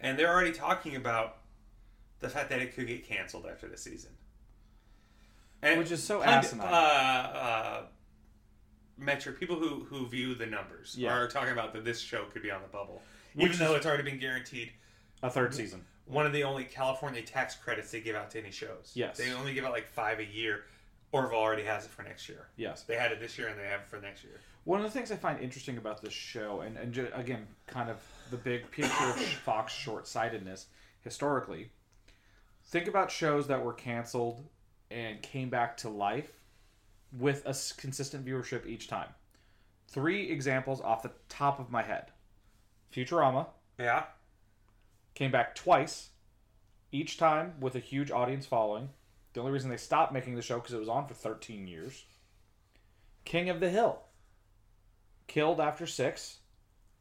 And 0.00 0.18
they're 0.18 0.32
already 0.32 0.52
talking 0.52 0.96
about 0.96 1.37
the 2.20 2.28
fact 2.28 2.50
that 2.50 2.60
it 2.60 2.74
could 2.74 2.86
get 2.86 3.06
canceled 3.06 3.46
after 3.46 3.68
the 3.68 3.76
season. 3.76 4.10
And 5.62 5.78
Which 5.78 5.90
is 5.90 6.02
so 6.02 6.18
pund- 6.20 6.30
asinine. 6.46 6.66
Uh, 6.66 6.70
uh, 6.70 7.82
metric 8.96 9.38
people 9.38 9.56
who 9.56 9.84
who 9.84 10.06
view 10.08 10.34
the 10.34 10.46
numbers 10.46 10.94
Yeah. 10.98 11.12
are 11.12 11.28
talking 11.28 11.52
about 11.52 11.72
that 11.72 11.84
this 11.84 12.00
show 12.00 12.24
could 12.26 12.42
be 12.42 12.50
on 12.50 12.62
the 12.62 12.68
bubble, 12.68 13.02
even 13.36 13.56
though 13.58 13.74
it's 13.74 13.86
already 13.86 14.02
been 14.04 14.18
guaranteed. 14.18 14.72
A 15.22 15.28
third 15.30 15.52
season. 15.52 15.84
One 16.06 16.26
of 16.26 16.32
the 16.32 16.44
only 16.44 16.64
California 16.64 17.22
tax 17.22 17.56
credits 17.56 17.90
they 17.90 18.00
give 18.00 18.14
out 18.14 18.30
to 18.30 18.38
any 18.38 18.52
shows. 18.52 18.92
Yes. 18.94 19.18
they 19.18 19.32
only 19.32 19.52
give 19.52 19.64
out 19.64 19.72
like 19.72 19.88
five 19.88 20.20
a 20.20 20.24
year. 20.24 20.64
Orville 21.10 21.38
already 21.38 21.64
has 21.64 21.84
it 21.86 21.90
for 21.90 22.02
next 22.04 22.28
year. 22.28 22.48
Yes. 22.56 22.82
They 22.84 22.94
had 22.96 23.10
it 23.12 23.18
this 23.18 23.36
year 23.36 23.48
and 23.48 23.58
they 23.58 23.64
have 23.64 23.80
it 23.80 23.86
for 23.88 24.00
next 24.00 24.22
year. 24.22 24.40
One 24.64 24.78
of 24.80 24.84
the 24.84 24.90
things 24.96 25.10
I 25.10 25.16
find 25.16 25.40
interesting 25.40 25.76
about 25.76 26.00
this 26.02 26.12
show, 26.12 26.60
and, 26.60 26.76
and 26.76 26.96
again, 27.14 27.46
kind 27.66 27.90
of 27.90 27.96
the 28.30 28.36
big 28.36 28.70
picture 28.70 29.04
of 29.04 29.16
Fox 29.44 29.72
short 29.72 30.06
sightedness 30.06 30.66
historically, 31.00 31.72
think 32.68 32.86
about 32.86 33.10
shows 33.10 33.46
that 33.48 33.64
were 33.64 33.72
canceled 33.72 34.44
and 34.90 35.22
came 35.22 35.48
back 35.48 35.76
to 35.78 35.88
life 35.88 36.32
with 37.18 37.42
a 37.46 37.56
consistent 37.80 38.24
viewership 38.24 38.66
each 38.66 38.88
time. 38.88 39.08
Three 39.88 40.30
examples 40.30 40.80
off 40.80 41.02
the 41.02 41.12
top 41.28 41.58
of 41.58 41.70
my 41.70 41.82
head 41.82 42.12
Futurama 42.92 43.46
Yeah. 43.78 44.06
came 45.14 45.30
back 45.30 45.54
twice, 45.54 46.10
each 46.92 47.18
time 47.18 47.58
with 47.60 47.74
a 47.74 47.80
huge 47.80 48.10
audience 48.10 48.46
following. 48.46 48.90
The 49.32 49.40
only 49.40 49.52
reason 49.52 49.70
they 49.70 49.76
stopped 49.76 50.12
making 50.12 50.34
the 50.36 50.42
show 50.42 50.58
because 50.58 50.74
it 50.74 50.78
was 50.78 50.88
on 50.88 51.06
for 51.06 51.14
13 51.14 51.66
years. 51.66 52.06
King 53.24 53.50
of 53.50 53.60
the 53.60 53.68
Hill, 53.68 54.02
killed 55.26 55.60
after 55.60 55.86
six, 55.86 56.38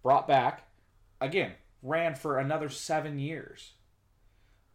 brought 0.03 0.27
back, 0.27 0.69
again, 1.21 1.53
ran 1.81 2.15
for 2.15 2.37
another 2.37 2.67
seven 2.67 3.17
years. 3.17 3.73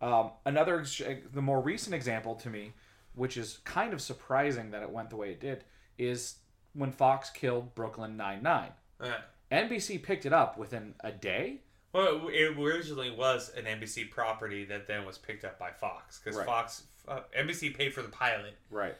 Um, 0.02 0.30
another, 0.44 0.80
ex- 0.80 1.00
the 1.32 1.40
more 1.42 1.60
recent 1.60 1.94
example 1.94 2.34
to 2.36 2.50
me, 2.50 2.72
which 3.14 3.36
is 3.36 3.58
kind 3.64 3.92
of 3.92 4.00
surprising 4.02 4.70
that 4.72 4.82
it 4.82 4.90
went 4.90 5.10
the 5.10 5.16
way 5.16 5.30
it 5.30 5.40
did, 5.40 5.64
is 5.96 6.36
when 6.74 6.90
Fox 6.92 7.30
killed 7.30 7.74
Brooklyn 7.74 8.16
Nine 8.16 8.42
Nine. 8.42 8.70
Yeah. 9.02 9.18
NBC 9.50 10.02
picked 10.02 10.26
it 10.26 10.32
up 10.32 10.58
within 10.58 10.94
a 11.00 11.12
day. 11.12 11.60
Well, 11.92 12.28
it 12.32 12.56
originally 12.58 13.10
was 13.10 13.50
an 13.56 13.64
NBC 13.66 14.10
property 14.10 14.64
that 14.64 14.86
then 14.86 15.04
was 15.04 15.18
picked 15.18 15.44
up 15.44 15.58
by 15.58 15.70
Fox 15.70 16.18
because 16.18 16.36
Right. 16.38 16.46
Fox 16.46 16.84
uh, 17.06 17.20
NBC 17.38 17.76
paid 17.76 17.92
for 17.92 18.00
the 18.02 18.08
pilot. 18.08 18.56
Right. 18.70 18.94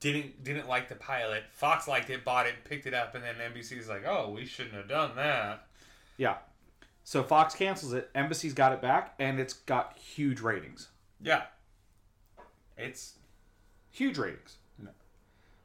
Didn't 0.00 0.42
didn't 0.42 0.66
like 0.68 0.88
the 0.88 0.94
pilot. 0.96 1.44
Fox 1.52 1.86
liked 1.86 2.08
it, 2.10 2.24
bought 2.24 2.46
it, 2.46 2.54
picked 2.64 2.86
it 2.86 2.94
up, 2.94 3.14
and 3.14 3.22
then 3.22 3.34
NBC's 3.52 3.88
like, 3.88 4.04
"Oh, 4.06 4.30
we 4.34 4.44
shouldn't 4.46 4.74
have 4.74 4.88
done 4.88 5.14
that." 5.16 5.66
Yeah. 6.16 6.36
So 7.04 7.22
Fox 7.22 7.54
cancels 7.54 7.92
it. 7.92 8.12
NBC's 8.14 8.54
got 8.54 8.72
it 8.72 8.80
back, 8.80 9.14
and 9.18 9.40
it's 9.40 9.54
got 9.54 9.98
huge 9.98 10.40
ratings. 10.40 10.88
Yeah. 11.20 11.42
It's 12.76 13.14
Huge 13.92 14.16
ratings. 14.16 14.56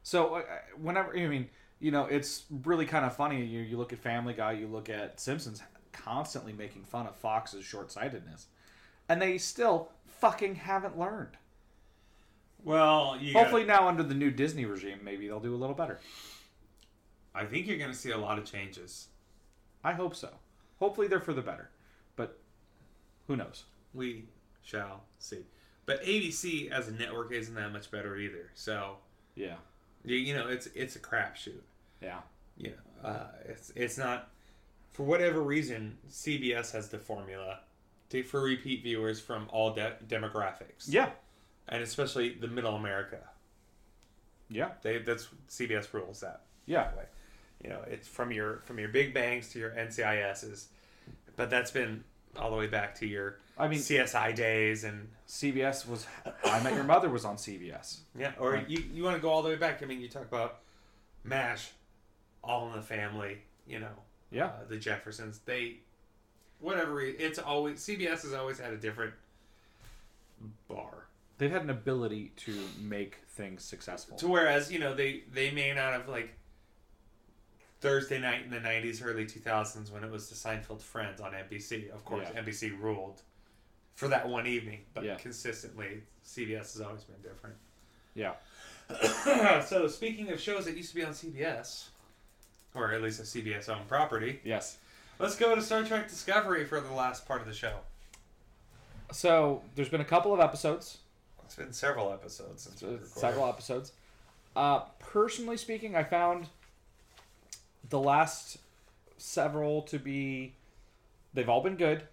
So 0.02 0.36
uh, 0.36 0.42
whenever 0.80 1.16
I 1.16 1.26
mean, 1.26 1.48
you 1.80 1.90
know, 1.90 2.04
it's 2.04 2.44
really 2.64 2.86
kind 2.86 3.04
of 3.04 3.16
funny. 3.16 3.44
You 3.44 3.60
you 3.60 3.76
look 3.76 3.92
at 3.92 3.98
Family 3.98 4.34
Guy, 4.34 4.52
you 4.52 4.66
look 4.66 4.88
at 4.88 5.18
Simpsons, 5.18 5.62
constantly 5.92 6.52
making 6.52 6.84
fun 6.84 7.06
of 7.06 7.16
Fox's 7.16 7.64
short 7.64 7.90
sightedness, 7.90 8.46
and 9.08 9.20
they 9.20 9.38
still 9.38 9.90
fucking 10.06 10.56
haven't 10.56 10.98
learned. 10.98 11.36
well, 12.64 13.16
you 13.20 13.32
Hopefully 13.32 13.64
now 13.64 13.88
under 13.88 14.02
the 14.02 14.14
new 14.14 14.30
Disney 14.30 14.66
regime, 14.66 15.00
maybe 15.02 15.26
they'll 15.26 15.40
do 15.40 15.54
a 15.54 15.56
little 15.56 15.76
better. 15.76 16.00
I 17.34 17.44
think 17.44 17.66
you're 17.66 17.78
going 17.78 17.90
to 17.92 17.96
see 17.96 18.10
a 18.10 18.18
lot 18.18 18.38
of 18.38 18.44
changes. 18.44 19.08
I 19.84 19.92
hope 19.92 20.14
so. 20.14 20.30
Hopefully 20.78 21.08
they're 21.08 21.20
for 21.20 21.32
the 21.32 21.42
better, 21.42 21.70
but 22.16 22.38
who 23.26 23.36
knows? 23.36 23.64
We 23.94 24.24
shall 24.62 25.04
see. 25.18 25.44
But 25.86 26.02
ABC 26.04 26.70
as 26.70 26.88
a 26.88 26.92
network 26.92 27.32
isn't 27.32 27.54
that 27.54 27.72
much 27.72 27.90
better 27.90 28.16
either. 28.16 28.50
So 28.54 28.98
Yeah. 29.34 29.56
you, 30.04 30.16
you 30.16 30.34
know, 30.34 30.48
it's 30.48 30.66
it's 30.74 30.96
a 30.96 31.00
crapshoot. 31.00 31.62
Yeah. 32.02 32.20
yeah. 32.56 32.70
uh, 33.02 33.26
it's 33.46 33.72
it's 33.74 33.98
not 33.98 34.28
for 34.92 35.02
whatever 35.04 35.42
reason. 35.42 35.96
CBS 36.10 36.72
has 36.72 36.88
the 36.90 36.98
formula 36.98 37.60
to, 38.10 38.22
for 38.22 38.42
repeat 38.42 38.82
viewers 38.82 39.20
from 39.20 39.48
all 39.50 39.72
de- 39.74 39.96
demographics, 40.06 40.84
Yeah. 40.86 41.10
and 41.68 41.82
especially 41.82 42.34
the 42.34 42.48
middle 42.48 42.76
America. 42.76 43.20
Yeah. 44.50 44.70
They 44.82 44.98
that's 44.98 45.28
CBS 45.48 45.92
rules 45.92 46.20
that 46.20 46.42
Yeah. 46.66 46.90
that. 46.94 47.12
You 47.62 47.70
know, 47.70 47.80
it's 47.86 48.06
from 48.06 48.30
your 48.32 48.60
from 48.64 48.78
your 48.78 48.88
big 48.88 49.12
banks 49.12 49.52
to 49.52 49.58
your 49.58 49.70
NCISs, 49.70 50.66
but 51.36 51.50
that's 51.50 51.70
been 51.70 52.04
all 52.36 52.50
the 52.50 52.56
way 52.56 52.66
back 52.68 52.94
to 52.96 53.06
your 53.06 53.38
I 53.58 53.66
mean, 53.66 53.80
CSI 53.80 54.34
days 54.36 54.84
and 54.84 55.08
CBS 55.26 55.86
was. 55.88 56.06
I 56.44 56.62
Met 56.62 56.74
Your 56.74 56.84
Mother 56.84 57.08
was 57.10 57.24
on 57.24 57.36
CBS. 57.36 57.98
yeah, 58.16 58.32
or 58.38 58.52
Right. 58.52 58.68
you 58.68 58.84
you 58.92 59.02
want 59.02 59.16
to 59.16 59.20
go 59.22 59.30
all 59.30 59.42
the 59.42 59.48
way 59.48 59.56
back. 59.56 59.82
I 59.82 59.86
mean, 59.86 60.00
you 60.00 60.08
talk 60.08 60.22
about 60.22 60.60
Mash, 61.24 61.70
All 62.44 62.68
in 62.68 62.76
the 62.76 62.82
Family. 62.82 63.38
You 63.66 63.80
know, 63.80 63.94
Yeah. 64.30 64.46
uh, 64.46 64.64
the 64.68 64.76
Jeffersons. 64.78 65.40
They, 65.44 65.78
whatever. 66.60 67.00
It's 67.02 67.38
always 67.40 67.80
CBS 67.80 68.22
has 68.22 68.32
always 68.34 68.58
had 68.60 68.72
a 68.72 68.76
different 68.78 69.14
bar. 70.68 71.06
They've 71.38 71.50
had 71.50 71.62
an 71.62 71.70
ability 71.70 72.32
to 72.36 72.54
make 72.80 73.16
things 73.28 73.64
successful. 73.64 74.16
To 74.18 74.28
whereas 74.28 74.70
you 74.72 74.78
know 74.78 74.94
they 74.94 75.24
they 75.32 75.50
may 75.50 75.72
not 75.74 75.92
have 75.92 76.08
like 76.08 76.34
Thursday 77.80 78.18
night 78.18 78.42
in 78.44 78.50
the 78.50 78.58
'90s, 78.58 79.04
early 79.04 79.24
2000s 79.24 79.90
when 79.92 80.02
it 80.04 80.10
was 80.10 80.28
the 80.28 80.34
Seinfeld 80.34 80.80
Friends 80.82 81.20
on 81.20 81.32
NBC. 81.32 81.90
Of 81.90 82.04
course, 82.04 82.26
Yeah. 82.34 82.40
NBC 82.42 82.70
ruled 82.80 83.22
for 83.94 84.08
that 84.08 84.28
one 84.28 84.46
evening, 84.46 84.84
but 84.94 85.04
Yeah. 85.04 85.16
consistently 85.16 86.02
CBS 86.24 86.72
has 86.74 86.80
always 86.80 87.04
been 87.04 87.20
different. 87.22 87.56
Yeah. 88.14 88.34
so 89.66 89.86
speaking 89.88 90.30
of 90.30 90.40
shows 90.40 90.64
that 90.64 90.76
used 90.76 90.90
to 90.90 90.94
be 90.96 91.04
on 91.04 91.12
CBS, 91.12 91.88
or 92.74 92.92
at 92.92 93.02
least 93.02 93.20
a 93.20 93.24
CBS 93.24 93.68
owned 93.68 93.86
property, 93.88 94.40
Yes. 94.44 94.78
let's 95.18 95.36
go 95.36 95.54
to 95.54 95.62
Star 95.62 95.84
Trek 95.84 96.08
Discovery 96.08 96.64
for 96.64 96.80
the 96.80 96.92
last 96.92 97.26
part 97.26 97.40
of 97.40 97.46
the 97.46 97.52
show. 97.54 97.80
So 99.12 99.62
there's 99.74 99.88
been 99.88 100.00
a 100.00 100.04
couple 100.06 100.32
of 100.34 100.40
episodes, 100.40 100.98
It's 101.44 101.54
been 101.56 101.72
several 101.72 102.12
episodes 102.12 102.68
several 103.14 103.48
episodes. 103.48 103.92
Uh, 104.54 104.80
personally 104.98 105.56
speaking, 105.56 105.94
I 105.96 106.02
found 106.04 106.48
the 107.90 107.98
last 107.98 108.58
several 109.16 109.82
to 109.82 109.98
be 109.98 110.54
they've 111.34 111.48
all 111.48 111.62
been 111.62 111.76
good. 111.76 112.04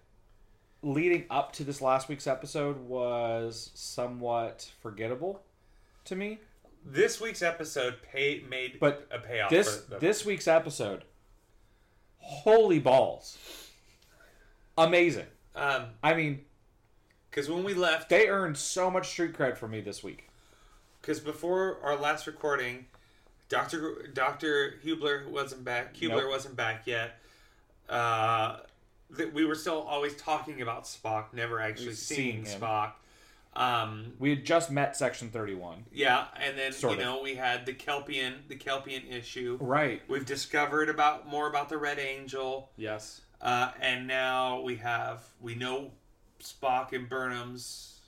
Leading 0.82 1.26
up 1.32 1.52
to 1.54 1.64
this 1.64 1.82
last 1.82 2.08
week's 2.10 2.28
episode 2.28 2.78
was 2.78 3.72
somewhat 3.74 4.72
forgettable 4.82 5.42
to 6.06 6.16
me. 6.16 6.40
This 6.86 7.20
week's 7.20 7.42
episode 7.42 7.96
pay, 8.04 8.44
made 8.48 8.80
But 8.80 9.08
a 9.12 9.18
payoff. 9.18 9.50
this 9.50 9.78
the, 9.78 9.98
this 9.98 10.24
week's 10.26 10.48
episode, 10.48 11.04
holy 12.18 12.78
balls, 12.80 13.38
amazing. 14.78 15.26
um 15.56 15.86
I 16.04 16.14
mean, 16.14 16.42
because 17.32 17.50
when 17.50 17.64
we 17.64 17.74
left, 17.74 18.10
they 18.10 18.28
earned 18.28 18.58
so 18.58 18.92
much 18.92 19.08
street 19.10 19.34
cred 19.34 19.58
for 19.58 19.68
me 19.68 19.82
this 19.82 20.04
week. 20.04 20.30
because 21.02 21.20
before 21.20 21.80
our 21.82 21.96
last 21.96 22.28
recording, 22.28 22.86
Doctor 23.50 24.08
Doctor 24.14 24.76
Culber 24.84 25.28
wasn't 25.28 25.64
back. 25.64 25.96
Culber 25.96 26.22
Nope. 26.22 26.30
wasn't 26.30 26.56
back 26.56 26.88
yet. 26.88 27.20
Uh, 27.90 28.58
that 29.12 29.34
we 29.34 29.46
were 29.46 29.56
still 29.56 29.82
always 29.84 30.16
talking 30.16 30.62
about 30.62 30.86
Spock, 30.86 31.26
never 31.34 31.60
actually 31.62 31.94
Seeing. 31.94 32.44
Spock. 32.44 32.94
Um, 33.56 34.14
We 34.20 34.32
had 34.32 34.46
just 34.46 34.70
met 34.72 34.98
Section 34.98 35.30
Thirty 35.30 35.54
One. 35.54 35.86
yeah, 35.92 36.26
and 36.42 36.58
then 36.58 36.74
Sort 36.74 36.94
you 36.96 37.00
of. 37.00 37.06
know 37.06 37.22
we 37.22 37.36
had 37.36 37.66
the 37.66 37.74
Kelpian, 37.74 38.48
the 38.50 38.56
Kelpian 38.58 39.10
issue. 39.10 39.58
Right. 39.62 40.02
We've 40.10 40.26
discovered 40.26 40.90
about 40.90 41.28
more 41.28 41.48
about 41.48 41.70
the 41.70 41.78
Red 41.78 42.00
Angel, 42.00 42.70
Yes. 42.76 43.22
uh, 43.42 43.72
and 43.80 44.08
now 44.08 44.60
we 44.62 44.78
have 44.78 45.22
we 45.40 45.56
know 45.56 45.92
Spock 46.42 46.92
and 46.92 47.08
Burnham's 47.08 48.00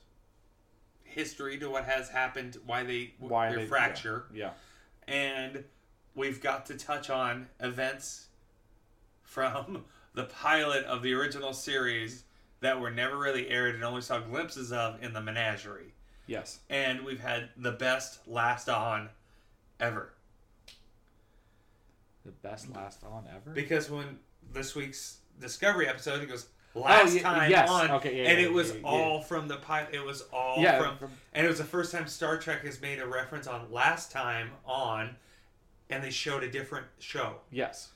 history 1.04 1.58
to 1.60 1.70
what 1.70 1.86
has 1.86 2.10
happened, 2.10 2.58
why 2.66 2.84
they 2.84 3.14
Why 3.20 3.50
their 3.50 3.60
they- 3.60 3.68
fracture, 3.68 4.26
Yeah. 4.34 4.52
And 5.08 5.64
we've 6.16 6.42
got 6.42 6.66
to 6.68 6.76
touch 6.76 7.10
on 7.10 7.48
events 7.60 8.28
from 9.24 9.86
the 10.14 10.24
pilot 10.24 10.84
of 10.86 11.02
the 11.02 11.14
original 11.14 11.54
series 11.54 12.24
that 12.60 12.80
were 12.80 12.90
never 12.90 13.18
really 13.18 13.50
aired 13.50 13.76
and 13.76 13.84
only 13.84 14.02
saw 14.02 14.20
glimpses 14.20 14.72
of 14.72 15.02
in 15.04 15.14
the 15.14 15.22
menagerie. 15.22 15.94
Yes. 16.26 16.60
And 16.70 17.06
we've 17.06 17.20
had 17.20 17.50
the 17.56 17.72
best 17.72 18.28
last 18.28 18.68
on 18.68 19.10
ever. 19.80 20.12
The 22.26 22.32
best 22.32 22.74
last 22.74 23.04
on 23.04 23.26
ever. 23.34 23.52
Because 23.52 23.90
when 23.90 24.20
this 24.52 24.76
week's 24.76 25.20
Discovery 25.40 25.88
episode, 25.88 26.24
it 26.24 26.28
goes 26.28 26.48
last 26.76 27.16
Oh, 27.18 27.20
time 27.20 27.50
yes. 27.52 27.70
on, 27.70 27.92
Okay, 27.92 28.24
yeah, 28.24 28.30
and 28.30 28.40
it 28.40 28.52
was 28.52 28.74
all 28.84 29.22
from 29.22 29.48
the 29.48 29.58
pilot. 29.58 29.90
It 29.94 30.04
was 30.06 30.24
all 30.34 30.62
from, 30.64 30.98
from- 30.98 31.12
and 31.34 31.46
it 31.46 31.50
was 31.50 31.58
the 31.58 31.64
first 31.64 31.92
time 31.92 32.08
Star 32.08 32.38
Trek 32.38 32.64
has 32.64 32.82
made 32.82 33.00
a 33.00 33.08
reference 33.08 33.48
on 33.48 33.72
last 33.72 34.12
time 34.12 34.52
on, 34.66 35.16
and 35.90 36.04
they 36.04 36.10
showed 36.12 36.44
a 36.44 36.50
different 36.52 36.86
show. 37.00 37.38
yes. 37.52 37.90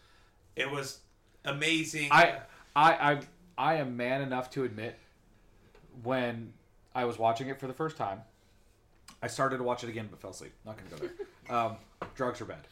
It 0.55 0.69
was 0.69 0.99
amazing. 1.45 2.09
I, 2.11 2.39
I, 2.75 2.91
I, 3.11 3.19
I 3.57 3.75
am 3.75 3.95
man 3.95 4.21
enough 4.21 4.49
to 4.51 4.65
admit 4.65 4.97
when 6.03 6.51
I 6.93 7.05
was 7.05 7.17
watching 7.17 7.47
it 7.47 7.59
for 7.59 7.67
the 7.67 7.73
first 7.73 7.95
time, 7.97 8.21
I 9.23 9.27
started 9.27 9.57
to 9.57 9.63
watch 9.63 9.83
it 9.83 9.89
again 9.89 10.07
but 10.09 10.19
fell 10.19 10.31
asleep. 10.31 10.51
Not 10.65 10.77
gonna 10.77 10.89
go 10.89 11.07
there. 11.47 11.55
um, 11.57 11.75
drugs 12.15 12.41
are 12.41 12.45
bad. 12.45 12.67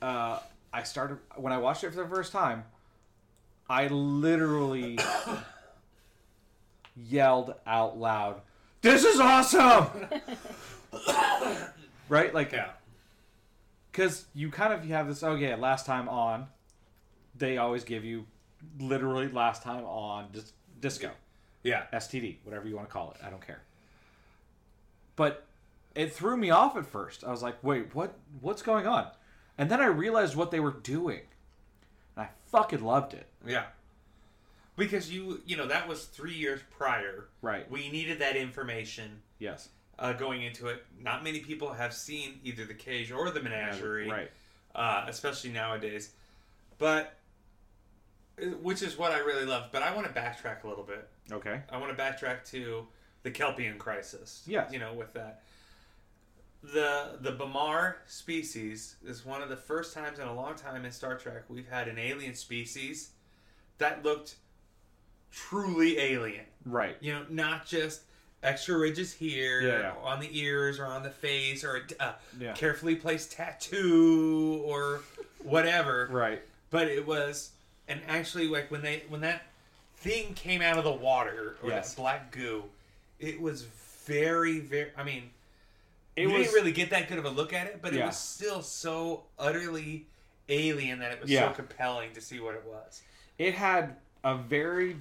Uh, 0.00 0.38
I 0.72 0.82
started 0.84 1.18
when 1.36 1.52
I 1.52 1.58
watched 1.58 1.84
it 1.84 1.90
for 1.90 1.96
the 2.02 2.08
first 2.08 2.32
time. 2.32 2.64
I 3.68 3.86
literally 3.88 4.98
yelled 6.96 7.54
out 7.66 7.98
loud, 7.98 8.40
"This 8.82 9.04
is 9.04 9.20
awesome!" 9.20 9.86
right? 12.08 12.34
Like, 12.34 12.52
yeah. 12.52 12.70
because 13.90 14.26
you 14.34 14.50
kind 14.50 14.72
of 14.72 14.84
have 14.86 15.08
this. 15.08 15.22
Oh 15.22 15.34
yeah, 15.34 15.56
last 15.56 15.86
time 15.86 16.08
on, 16.08 16.46
they 17.36 17.56
always 17.58 17.84
give 17.84 18.04
you 18.04 18.26
literally 18.78 19.28
last 19.28 19.62
time 19.62 19.84
on 19.84 20.28
dis- 20.32 20.52
disco, 20.80 21.10
Yeah. 21.62 21.84
STD, 21.92 22.36
whatever 22.44 22.68
you 22.68 22.76
want 22.76 22.88
to 22.88 22.92
call 22.92 23.10
it. 23.12 23.24
I 23.24 23.30
don't 23.30 23.44
care. 23.44 23.62
But 25.16 25.46
it 25.94 26.12
threw 26.12 26.36
me 26.36 26.50
off 26.50 26.76
at 26.76 26.86
first. 26.86 27.24
I 27.24 27.30
was 27.30 27.42
like, 27.42 27.56
wait, 27.62 27.94
what? 27.94 28.14
What's 28.40 28.62
going 28.62 28.86
on? 28.86 29.08
And 29.58 29.70
then 29.70 29.80
I 29.80 29.86
realized 29.86 30.34
what 30.36 30.50
they 30.50 30.60
were 30.60 30.70
doing, 30.72 31.20
and 32.16 32.26
I 32.26 32.28
fucking 32.46 32.82
loved 32.84 33.14
it. 33.14 33.26
Yeah. 33.46 33.64
Because 34.76 35.12
you, 35.12 35.40
you 35.44 35.56
know, 35.56 35.66
that 35.66 35.86
was 35.86 36.04
three 36.06 36.34
years 36.34 36.60
prior. 36.70 37.26
Right. 37.42 37.70
We 37.70 37.90
needed 37.90 38.18
that 38.20 38.36
information 38.36 39.20
Yes. 39.38 39.68
uh, 39.98 40.12
going 40.14 40.42
into 40.42 40.68
it. 40.68 40.84
Not 41.00 41.22
many 41.24 41.40
people 41.40 41.72
have 41.72 41.92
seen 41.92 42.40
either 42.42 42.64
the 42.64 42.74
cage 42.74 43.12
or 43.12 43.30
the 43.30 43.40
menagerie, 43.40 44.08
Right. 44.10 44.30
uh, 44.74 45.04
especially 45.08 45.50
nowadays. 45.50 46.12
But, 46.78 47.14
uh, 48.40 48.46
which 48.62 48.80
is 48.82 48.96
what 48.96 49.12
I 49.12 49.18
really 49.18 49.44
love. 49.44 49.68
But 49.72 49.82
I 49.82 49.94
want 49.94 50.06
to 50.06 50.12
backtrack 50.18 50.64
a 50.64 50.68
little 50.68 50.84
bit. 50.84 51.06
Okay. 51.30 51.60
I 51.70 51.76
want 51.76 51.94
to 51.96 52.02
backtrack 52.02 52.44
to 52.50 52.86
the 53.24 53.30
Kelpian 53.30 53.78
crisis. 53.78 54.42
Yes. 54.46 54.72
You 54.72 54.78
know, 54.78 54.94
with 54.94 55.12
that. 55.12 55.42
The 56.62 57.18
the 57.20 57.32
Bamar 57.32 57.96
species 58.06 58.94
is 59.04 59.24
one 59.26 59.42
of 59.42 59.48
the 59.48 59.56
first 59.56 59.92
times 59.94 60.20
in 60.20 60.28
a 60.28 60.34
long 60.34 60.54
time 60.54 60.84
in 60.84 60.92
Star 60.92 61.16
Trek 61.18 61.42
we've 61.48 61.68
had 61.68 61.88
an 61.88 61.98
alien 61.98 62.34
species 62.36 63.10
that 63.82 64.04
looked 64.04 64.36
truly 65.30 65.98
alien. 65.98 66.44
Right. 66.64 66.96
You 67.00 67.14
know, 67.14 67.24
not 67.28 67.66
just 67.66 68.02
extra 68.42 68.76
ridges 68.78 69.12
here 69.12 69.60
Yeah, 69.60 69.78
yeah. 69.78 69.92
on 70.02 70.18
the 70.20 70.28
ears 70.38 70.78
or 70.80 70.86
on 70.86 71.02
the 71.02 71.10
face 71.10 71.62
or 71.64 71.76
a 71.76 72.02
uh, 72.02 72.12
Yeah. 72.40 72.52
carefully 72.54 72.96
placed 72.96 73.32
tattoo 73.32 74.62
or 74.64 75.02
whatever 75.44 76.08
Right. 76.10 76.42
but 76.70 76.88
it 76.88 77.06
was 77.06 77.50
and 77.88 78.00
actually 78.08 78.48
like 78.48 78.68
when 78.70 78.82
they 78.82 79.04
when 79.08 79.20
that 79.20 79.42
thing 79.96 80.34
came 80.34 80.60
out 80.60 80.76
of 80.78 80.82
the 80.84 80.90
water 80.92 81.56
or 81.62 81.68
Yes. 81.70 81.90
that 81.94 82.00
black 82.00 82.30
goo 82.32 82.64
it 83.20 83.40
was 83.40 83.62
very 84.06 84.58
very 84.58 84.90
i 84.96 85.04
mean 85.04 85.30
It 86.16 86.22
you 86.22 86.30
was 86.30 86.42
didn't 86.46 86.54
really 86.54 86.72
get 86.72 86.90
that 86.90 87.08
good 87.08 87.18
of 87.18 87.24
a 87.24 87.30
look 87.30 87.52
at 87.52 87.68
it 87.68 87.78
but 87.80 87.94
it 87.94 88.04
was 88.04 88.16
still 88.18 88.60
so 88.62 89.22
utterly 89.38 90.06
alien 90.48 90.98
that 90.98 91.12
it 91.12 91.20
was 91.22 91.30
so 91.30 91.50
compelling 91.50 92.12
to 92.14 92.20
see 92.20 92.40
what 92.40 92.54
it 92.56 92.64
was 92.66 93.02
it 93.38 93.54
had 93.54 93.96
a 94.24 94.36
very 94.36 94.96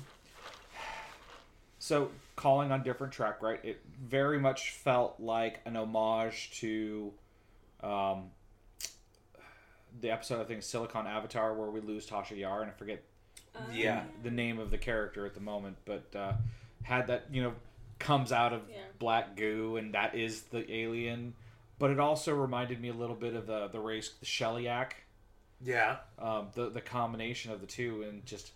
so 1.79 2.09
calling 2.35 2.71
on 2.71 2.83
different 2.83 3.13
track 3.13 3.41
right? 3.41 3.59
It 3.63 3.81
very 4.03 4.39
much 4.39 4.71
felt 4.71 5.19
like 5.19 5.59
an 5.65 5.75
homage 5.75 6.51
to 6.59 7.11
um 7.83 8.25
the 9.99 10.09
episode 10.09 10.39
i 10.39 10.45
think 10.45 10.63
silicon 10.63 11.05
avatar 11.05 11.53
where 11.53 11.69
we 11.69 11.81
lose 11.81 12.07
tasha 12.07 12.37
yar 12.37 12.61
and 12.61 12.71
i 12.71 12.73
forget 12.73 13.03
yeah. 13.73 14.03
the 14.23 14.31
name 14.31 14.57
of 14.59 14.71
the 14.71 14.77
character 14.77 15.25
at 15.25 15.33
the 15.33 15.41
moment 15.41 15.75
but 15.85 16.05
uh 16.15 16.31
had 16.83 17.07
that 17.07 17.25
you 17.31 17.43
know 17.43 17.53
comes 17.99 18.31
out 18.31 18.53
of 18.53 18.61
Yeah. 18.69 18.77
black 18.99 19.35
goo 19.35 19.77
and 19.77 19.93
that 19.93 20.15
is 20.15 20.43
the 20.43 20.71
alien. 20.71 21.33
But 21.77 21.91
it 21.91 21.99
also 21.99 22.33
reminded 22.33 22.79
me 22.79 22.89
a 22.89 22.93
little 22.93 23.15
bit 23.15 23.35
of 23.35 23.47
the 23.47 23.67
the 23.67 23.79
race 23.79 24.09
the 24.19 24.25
Sheliak 24.25 24.91
yeah 25.63 25.97
um, 26.19 26.47
the 26.53 26.69
the 26.69 26.81
combination 26.81 27.51
of 27.51 27.61
the 27.61 27.67
two 27.67 28.03
and 28.07 28.25
just 28.25 28.51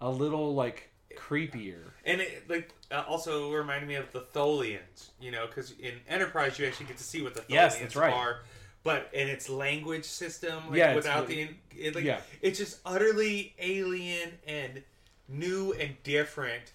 a 0.00 0.10
little 0.10 0.54
like 0.54 0.90
creepier. 1.16 1.80
and 2.04 2.20
it 2.20 2.44
like 2.48 2.70
uh, 2.90 3.02
also 3.08 3.52
reminded 3.52 3.88
me 3.88 3.94
of 3.94 4.10
the 4.12 4.20
tholians 4.20 5.08
you 5.20 5.30
know 5.30 5.46
because 5.46 5.72
in 5.80 5.94
enterprise 6.08 6.58
you 6.58 6.66
actually 6.66 6.86
get 6.86 6.96
to 6.96 7.02
see 7.04 7.22
what 7.22 7.34
the 7.34 7.40
tholians 7.40 7.48
Yes, 7.48 7.78
that's 7.78 7.96
right. 7.96 8.12
are 8.12 8.40
but 8.84 9.10
in 9.12 9.28
its 9.28 9.48
language 9.48 10.04
system 10.04 10.68
like, 10.68 10.78
Yeah, 10.78 10.88
it's 10.90 10.96
without 10.96 11.26
the 11.26 11.48
it, 11.76 11.94
like 11.94 12.04
yeah. 12.04 12.20
it's 12.42 12.58
just 12.58 12.78
utterly 12.86 13.54
alien 13.58 14.32
and 14.46 14.82
new 15.28 15.72
and 15.74 15.94
different 16.04 16.72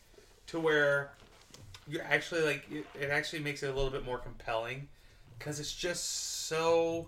to 0.47 0.59
where 0.59 1.11
you're 1.87 2.03
actually 2.03 2.41
like 2.41 2.65
it, 2.71 2.85
it 2.99 3.09
actually 3.09 3.41
makes 3.41 3.63
it 3.63 3.67
a 3.67 3.73
little 3.73 3.89
bit 3.91 4.05
more 4.05 4.17
compelling 4.17 4.87
because 5.37 5.59
it's 5.59 5.73
just 5.73 6.47
so 6.47 7.07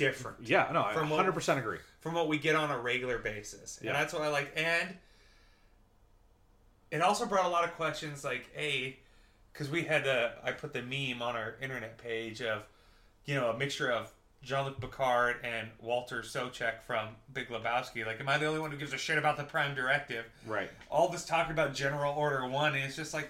different 0.00 0.38
Yeah, 0.40 0.68
no, 0.72 0.82
I 0.84 0.94
From 0.94 1.10
100 1.10 1.32
percent 1.32 1.58
agree. 1.58 1.78
from 2.00 2.14
what 2.14 2.26
we 2.26 2.38
get 2.38 2.56
on 2.56 2.70
a 2.70 2.78
regular 2.78 3.18
basis. 3.18 3.76
And 3.78 3.86
Yeah. 3.86 3.92
that's 3.92 4.12
what 4.14 4.22
I 4.22 4.28
like. 4.28 4.52
And 4.56 4.96
it 6.90 7.02
also 7.02 7.26
brought 7.26 7.44
a 7.44 7.48
lot 7.48 7.64
of 7.64 7.72
questions 7.74 8.24
like, 8.24 8.48
hey, 8.54 8.98
because 9.52 9.68
we 9.70 9.82
had 9.84 10.04
the, 10.04 10.32
I 10.42 10.52
put 10.52 10.72
the 10.72 10.82
meme 10.82 11.22
on 11.22 11.36
our 11.36 11.54
internet 11.60 11.98
page 11.98 12.40
of, 12.42 12.62
you 13.26 13.34
know, 13.34 13.50
a 13.50 13.56
mixture 13.56 13.90
of 13.92 14.12
Jean 14.42 14.64
Luc 14.64 14.80
Picard 14.80 15.36
and 15.44 15.68
Walter 15.80 16.22
Sobchak 16.22 16.80
from 16.82 17.08
Big 17.34 17.48
Lebowski. 17.48 18.06
Like, 18.06 18.20
am 18.20 18.28
I 18.28 18.38
the 18.38 18.46
only 18.46 18.58
one 18.60 18.70
who 18.70 18.78
gives 18.78 18.92
a 18.94 18.98
shit 18.98 19.18
about 19.18 19.36
the 19.36 19.44
Prime 19.44 19.74
Directive? 19.74 20.24
Right. 20.46 20.70
All 20.90 21.08
this 21.10 21.26
talk 21.26 21.50
about 21.50 21.74
General 21.74 22.14
Order 22.14 22.46
1, 22.48 22.74
and 22.74 22.82
it's 22.84 22.96
just 22.96 23.12
like, 23.12 23.28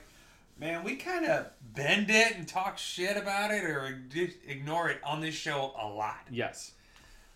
man, 0.61 0.85
we 0.85 0.95
kind 0.97 1.25
of 1.25 1.47
bend 1.75 2.11
it 2.11 2.37
and 2.37 2.47
talk 2.47 2.79
shit 2.79 3.17
about 3.17 3.51
it 3.51 3.65
or 3.65 3.99
ignore 4.47 4.91
it 4.91 4.99
on 5.03 5.21
this 5.21 5.35
show 5.35 5.73
a 5.81 5.87
lot 5.89 6.19
Yes. 6.31 6.73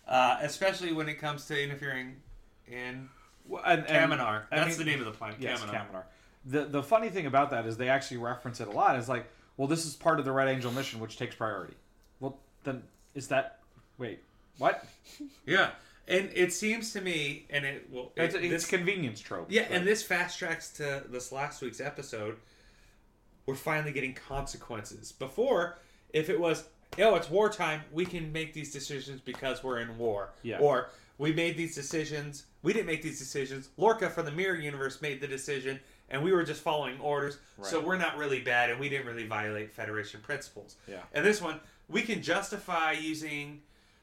uh, 0.07 0.37
especially 0.41 0.93
when 0.93 1.09
it 1.09 1.15
comes 1.15 1.45
to 1.47 1.61
interfering 1.61 2.17
in 2.67 3.09
Well, 3.47 3.63
and, 3.65 3.85
and- 3.87 4.11
Kaminar. 4.11 4.43
I 4.51 4.55
That's 4.57 4.77
mean- 4.77 4.85
the 4.85 4.91
name 4.91 4.99
of 4.99 5.05
the 5.05 5.11
planet. 5.11 5.37
Yes, 5.39 5.61
Kaminar. 5.61 5.71
Kaminar. 5.91 6.03
The 6.47 6.65
the 6.65 6.83
funny 6.83 7.09
thing 7.09 7.25
about 7.25 7.49
that 7.49 7.65
is 7.65 7.75
they 7.77 7.89
actually 7.89 8.17
reference 8.17 8.61
it 8.61 8.67
a 8.67 8.71
lot. 8.71 8.95
It's 8.97 9.09
like, 9.09 9.25
well, 9.57 9.67
this 9.67 9.83
is 9.85 9.95
part 9.95 10.19
of 10.19 10.25
the 10.25 10.31
Red 10.31 10.47
Angel 10.47 10.71
mission, 10.71 10.99
which 10.99 11.17
takes 11.17 11.33
priority. 11.33 11.73
Well, 12.19 12.37
then 12.63 12.83
is 13.15 13.27
that? 13.29 13.59
Wait, 13.97 14.19
what? 14.59 14.85
Yeah, 15.47 15.71
and 16.07 16.29
it 16.35 16.53
seems 16.53 16.93
to 16.93 17.01
me, 17.01 17.45
and 17.49 17.65
it 17.65 17.89
will. 17.91 18.11
It, 18.15 18.23
It's, 18.25 18.35
it's 18.35 18.49
this, 18.49 18.65
convenience 18.67 19.19
trope. 19.21 19.47
yeah, 19.49 19.63
but- 19.67 19.71
and 19.77 19.87
this 19.87 20.03
fast 20.03 20.37
tracks 20.37 20.69
to 20.73 21.03
this 21.09 21.31
last 21.31 21.61
week's 21.63 21.79
episode. 21.81 22.37
We're 23.45 23.55
finally 23.55 23.91
getting 23.91 24.13
consequences. 24.13 25.11
Before, 25.11 25.77
if 26.13 26.29
it 26.29 26.39
was, 26.39 26.65
oh, 26.99 27.15
it's 27.15 27.29
wartime, 27.29 27.81
we 27.91 28.05
can 28.05 28.31
make 28.31 28.53
these 28.53 28.71
decisions 28.71 29.21
because 29.21 29.63
we're 29.63 29.79
in 29.79 29.97
war. 29.97 30.29
Yeah. 30.43 30.59
Or 30.59 30.89
we 31.17 31.33
made 31.33 31.57
these 31.57 31.75
decisions. 31.75 32.45
We 32.63 32.73
didn't 32.73 32.87
make 32.87 33.01
these 33.01 33.19
decisions. 33.19 33.69
Lorca 33.77 34.09
from 34.09 34.25
the 34.25 34.31
Mirror 34.31 34.57
Universe 34.57 35.01
made 35.01 35.21
the 35.21 35.27
decision, 35.27 35.79
and 36.09 36.23
we 36.23 36.31
were 36.31 36.43
just 36.43 36.61
following 36.61 36.99
orders. 36.99 37.37
right. 37.57 37.67
So 37.67 37.79
we're 37.79 37.97
not 37.97 38.17
really 38.17 38.41
bad, 38.41 38.69
and 38.69 38.79
we 38.79 38.89
didn't 38.89 39.07
really 39.07 39.27
violate 39.27 39.71
Federation 39.71 40.21
principles. 40.21 40.75
Yeah. 40.87 41.01
And 41.13 41.25
this 41.25 41.41
one, 41.41 41.59
we 41.87 42.01
can 42.01 42.21
justify 42.21 42.93
using 42.93 43.61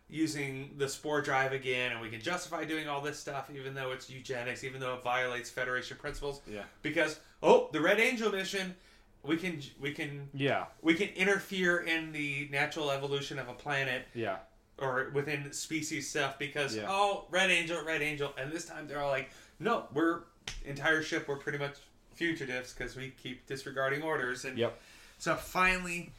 using 0.08 0.74
the 0.76 0.86
spore 0.86 1.22
drive 1.22 1.52
again, 1.52 1.90
and 1.90 2.00
we 2.00 2.10
can 2.10 2.20
justify 2.20 2.64
doing 2.64 2.86
all 2.86 3.00
this 3.00 3.18
stuff, 3.18 3.50
even 3.54 3.72
though 3.72 3.92
it's 3.92 4.10
eugenics, 4.10 4.62
even 4.62 4.78
though 4.78 4.94
it 4.94 5.02
violates 5.02 5.48
Federation 5.48 5.96
principles. 5.96 6.42
Yeah. 6.46 6.64
Because 6.82 7.18
oh, 7.42 7.70
the 7.72 7.80
Red 7.80 7.98
Angel 7.98 8.30
mission, 8.30 8.76
we 9.22 9.36
can 9.36 9.60
we 9.80 9.92
can 9.92 10.28
Yeah. 10.34 10.66
we 10.80 10.94
can 10.94 11.08
interfere 11.10 11.78
in 11.78 12.12
the 12.12 12.48
natural 12.50 12.90
evolution 12.90 13.38
of 13.38 13.48
a 13.48 13.54
planet 13.54 14.06
Yeah. 14.14 14.38
or 14.78 15.10
within 15.14 15.52
species 15.52 16.08
stuff 16.10 16.38
because 16.38 16.74
Yeah. 16.76 16.86
oh 16.88 17.26
red 17.30 17.50
angel 17.50 17.84
red 17.84 18.02
angel 18.02 18.32
and 18.36 18.50
this 18.52 18.66
time 18.66 18.86
they're 18.88 19.00
all 19.00 19.10
like 19.10 19.30
no 19.60 19.86
we're 19.92 20.20
entire 20.64 21.02
ship 21.02 21.28
we're 21.28 21.36
pretty 21.36 21.58
much 21.58 21.76
fugitives 22.14 22.72
because 22.72 22.96
we 22.96 23.10
keep 23.22 23.46
disregarding 23.46 24.02
orders 24.02 24.44
and 24.44 24.58
Yep. 24.58 24.80
so 25.18 25.36
finally 25.36 26.12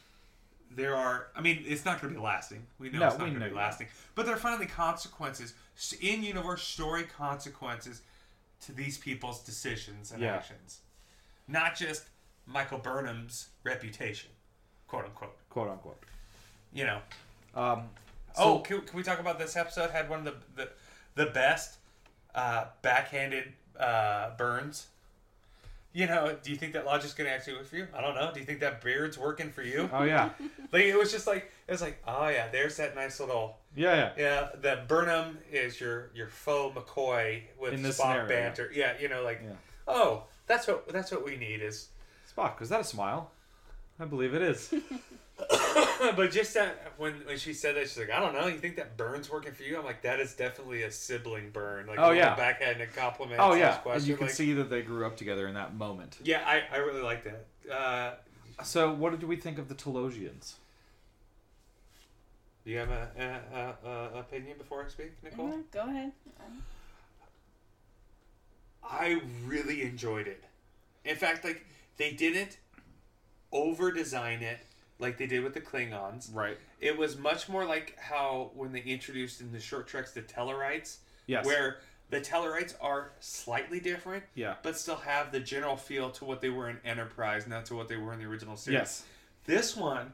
there 0.70 0.96
are 0.96 1.28
i 1.36 1.40
mean 1.42 1.62
it's 1.66 1.84
not 1.84 2.00
going 2.00 2.12
to 2.12 2.18
be 2.18 2.24
lasting 2.24 2.66
we 2.78 2.88
know 2.90 3.00
No, 3.00 3.06
it's 3.08 3.18
not 3.18 3.28
going 3.28 3.38
to 3.38 3.48
be 3.48 3.54
lasting 3.54 3.86
but 4.14 4.24
there 4.26 4.34
are 4.34 4.38
finally 4.38 4.66
consequences 4.66 5.52
in 6.00 6.22
universe 6.22 6.62
story 6.62 7.04
consequences 7.04 8.00
to 8.62 8.72
these 8.72 8.96
people's 8.96 9.42
decisions 9.44 10.10
and 10.10 10.22
Yeah. 10.22 10.34
actions 10.36 10.80
not 11.46 11.76
just 11.76 12.04
michael 12.46 12.78
burnham's 12.78 13.48
reputation 13.64 14.30
quote 14.88 15.04
unquote 15.04 15.36
Quote 15.50 15.70
unquote. 15.70 15.98
you 16.72 16.84
know 16.84 16.98
Um. 17.54 17.84
oh, 18.36 18.58
can, 18.58 18.80
can 18.82 18.96
we 18.96 19.02
talk 19.04 19.20
about 19.20 19.38
this 19.38 19.56
episode? 19.56 19.90
Had 19.90 20.08
one 20.10 20.20
of 20.20 20.24
the 20.24 20.34
the, 20.56 20.68
the 21.24 21.30
best 21.30 21.76
uh, 22.34 22.64
backhanded 22.82 23.52
uh, 23.78 24.30
burns. 24.36 24.88
You 25.92 26.08
know, 26.08 26.36
do 26.42 26.50
you 26.50 26.56
think 26.56 26.72
that 26.72 26.84
logic's 26.86 27.14
gonna 27.14 27.28
actually 27.30 27.52
work 27.54 27.66
for 27.66 27.76
you? 27.76 27.86
I 27.96 28.00
don't 28.00 28.16
know. 28.16 28.32
Do 28.34 28.40
you 28.40 28.46
think 28.46 28.58
that 28.60 28.82
beard's 28.82 29.16
working 29.16 29.52
for 29.52 29.62
you? 29.62 29.88
Oh 29.92 30.02
yeah, 30.02 30.30
Like 30.72 30.82
it 30.86 30.98
was 30.98 31.12
just 31.12 31.28
like 31.28 31.52
it 31.68 31.70
was 31.70 31.80
like, 31.80 32.02
oh 32.08 32.26
yeah, 32.26 32.48
there's 32.48 32.76
that 32.78 32.96
nice 32.96 33.20
little 33.20 33.58
yeah, 33.76 33.94
yeah. 33.94 34.10
yeah. 34.18 34.48
The 34.60 34.82
Burnham 34.88 35.38
is 35.52 35.80
your 35.80 36.10
your 36.16 36.26
faux 36.26 36.76
McCoy 36.76 37.42
with 37.60 37.74
In 37.74 37.82
Spock 37.82 37.92
scenario, 37.92 38.22
yeah. 38.22 38.26
banter. 38.28 38.70
Yeah. 38.74 38.92
you 39.00 39.08
know, 39.08 39.22
like 39.22 39.40
Yeah. 39.44 39.52
oh, 39.86 40.24
that's 40.48 40.66
what 40.66 40.88
that's 40.88 41.12
what 41.12 41.24
we 41.24 41.36
need 41.36 41.62
is. 41.62 41.90
Spock, 42.36 42.60
is 42.62 42.68
that 42.68 42.80
a 42.80 42.84
smile? 42.84 43.30
I 44.00 44.04
believe 44.04 44.34
it 44.34 44.42
is. 44.42 44.72
but 46.16 46.30
just 46.30 46.54
that 46.54 46.92
when 46.96 47.14
when 47.26 47.36
she 47.38 47.52
said 47.52 47.74
that, 47.74 47.82
she's 47.88 47.98
like, 47.98 48.10
I 48.10 48.20
don't 48.20 48.34
know. 48.34 48.46
You 48.46 48.58
think 48.58 48.76
that 48.76 48.96
burn's 48.96 49.28
working 49.30 49.52
for 49.52 49.64
you? 49.64 49.76
I'm 49.76 49.84
like, 49.84 50.02
that 50.02 50.20
is 50.20 50.34
definitely 50.34 50.84
a 50.84 50.92
sibling 50.92 51.50
burn. 51.50 51.86
Like, 51.86 51.98
Oh, 51.98 52.02
a 52.02 52.06
little 52.08 52.16
yeah. 52.18 52.36
backhanded 52.36 52.94
compliment. 52.94 53.40
oh 53.40 53.50
slash 53.50 53.58
yeah, 53.60 53.74
and 53.74 53.82
question. 53.82 54.08
you 54.10 54.16
can 54.16 54.26
like- 54.26 54.34
see 54.34 54.52
that 54.54 54.70
they 54.70 54.82
grew 54.82 55.04
up 55.06 55.16
together 55.16 55.48
in 55.48 55.54
that 55.54 55.74
moment. 55.74 56.18
Yeah, 56.22 56.42
I, 56.46 56.62
I 56.72 56.78
really 56.78 57.02
like 57.02 57.24
that. 57.24 57.72
Uh, 57.72 58.14
So, 58.62 58.92
what 58.92 59.10
did 59.10 59.24
we 59.28 59.34
think 59.36 59.58
of 59.58 59.68
the 59.68 59.74
Talosians? 59.74 60.54
do 62.64 62.70
you 62.70 62.78
have 62.78 62.90
a, 62.90 63.08
a, 63.18 63.88
a, 63.88 64.16
a 64.16 64.20
opinion 64.20 64.56
before 64.56 64.84
I 64.84 64.88
speak, 64.88 65.12
Nicole? 65.22 65.48
Mhm, 65.48 65.62
Go 65.72 65.80
ahead. 65.80 66.12
I 68.82 69.20
really 69.46 69.82
enjoyed 69.82 70.26
it. 70.28 70.42
In 71.04 71.16
fact, 71.16 71.44
like 71.44 71.64
they 71.96 72.12
didn't 72.12 72.58
over 73.52 73.92
design 73.92 74.42
it 74.42 74.58
like 74.98 75.18
they 75.18 75.26
did 75.26 75.42
with 75.42 75.54
the 75.54 75.60
Klingons. 75.60 76.28
Right. 76.34 76.58
It 76.80 76.96
was 76.96 77.16
much 77.16 77.48
more 77.48 77.64
like 77.64 77.96
how 77.98 78.50
when 78.54 78.72
they 78.72 78.80
introduced 78.80 79.40
in 79.40 79.52
the 79.52 79.60
short 79.60 79.86
treks 79.86 80.12
the 80.12 80.22
Tellarites, 80.22 80.98
Yes. 81.26 81.44
where 81.46 81.78
the 82.10 82.20
Tellarites 82.20 82.74
are 82.80 83.12
slightly 83.20 83.80
different, 83.80 84.24
Yeah. 84.34 84.56
but 84.62 84.78
still 84.78 84.96
have 84.96 85.32
the 85.32 85.40
general 85.40 85.76
feel 85.76 86.10
to 86.12 86.24
what 86.24 86.40
they 86.40 86.48
were 86.50 86.68
in 86.68 86.78
Enterprise, 86.84 87.46
not 87.46 87.66
to 87.66 87.74
what 87.76 87.88
they 87.88 87.96
were 87.96 88.12
in 88.12 88.18
the 88.20 88.26
original 88.26 88.56
series. 88.56 88.78
Yes. 88.78 89.04
This 89.44 89.76
one, 89.76 90.12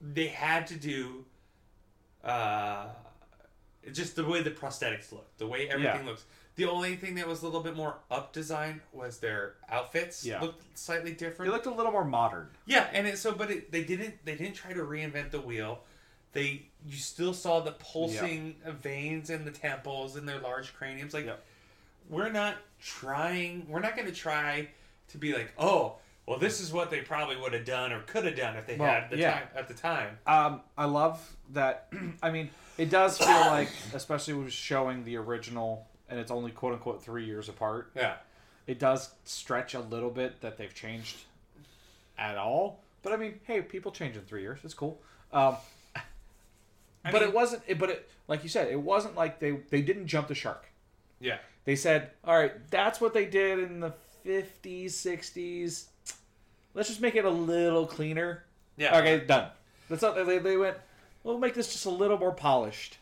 they 0.00 0.28
had 0.28 0.66
to 0.68 0.74
do 0.76 1.24
uh, 2.24 2.88
just 3.92 4.14
the 4.16 4.24
way 4.24 4.42
the 4.42 4.50
prosthetics 4.50 5.10
look, 5.12 5.26
the 5.38 5.46
way 5.46 5.68
everything 5.68 6.02
Yeah. 6.04 6.10
looks. 6.10 6.24
The 6.60 6.68
only 6.70 6.96
thing 6.96 7.14
that 7.14 7.26
was 7.26 7.40
a 7.42 7.46
little 7.46 7.62
bit 7.62 7.74
more 7.74 7.96
up 8.10 8.32
design 8.34 8.82
was 8.92 9.18
their 9.18 9.54
outfits. 9.70 10.24
Yeah. 10.26 10.40
looked 10.42 10.78
slightly 10.78 11.12
different. 11.12 11.50
They 11.50 11.56
looked 11.56 11.66
a 11.66 11.72
little 11.72 11.92
more 11.92 12.04
modern. 12.04 12.48
yeah, 12.66 12.86
and 12.92 13.06
it, 13.06 13.16
so 13.18 13.32
but 13.32 13.50
it, 13.50 13.72
they 13.72 13.82
didn't 13.82 14.24
they 14.26 14.34
didn't 14.34 14.54
try 14.54 14.72
to 14.74 14.80
reinvent 14.82 15.30
the 15.30 15.40
wheel. 15.40 15.80
They 16.32 16.66
you 16.86 16.96
still 16.96 17.32
saw 17.32 17.60
the 17.60 17.72
pulsing 17.72 18.56
veins 18.82 19.30
in 19.30 19.44
the 19.44 19.50
temples 19.50 20.16
and 20.16 20.28
their 20.28 20.38
large 20.40 20.74
craniums. 20.74 21.14
Like 21.14 21.26
Yep. 21.26 21.42
we're 22.10 22.30
not 22.30 22.56
trying. 22.80 23.66
We're 23.68 23.80
not 23.80 23.96
going 23.96 24.08
to 24.08 24.14
try 24.14 24.68
to 25.08 25.18
be 25.18 25.32
like, 25.32 25.52
oh, 25.58 25.96
well, 26.26 26.38
this 26.38 26.60
is 26.60 26.72
what 26.72 26.90
they 26.90 27.00
probably 27.00 27.36
would 27.36 27.52
have 27.54 27.64
done 27.64 27.90
or 27.92 28.00
could 28.02 28.24
have 28.24 28.36
done 28.36 28.56
if 28.56 28.66
they 28.66 28.76
Well, 28.76 28.88
had 29.00 29.10
the 29.10 29.16
yeah. 29.16 29.32
time 29.32 29.48
at 29.56 29.66
the 29.68 29.74
time. 29.74 30.18
Um, 30.26 30.60
I 30.76 30.84
love 30.84 31.20
that. 31.54 31.90
I 32.22 32.30
mean, 32.30 32.50
it 32.78 32.90
does 32.90 33.18
feel 33.18 33.26
like, 33.28 33.70
especially 33.94 34.34
with 34.34 34.52
showing 34.52 35.04
the 35.04 35.16
original, 35.16 35.86
and 36.10 36.18
it's 36.20 36.30
only 36.30 36.50
quote 36.50 36.72
unquote 36.74 37.02
three 37.02 37.24
years 37.24 37.48
apart. 37.48 37.90
Yeah, 37.96 38.14
It 38.66 38.78
does 38.78 39.10
stretch 39.24 39.74
a 39.74 39.80
little 39.80 40.10
bit 40.10 40.40
that 40.42 40.56
they've 40.58 40.74
changed 40.74 41.16
at 42.18 42.36
all. 42.36 42.80
But 43.02 43.12
I 43.12 43.16
mean, 43.16 43.40
hey, 43.44 43.62
people 43.62 43.92
change 43.92 44.16
in 44.16 44.22
three 44.22 44.42
years. 44.42 44.60
It's 44.64 44.74
cool. 44.74 45.00
Um, 45.32 45.56
but 47.04 47.14
mean- 47.14 47.22
it 47.22 47.32
wasn't. 47.32 47.62
It, 47.66 47.78
but 47.78 47.90
it, 47.90 48.08
like 48.28 48.42
you 48.42 48.48
said, 48.48 48.68
it 48.68 48.80
wasn't 48.80 49.14
like 49.16 49.38
they 49.40 49.52
they 49.70 49.80
didn't 49.82 50.06
jump 50.06 50.28
the 50.28 50.34
shark. 50.34 50.66
yeah, 51.20 51.38
They 51.64 51.76
said, 51.76 52.10
all 52.24 52.36
right, 52.38 52.52
that's 52.70 53.00
what 53.00 53.14
they 53.14 53.24
did 53.26 53.58
in 53.58 53.80
the 53.80 53.92
fifties, 54.22 54.94
sixties. 54.96 55.86
Let's 56.74 56.88
just 56.88 57.00
make 57.00 57.14
it 57.16 57.24
a 57.24 57.30
little 57.30 57.86
cleaner. 57.86 58.44
yeah. 58.76 58.96
Okay, 58.98 59.24
done. 59.24 59.48
That's 59.88 60.02
not. 60.02 60.14
They, 60.26 60.38
they 60.38 60.56
went. 60.56 60.76
We'll 61.24 61.38
make 61.38 61.54
this 61.54 61.72
just 61.72 61.84
a 61.86 61.90
little 61.90 62.16
more 62.18 62.32
polished, 62.32 62.98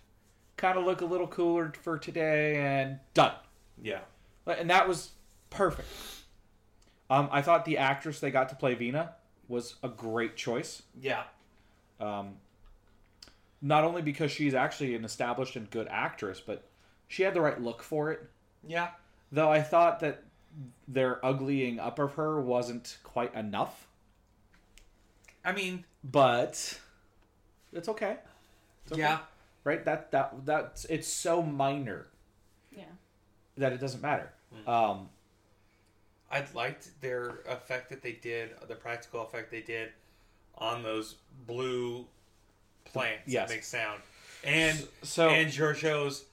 kind 0.58 0.76
of 0.76 0.84
look 0.84 1.00
a 1.00 1.06
little 1.06 1.26
cooler 1.26 1.72
for 1.82 1.98
today, 1.98 2.56
and 2.56 2.98
done. 3.14 3.32
yeah, 3.82 4.00
And 4.46 4.68
that 4.68 4.86
was 4.86 5.12
perfect. 5.48 5.88
Um, 7.08 7.30
I 7.32 7.40
thought 7.40 7.64
the 7.64 7.78
actress 7.78 8.20
they 8.20 8.30
got 8.30 8.50
to 8.50 8.54
play 8.54 8.74
Vina 8.74 9.14
was 9.48 9.76
a 9.82 9.88
great 9.88 10.36
choice. 10.36 10.82
yeah. 11.00 11.22
Um, 12.00 12.36
not 13.60 13.82
only 13.82 14.02
because 14.02 14.30
she's 14.30 14.54
actually 14.54 14.94
an 14.94 15.04
established 15.04 15.56
and 15.56 15.68
good 15.70 15.88
actress, 15.90 16.40
but 16.44 16.62
she 17.08 17.22
had 17.24 17.34
the 17.34 17.40
right 17.40 17.60
look 17.60 17.82
for 17.82 18.12
it. 18.12 18.28
Yeah, 18.66 18.90
Though 19.32 19.50
I 19.50 19.62
thought 19.62 20.00
that 20.00 20.22
their 20.86 21.16
uglying 21.24 21.78
up 21.80 21.98
of 21.98 22.14
her 22.14 22.40
wasn't 22.40 22.98
quite 23.02 23.34
enough, 23.34 23.88
I 25.44 25.52
mean, 25.52 25.84
but 26.04 26.78
it's 27.72 27.88
okay. 27.88 28.18
It's 28.84 28.92
okay. 28.92 29.00
yeah, 29.02 29.18
right? 29.68 29.84
That 29.84 30.10
that 30.12 30.46
that's 30.46 30.84
it's 30.86 31.06
so 31.06 31.42
minor 31.42 32.06
Yeah. 32.72 32.84
that 33.58 33.72
it 33.72 33.78
doesn't 33.80 34.00
matter. 34.02 34.32
Um, 34.66 35.10
I 36.32 36.44
liked 36.54 37.00
their 37.02 37.40
effect 37.46 37.90
that 37.90 38.02
they 38.02 38.12
did, 38.12 38.50
the 38.66 38.74
practical 38.74 39.22
effect 39.22 39.50
they 39.50 39.60
did 39.60 39.90
on 40.56 40.82
those 40.82 41.16
blue 41.46 42.06
plants 42.84 43.24
Yes. 43.26 43.48
that 43.48 43.54
make 43.56 43.64
sound, 43.64 44.00
and 44.42 44.88
so 45.02 45.28
and 45.28 45.50
Georgiou's 45.52 46.24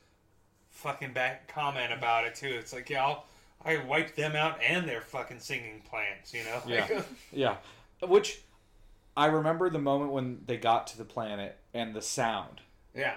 fucking 0.71 1.13
back 1.13 1.47
comment 1.47 1.91
about 1.91 2.25
it 2.25 2.35
too. 2.35 2.47
It's 2.59 2.71
like, 2.73 2.89
yeah, 2.89 3.05
I'll, 3.05 3.25
I 3.63 3.77
wiped 3.83 4.15
them 4.15 4.35
out 4.35 4.61
and 4.61 4.87
their 4.87 5.01
fucking 5.01 5.39
singing 5.39 5.81
plants, 5.89 6.33
you 6.33 6.43
know? 6.43 6.61
Yeah. 6.67 6.87
Like, 6.89 7.05
yeah, 7.31 7.55
which 8.07 8.41
I 9.17 9.25
remember 9.27 9.69
the 9.69 9.79
moment 9.79 10.11
when 10.11 10.41
they 10.45 10.57
got 10.57 10.87
to 10.87 10.97
the 10.97 11.05
planet 11.05 11.57
and 11.73 11.93
the 11.93 12.01
sound. 12.01 12.61
Yeah. 12.95 13.15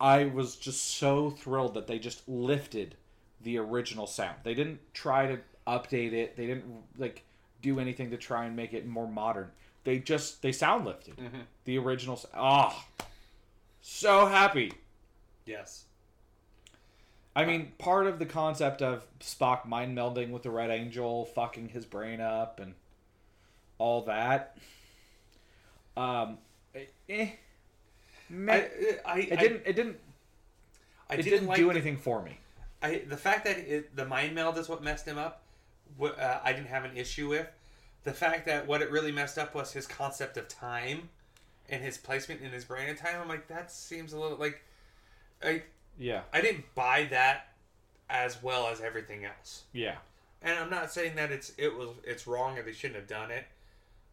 I 0.00 0.26
was 0.26 0.56
just 0.56 0.84
so 0.98 1.30
thrilled 1.30 1.74
that 1.74 1.86
they 1.86 1.98
just 1.98 2.28
lifted 2.28 2.96
the 3.42 3.56
original 3.58 4.06
sound. 4.06 4.36
They 4.42 4.52
didn't 4.54 4.80
try 4.92 5.26
to 5.26 5.38
update 5.66 6.12
it. 6.12 6.36
They 6.36 6.46
didn't 6.46 6.64
like 6.98 7.22
do 7.62 7.80
anything 7.80 8.10
to 8.10 8.16
try 8.18 8.44
and 8.44 8.54
make 8.54 8.74
it 8.74 8.86
more 8.86 9.08
modern. 9.08 9.50
They 9.84 9.98
just 9.98 10.42
they 10.42 10.52
sound 10.52 10.84
lifted 10.84 11.16
Mhm. 11.16 11.44
the 11.64 11.78
original. 11.78 12.20
Ah, 12.34 12.86
so 13.80 14.26
happy. 14.26 14.72
Yes. 15.46 15.84
I 17.34 17.44
mean, 17.44 17.72
part 17.78 18.06
of 18.06 18.18
the 18.18 18.26
concept 18.26 18.82
of 18.82 19.06
Spock 19.20 19.64
mind 19.66 19.96
melding 19.96 20.30
with 20.30 20.42
the 20.42 20.50
Red 20.50 20.70
Angel, 20.70 21.24
fucking 21.26 21.68
his 21.70 21.84
brain 21.84 22.20
up, 22.20 22.58
and 22.60 22.74
all 23.78 24.02
that. 24.02 24.56
Um, 25.96 26.38
eh, 27.08 27.30
meh. 28.28 28.64
I, 29.04 29.12
I, 29.12 29.18
it 29.20 29.38
didn't. 29.38 29.62
It 29.66 29.76
didn't. 29.76 29.96
I, 31.08 31.14
it 31.14 31.16
didn't, 31.18 31.30
didn't 31.30 31.46
like 31.48 31.56
do 31.56 31.64
the- 31.66 31.70
anything 31.70 31.96
for 31.96 32.22
me. 32.22 32.38
I, 32.82 33.02
the 33.08 33.16
fact 33.16 33.44
that 33.46 33.58
it, 33.58 33.96
the 33.96 34.04
mind 34.04 34.34
meld 34.34 34.58
is 34.58 34.68
what 34.68 34.82
messed 34.82 35.06
him 35.06 35.16
up, 35.18 35.42
wh- 36.00 36.18
uh, 36.18 36.40
I 36.44 36.52
didn't 36.52 36.68
have 36.68 36.84
an 36.84 36.96
issue 36.96 37.28
with. 37.28 37.46
The 38.04 38.12
fact 38.12 38.46
that 38.46 38.66
what 38.66 38.82
it 38.82 38.90
really 38.90 39.12
messed 39.12 39.38
up 39.38 39.54
was 39.54 39.72
his 39.72 39.86
concept 39.86 40.36
of 40.36 40.46
time 40.46 41.08
and 41.68 41.82
his 41.82 41.96
placement 41.96 42.42
in 42.42 42.50
his 42.50 42.64
brain 42.64 42.88
of 42.90 42.98
time. 42.98 43.20
I'm 43.20 43.28
like, 43.28 43.48
that 43.48 43.72
seems 43.72 44.12
a 44.12 44.18
little 44.18 44.36
like, 44.36 44.62
I 45.42 45.62
Yeah. 45.98 46.20
I 46.32 46.40
didn't 46.40 46.64
buy 46.74 47.08
that 47.10 47.48
as 48.10 48.40
well 48.42 48.68
as 48.68 48.80
everything 48.80 49.24
else. 49.24 49.64
Yeah. 49.72 49.96
And 50.42 50.56
I'm 50.56 50.70
not 50.70 50.92
saying 50.92 51.16
that 51.16 51.32
it's 51.32 51.52
it 51.58 51.74
was 51.76 51.88
it's 52.04 52.26
wrong 52.26 52.58
or 52.58 52.62
they 52.62 52.72
shouldn't 52.72 53.00
have 53.00 53.08
done 53.08 53.30
it 53.30 53.44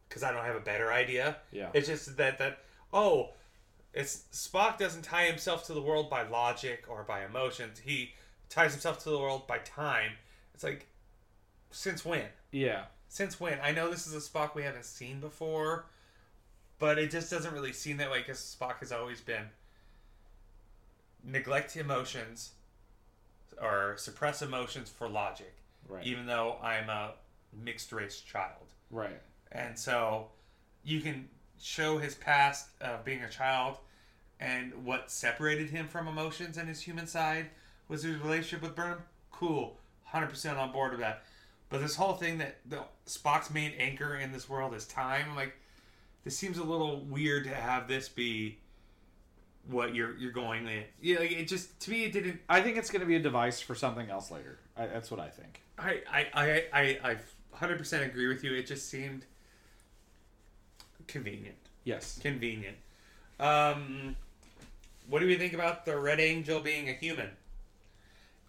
because 0.07 0.23
I 0.23 0.31
don't 0.31 0.43
have 0.45 0.55
a 0.55 0.59
better 0.61 0.91
idea. 0.91 1.35
Yeah. 1.51 1.69
It's 1.73 1.87
just 1.87 2.17
that 2.17 2.37
that 2.39 2.59
oh, 2.91 3.31
it's 3.93 4.23
Spock 4.31 4.77
doesn't 4.77 5.03
tie 5.03 5.25
himself 5.25 5.65
to 5.67 5.73
the 5.73 5.81
world 5.81 6.09
by 6.09 6.23
logic 6.27 6.85
or 6.87 7.03
by 7.03 7.23
emotions. 7.25 7.79
He 7.79 8.13
ties 8.49 8.71
himself 8.71 9.03
to 9.03 9.09
the 9.09 9.19
world 9.19 9.47
by 9.47 9.59
time. 9.59 10.13
It's 10.53 10.63
like 10.63 10.87
since 11.71 12.03
when? 12.05 12.25
Yeah. 12.51 12.85
Since 13.07 13.39
when? 13.39 13.59
I 13.61 13.71
know 13.71 13.89
this 13.91 14.07
is 14.07 14.13
a 14.15 14.29
Spock 14.29 14.55
we 14.55 14.63
haven't 14.63 14.85
seen 14.85 15.19
before, 15.19 15.85
but 16.79 16.97
it 16.97 17.11
just 17.11 17.29
doesn't 17.29 17.53
really 17.53 17.73
seem 17.73 17.97
that 17.97 18.09
way 18.09 18.19
because 18.19 18.39
Spock 18.59 18.77
has 18.79 18.91
always 18.91 19.21
been 19.21 19.45
neglect 21.23 21.75
emotions 21.77 22.51
or 23.61 23.95
suppress 23.97 24.41
emotions 24.41 24.89
for 24.89 25.07
logic, 25.07 25.53
Right. 25.87 26.03
even 26.05 26.25
though 26.25 26.57
I'm 26.61 26.89
a 26.89 27.13
mixed 27.53 27.91
race 27.91 28.19
child. 28.19 28.73
Right. 28.89 29.21
And 29.51 29.77
so 29.77 30.29
you 30.83 31.01
can 31.01 31.29
show 31.63 31.97
his 31.97 32.13
past 32.13 32.67
of 32.81 33.05
being 33.05 33.23
a 33.23 33.29
child 33.29 33.77
and 34.39 34.85
what 34.85 35.09
separated 35.09 35.69
him 35.69 35.87
from 35.87 36.07
emotions 36.07 36.57
and 36.57 36.67
his 36.67 36.81
human 36.81 37.07
side 37.07 37.47
was 37.87 38.03
his 38.03 38.17
relationship 38.17 38.61
with 38.61 38.75
Burnham. 38.75 38.99
Cool. 39.31 39.77
100% 40.13 40.57
on 40.57 40.71
board 40.71 40.91
with 40.91 40.99
that. 40.99 41.23
But 41.69 41.81
this 41.81 41.95
whole 41.95 42.13
thing 42.13 42.37
that 42.39 42.57
the 42.65 42.83
Spock's 43.07 43.49
main 43.49 43.71
anchor 43.79 44.15
in 44.15 44.31
this 44.31 44.49
world 44.49 44.75
is 44.75 44.85
time, 44.85 45.27
I'm 45.29 45.35
like, 45.35 45.55
this 46.23 46.37
seems 46.37 46.57
a 46.57 46.63
little 46.63 46.99
weird 47.01 47.45
to 47.45 47.55
have 47.55 47.87
this 47.87 48.09
be 48.09 48.59
what 49.69 49.95
you're 49.95 50.17
you're 50.17 50.31
going 50.31 50.67
in. 50.67 50.83
Yeah, 51.01 51.19
like 51.19 51.31
it 51.31 51.47
just 51.47 51.79
to 51.81 51.91
me 51.91 52.03
it 52.03 52.11
didn't. 52.11 52.41
I 52.49 52.61
think 52.61 52.77
it's 52.77 52.89
going 52.89 52.99
to 52.99 53.05
be 53.05 53.15
a 53.15 53.19
device 53.19 53.59
for 53.59 53.75
something 53.75 54.09
else 54.09 54.29
later. 54.29 54.59
I, 54.77 54.87
that's 54.87 55.09
what 55.09 55.19
I 55.19 55.29
think. 55.29 55.61
I 55.77 56.01
I 56.11 56.27
I 56.33 56.63
I 56.73 57.11
I 57.11 57.17
hundred 57.53 57.77
percent 57.77 58.03
agree 58.03 58.27
with 58.27 58.43
you. 58.43 58.53
It 58.53 58.67
just 58.67 58.89
seemed 58.89 59.25
convenient. 61.07 61.55
Yes. 61.83 62.19
Convenient. 62.21 62.77
Um, 63.39 64.15
what 65.09 65.19
do 65.19 65.27
we 65.27 65.35
think 65.35 65.53
about 65.53 65.85
the 65.85 65.97
Red 65.97 66.19
Angel 66.19 66.59
being 66.59 66.89
a 66.89 66.93
human 66.93 67.29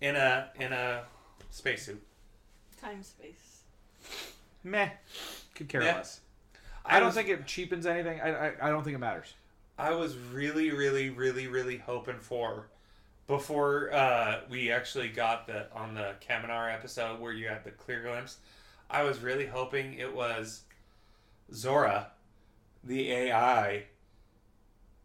in 0.01 0.15
a 0.17 0.51
in 0.59 0.73
a 0.73 1.03
spacesuit? 1.51 2.03
Time 2.81 3.03
space. 3.03 3.63
Meh. 4.63 4.91
Could 5.55 5.69
care 5.69 5.81
Meh. 5.81 5.93
less. 5.95 6.21
I, 6.85 6.99
don't 6.99 7.07
was- 7.07 7.15
think 7.15 7.29
it 7.29 7.47
cheapens 7.47 7.87
anything. 7.87 8.21
I, 8.21 8.49
I 8.49 8.53
I 8.63 8.71
don't 8.71 8.85
think 8.85 8.95
it 8.95 8.99
matters. 9.01 9.35
I 9.77 9.91
was 9.95 10.17
really, 10.17 10.71
really, 10.71 11.11
really, 11.11 11.49
really 11.49 11.79
hoping 11.79 12.21
for 12.21 12.69
before 13.27 13.93
uh, 13.93 14.41
we 14.49 14.71
actually 14.71 15.09
got 15.09 15.47
the 15.49 15.67
on 15.73 15.95
the 15.95 16.15
Kaminar 16.21 16.73
episode 16.73 17.19
where 17.19 17.33
you 17.33 17.49
had 17.49 17.65
the 17.65 17.71
clear 17.73 18.03
glimpse. 18.03 18.37
I 18.89 19.03
was 19.03 19.19
really 19.21 19.47
hoping 19.47 19.95
it 19.95 20.15
was 20.15 20.61
Zora, 21.53 22.09
the 22.85 23.11
AI 23.11 23.85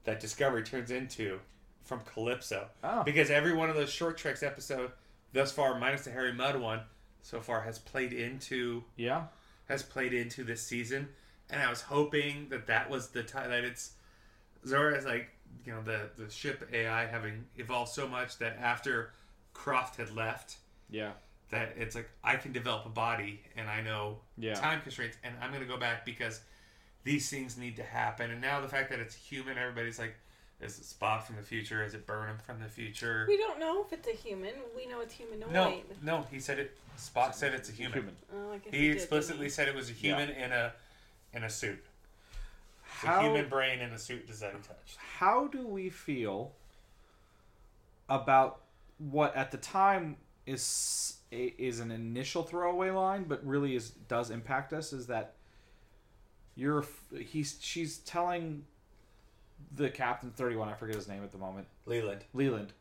that 0.03 0.19
Discovery 0.19 0.63
turns 0.63 0.91
into 0.91 1.39
from 1.83 2.01
Calypso, 2.01 2.69
Oh. 2.83 3.03
because 3.03 3.29
every 3.29 3.53
one 3.53 3.69
of 3.69 3.75
those 3.75 3.89
short 3.91 4.17
treks 4.17 4.43
episode 4.43 4.91
thus 5.33 5.51
far, 5.51 5.77
minus 5.79 6.03
the 6.03 6.11
Harry 6.11 6.33
Mudd 6.33 6.59
one, 6.59 6.81
so 7.21 7.41
far 7.41 7.61
has 7.61 7.79
played 7.79 8.13
into 8.13 8.83
Yeah. 8.95 9.27
has 9.67 9.83
played 9.83 10.13
into 10.13 10.43
this 10.43 10.61
season, 10.65 11.09
and 11.49 11.61
I 11.61 11.69
was 11.69 11.81
hoping 11.81 12.49
that 12.49 12.67
that 12.67 12.89
was 12.89 13.09
the 13.09 13.23
time 13.23 13.49
that 13.51 13.63
it's 13.63 13.93
Zora 14.65 14.95
is 14.97 15.05
like 15.05 15.29
you 15.65 15.73
know 15.73 15.81
the 15.81 16.09
the 16.15 16.29
ship 16.29 16.67
AI 16.71 17.05
having 17.05 17.47
evolved 17.57 17.91
so 17.91 18.07
much 18.07 18.37
that 18.39 18.57
after 18.57 19.13
Craft 19.53 19.97
had 19.97 20.11
left, 20.11 20.57
Yeah. 20.89 21.13
that 21.49 21.73
it's 21.77 21.95
like 21.95 22.09
I 22.23 22.35
can 22.37 22.51
develop 22.51 22.85
a 22.85 22.89
body 22.89 23.43
and 23.55 23.69
I 23.69 23.81
know 23.81 24.21
Yeah. 24.37 24.53
time 24.55 24.81
constraints, 24.81 25.17
and 25.23 25.35
I'm 25.41 25.51
gonna 25.51 25.65
go 25.65 25.77
back 25.77 26.05
because 26.05 26.41
these 27.03 27.29
things 27.29 27.57
need 27.57 27.75
to 27.77 27.83
happen. 27.83 28.31
And 28.31 28.41
now 28.41 28.61
the 28.61 28.67
fact 28.67 28.89
that 28.89 28.99
it's 28.99 29.15
human, 29.15 29.57
everybody's 29.57 29.99
like, 29.99 30.15
is 30.61 30.77
it 30.77 30.83
Spock 30.83 31.23
from 31.23 31.37
the 31.37 31.41
future? 31.41 31.83
Is 31.83 31.93
it 31.93 32.05
Burnham 32.05 32.37
from 32.45 32.59
the 32.59 32.67
future? 32.67 33.25
We 33.27 33.37
don't 33.37 33.59
know 33.59 33.85
if 33.85 33.93
it's 33.93 34.07
a 34.07 34.11
human. 34.11 34.53
We 34.75 34.87
know 34.87 34.99
it's 34.99 35.13
humanoid. 35.13 35.51
No, 35.51 35.81
no, 36.01 36.25
he 36.29 36.39
said 36.39 36.59
it. 36.59 36.77
Spock 36.97 37.33
said 37.33 37.53
it's 37.53 37.69
a 37.69 37.71
human. 37.71 37.99
Human. 37.99 38.15
Oh, 38.35 38.51
I 38.51 38.57
guess 38.57 38.73
He 38.73 38.87
did, 38.87 38.97
explicitly 38.97 39.45
didn't 39.45 39.53
said 39.53 39.67
it 39.69 39.75
was 39.75 39.89
a 39.89 39.93
human 39.93 40.29
in 40.29 40.51
a 40.51 40.73
in 41.33 41.45
a 41.45 41.49
suit. 41.49 41.81
It's 42.83 43.05
How 43.05 43.21
a 43.21 43.23
human 43.23 43.47
brain 43.47 43.79
in 43.79 43.93
a 43.93 43.97
suit 43.97 44.27
design 44.27 44.51
touch. 44.67 44.97
how 44.97 45.47
do 45.47 45.65
we 45.65 45.89
feel 45.89 46.51
about 48.09 48.59
what 48.97 49.33
at 49.37 49.51
the 49.51 49.57
time 49.57 50.17
is 50.45 51.19
is 51.31 51.79
an 51.79 51.91
initial 51.91 52.43
throwaway 52.43 52.89
line, 52.89 53.23
but 53.23 53.45
really 53.45 53.75
is 53.75 53.91
does 53.91 54.29
impact 54.29 54.73
us? 54.73 54.91
Is 54.91 55.07
that 55.07 55.35
you're 56.59 56.85
he's 57.17 57.57
she's 57.61 57.99
telling 57.99 58.65
the 59.75 59.89
captain 59.89 60.31
thirty 60.31 60.55
one, 60.55 60.67
I 60.67 60.73
forget 60.73 60.95
his 60.95 61.07
name 61.07 61.23
at 61.23 61.31
the 61.31 61.37
moment, 61.37 61.67
Leland. 61.85 62.25
Leland, 62.33 62.73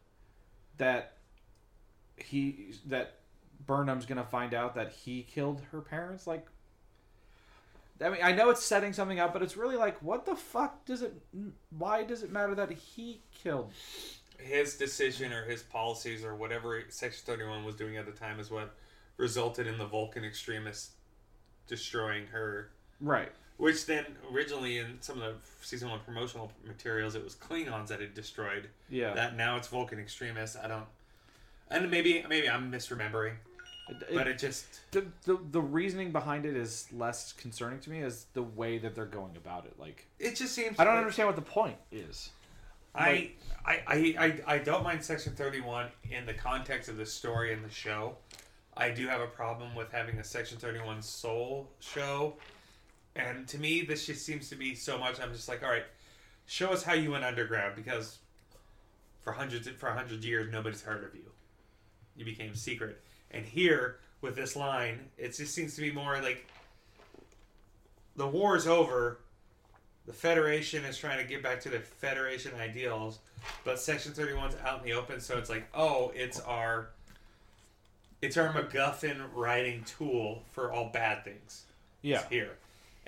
that 0.79 1.15
he 2.17 2.75
that 2.87 3.15
Burnham's 3.67 4.05
gonna 4.05 4.25
find 4.25 4.53
out 4.53 4.75
that 4.75 4.91
he 4.91 5.23
killed 5.23 5.63
her 5.71 5.81
parents. 5.81 6.27
Like, 6.27 6.47
I 8.03 8.09
mean, 8.09 8.21
I 8.23 8.33
know 8.33 8.51
it's 8.51 8.65
setting 8.65 8.93
something 8.93 9.21
up, 9.21 9.33
but 9.33 9.43
it's 9.43 9.57
really 9.57 9.77
like, 9.77 10.03
what 10.03 10.27
the 10.27 10.35
fuck 10.35 10.85
does 10.85 11.03
it? 11.03 11.15
Why 11.77 12.03
does 12.03 12.23
it 12.23 12.33
matter 12.33 12.55
that 12.57 12.73
he 12.73 13.21
killed? 13.33 13.73
His 14.39 14.77
decision 14.77 15.33
or 15.33 15.45
his 15.45 15.63
policies 15.63 16.25
or 16.25 16.35
whatever 16.35 16.83
Section 16.89 17.23
31 17.27 17.65
was 17.65 17.75
doing 17.75 17.97
at 17.97 18.07
the 18.07 18.13
time 18.13 18.41
is 18.41 18.51
what 18.51 18.75
resulted 19.17 19.67
in 19.67 19.79
the 19.79 19.87
Vulcan 19.87 20.25
extremists 20.25 20.91
destroying 21.67 22.27
her. 22.29 22.71
Right. 23.01 23.33
Which 23.59 23.87
then, 23.87 24.07
originally 24.33 24.79
in 24.79 24.99
some 25.01 25.21
of 25.21 25.35
the 25.35 25.35
season 25.67 25.91
one 25.91 25.99
promotional 26.07 26.53
materials, 26.65 27.15
it 27.17 27.23
was 27.25 27.35
Klingons 27.35 27.89
that 27.89 28.01
had 28.01 28.15
destroyed 28.15 28.69
Yeah. 28.89 29.13
that. 29.15 29.37
Now 29.37 29.57
it's 29.57 29.67
Vulcan 29.69 29.99
extremists. 29.99 30.57
I 30.57 30.69
don't. 30.69 30.87
And 31.71 31.91
maybe 31.91 32.25
maybe 32.29 32.49
I'm 32.49 32.71
misremembering, 32.73 33.35
It- 33.89 34.15
but 34.15 34.27
it 34.29 34.39
just 34.39 34.65
the, 34.93 35.07
the 35.25 35.39
the 35.51 35.61
reasoning 35.61 36.13
behind 36.13 36.47
it 36.47 36.57
is 36.57 36.87
less 36.93 37.33
concerning 37.33 37.81
to 37.81 37.91
me 37.91 38.01
as 38.03 38.27
the 38.33 38.43
way 38.43 38.79
that 38.79 38.95
they're 38.95 39.05
going 39.05 39.37
about 39.37 39.67
it. 39.67 39.79
Like, 39.79 40.07
it 40.21 40.37
just 40.37 40.55
seems. 40.55 40.79
I 40.79 40.85
don't 40.85 40.95
like- 40.95 41.01
understand 41.03 41.27
what 41.29 41.37
the 41.37 41.43
point 41.43 41.77
is. 41.93 42.31
I, 42.95 43.33
I, 43.67 43.83
I, 43.87 44.15
I, 44.47 44.55
I 44.55 44.59
don't 44.59 44.83
mind 44.83 45.05
Section 45.05 45.35
31 45.35 45.89
in 46.11 46.27
the 46.27 46.35
context 46.35 46.89
of 46.89 46.97
the 46.97 47.07
story 47.07 47.53
and 47.53 47.63
the 47.65 47.71
show. 47.71 48.17
I 48.77 48.91
do 48.91 49.07
have 49.09 49.21
a 49.21 49.27
problem 49.27 49.75
with 49.75 49.93
having 49.93 50.19
a 50.19 50.25
Section 50.25 50.59
31 50.59 51.03
soul 51.03 51.69
show. 51.81 52.35
And 53.17 53.49
to 53.49 53.59
me, 53.59 53.83
this 53.83 54.07
just 54.07 54.25
seems 54.25 54.49
to 54.51 54.57
be 54.57 54.75
so 54.75 54.99
much. 54.99 55.21
I'm 55.21 55.33
just 55.33 55.49
like, 55.49 55.63
all 55.63 55.71
right, 55.71 55.87
show 56.47 56.71
us 56.71 56.83
how 56.83 56.95
you 56.95 57.11
went 57.13 57.25
underground 57.25 57.75
because 57.77 58.19
for 59.21 59.33
hundreds 59.33 59.69
for 59.69 59.89
a 59.89 59.95
hundred 59.95 60.25
years 60.25 60.51
nobody's 60.53 60.83
heard 60.83 61.05
of 61.05 61.15
you. 61.15 61.31
You 62.17 62.25
became 62.25 62.55
secret. 62.55 63.01
And 63.31 63.45
here 63.45 63.99
with 64.21 64.35
this 64.35 64.57
line, 64.57 65.11
it 65.17 65.37
just 65.37 65.55
seems 65.55 65.75
to 65.77 65.81
be 65.81 65.93
more 65.93 66.21
like 66.21 66.47
the 68.17 68.27
war 68.27 68.57
is 68.57 68.67
over. 68.67 69.21
The 70.07 70.13
Federation 70.15 70.85
is 70.85 70.97
trying 70.97 71.19
to 71.19 71.25
get 71.25 71.43
back 71.43 71.61
to 71.61 71.69
their 71.69 71.81
Federation 71.81 72.53
ideals, 72.59 73.19
but 73.65 73.79
Section 73.79 74.13
31's 74.13 74.57
out 74.65 74.79
in 74.79 74.85
the 74.87 74.95
open, 74.95 75.21
so 75.21 75.37
it's 75.37 75.51
like, 75.51 75.69
oh, 75.75 76.13
it's 76.15 76.41
our 76.41 76.89
it's 78.21 78.37
our 78.37 78.53
MacGuffin 78.53 79.21
writing 79.35 79.85
tool 79.85 80.43
for 80.53 80.73
all 80.73 80.89
bad 80.89 81.25
things. 81.25 81.65
Yeah. 82.03 82.21
It's 82.21 82.29
here. 82.29 82.57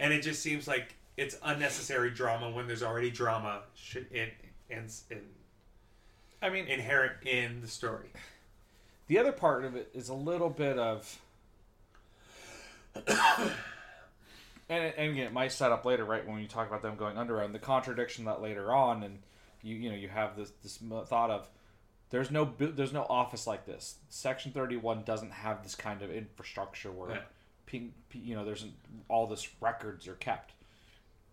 And 0.00 0.12
it 0.12 0.22
just 0.22 0.42
seems 0.42 0.66
like 0.66 0.94
it's 1.16 1.36
unnecessary 1.44 2.10
drama 2.10 2.50
when 2.50 2.66
there's 2.66 2.82
already 2.82 3.10
drama 3.10 3.60
in, 4.10 4.28
in, 4.70 4.86
in, 5.10 5.20
I 6.40 6.48
mean, 6.48 6.66
inherent 6.66 7.22
in 7.26 7.60
the 7.60 7.68
story. 7.68 8.08
the 9.08 9.18
other 9.18 9.30
part 9.30 9.64
of 9.64 9.76
it 9.76 9.90
is 9.94 10.08
a 10.08 10.14
little 10.14 10.50
bit 10.50 10.78
of 10.78 11.20
and, 13.06 13.14
and 14.68 15.12
again 15.12 15.26
it 15.26 15.32
might 15.32 15.52
set 15.52 15.70
up 15.70 15.84
later 15.84 16.04
right 16.04 16.26
when 16.26 16.40
you 16.40 16.48
talk 16.48 16.66
about 16.66 16.82
them 16.82 16.96
going 16.96 17.16
underground 17.16 17.54
the 17.54 17.58
contradiction 17.58 18.24
that 18.24 18.40
later 18.42 18.72
on 18.72 19.02
and 19.02 19.18
you 19.62 19.76
you 19.76 19.90
know 19.90 19.96
you 19.96 20.08
have 20.08 20.36
this 20.36 20.52
this 20.62 20.78
thought 21.06 21.30
of 21.30 21.48
there's 22.10 22.30
no 22.30 22.52
there's 22.58 22.92
no 22.92 23.06
office 23.08 23.46
like 23.46 23.64
this 23.66 23.96
section 24.08 24.50
31 24.52 25.04
doesn't 25.04 25.30
have 25.32 25.62
this 25.62 25.74
kind 25.74 26.02
of 26.02 26.10
infrastructure 26.10 26.90
where 26.90 27.10
Yeah. 27.10 27.20
Ping, 27.66 27.92
you 28.12 28.34
know 28.34 28.44
there's 28.44 28.66
all 29.08 29.26
this 29.26 29.48
records 29.60 30.06
are 30.08 30.14
kept 30.14 30.52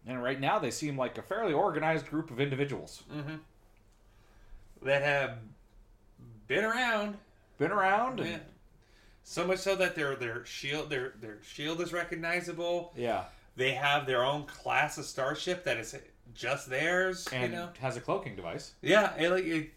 and 0.06 0.22
right 0.24 0.40
now 0.40 0.60
they 0.60 0.72
seem 0.72 0.98
like 0.98 1.18
a 1.18 1.22
fairly 1.22 1.54
organized 1.54 2.08
group 2.08 2.30
of 2.32 2.40
individuals 2.40 3.04
Mm-hmm. 3.14 3.36
That 4.84 5.02
have 5.02 5.38
been 6.48 6.64
around. 6.64 7.18
been 7.58 7.72
around 7.72 8.20
and, 8.20 8.30
Yeah. 8.30 8.38
So 9.24 9.46
much 9.46 9.60
so 9.60 9.76
that 9.76 9.96
their 9.96 10.16
their 10.16 10.46
shield 10.46 10.90
their 10.90 11.14
their 11.20 11.40
shield 11.44 11.82
is 11.82 11.92
recognizable. 11.92 12.94
yeah 12.96 13.26
They 13.56 13.72
have 13.72 14.06
their 14.06 14.24
own 14.24 14.44
class 14.46 14.98
of 14.98 15.06
starship 15.06 15.64
that 15.66 15.78
is 15.78 15.96
just 16.34 16.70
theirs. 16.70 17.28
and 17.34 17.52
you 17.52 17.58
know. 17.60 17.70
has 17.82 17.98
a 17.98 18.02
cloaking 18.02 18.36
device 18.36 18.74
Yeah, 18.82 19.14
it, 19.18 19.30
like 19.30 19.44
it, 19.46 19.72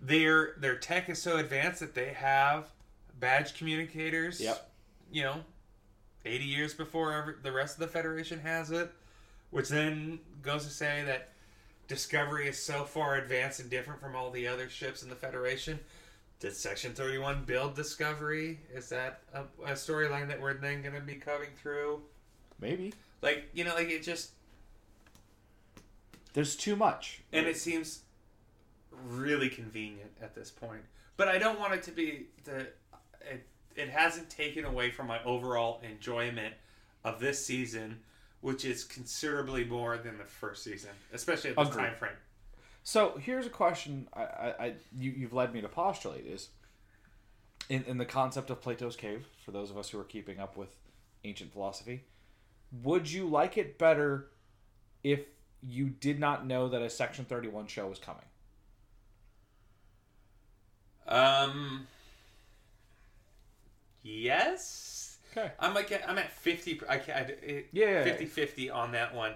their 0.00 0.54
their 0.58 0.76
tech 0.76 1.08
is 1.10 1.20
so 1.20 1.36
advanced 1.36 1.80
that 1.80 1.94
they 1.94 2.08
have 2.14 2.66
badge 3.20 3.54
communicators. 3.58 4.40
Yep. 4.40 4.70
You 5.12 5.22
know, 5.24 5.40
eighty 6.24 6.44
years 6.44 6.74
before 6.74 7.12
every, 7.12 7.34
the 7.42 7.52
rest 7.52 7.74
of 7.74 7.80
the 7.80 7.88
Federation 7.88 8.40
has 8.40 8.70
it, 8.70 8.90
which 9.50 9.68
then 9.68 10.20
goes 10.42 10.64
to 10.64 10.70
say 10.70 11.02
that 11.06 11.30
Discovery 11.88 12.48
is 12.48 12.58
so 12.58 12.84
far 12.84 13.16
advanced 13.16 13.60
and 13.60 13.68
different 13.68 14.00
from 14.00 14.14
all 14.14 14.30
the 14.30 14.46
other 14.46 14.68
ships 14.68 15.02
in 15.02 15.08
the 15.08 15.16
Federation. 15.16 15.78
Did 16.38 16.54
Section 16.54 16.92
Thirty 16.92 17.18
One 17.18 17.44
build 17.44 17.74
Discovery? 17.74 18.60
Is 18.72 18.88
that 18.90 19.22
a, 19.34 19.42
a 19.64 19.72
storyline 19.72 20.28
that 20.28 20.40
we're 20.40 20.54
then 20.54 20.82
going 20.82 20.94
to 20.94 21.00
be 21.00 21.14
coming 21.14 21.50
through? 21.60 22.00
maybe 22.60 22.92
Like 23.22 23.48
you 23.52 23.64
know, 23.64 23.74
like 23.74 23.88
it 23.88 24.02
just 24.02 24.30
there's 26.32 26.54
too 26.54 26.76
much 26.76 27.22
and 27.32 27.46
it 27.46 27.56
seems 27.56 28.02
really 29.08 29.48
convenient 29.48 30.12
at 30.22 30.34
this 30.34 30.50
point. 30.50 30.82
But 31.16 31.28
I 31.28 31.38
don't 31.38 31.58
want 31.58 31.74
it 31.74 31.82
to 31.84 31.90
be 31.90 32.26
the 32.44 32.68
it, 33.22 33.46
it 33.76 33.88
hasn't 33.88 34.30
taken 34.30 34.64
away 34.64 34.90
from 34.90 35.06
my 35.06 35.22
overall 35.24 35.80
enjoyment 35.88 36.54
of 37.04 37.20
this 37.20 37.44
season, 37.44 38.00
which 38.40 38.64
is 38.64 38.84
considerably 38.84 39.64
more 39.64 39.96
than 39.98 40.18
the 40.18 40.24
first 40.24 40.62
season, 40.64 40.90
especially 41.12 41.50
at 41.50 41.56
this 41.56 41.68
Agreed. 41.68 41.82
time 41.84 41.94
frame. 41.96 42.12
So 42.82 43.18
here's 43.18 43.46
a 43.46 43.50
question 43.50 44.08
I, 44.14 44.22
I, 44.22 44.54
I 44.58 44.74
you, 44.98 45.10
you've 45.12 45.32
led 45.32 45.52
me 45.52 45.60
to 45.60 45.68
postulate 45.68 46.26
is 46.26 46.48
in, 47.68 47.84
in 47.84 47.98
the 47.98 48.04
concept 48.04 48.50
of 48.50 48.60
Plato's 48.60 48.96
cave, 48.96 49.26
for 49.44 49.52
those 49.52 49.70
of 49.70 49.78
us 49.78 49.90
who 49.90 49.98
are 50.00 50.04
keeping 50.04 50.40
up 50.40 50.56
with 50.56 50.74
ancient 51.24 51.52
philosophy, 51.52 52.02
would 52.82 53.10
you 53.10 53.28
like 53.28 53.56
it 53.56 53.78
better 53.78 54.28
if 55.04 55.20
you 55.62 55.86
did 55.88 56.18
not 56.18 56.46
know 56.46 56.68
that 56.68 56.82
a 56.82 56.90
Section 56.90 57.24
31 57.24 57.66
show 57.66 57.86
was 57.86 57.98
coming? 57.98 58.24
Um. 61.06 61.86
Yes. 64.02 65.18
Okay. 65.36 65.52
I'm 65.58 65.74
like 65.74 65.92
I'm 66.06 66.18
at 66.18 66.32
50. 66.32 66.82
I 66.88 66.98
can't. 66.98 67.30
Yeah. 67.72 68.04
50 68.04 68.26
50 68.26 68.70
on 68.70 68.92
that 68.92 69.14
one. 69.14 69.34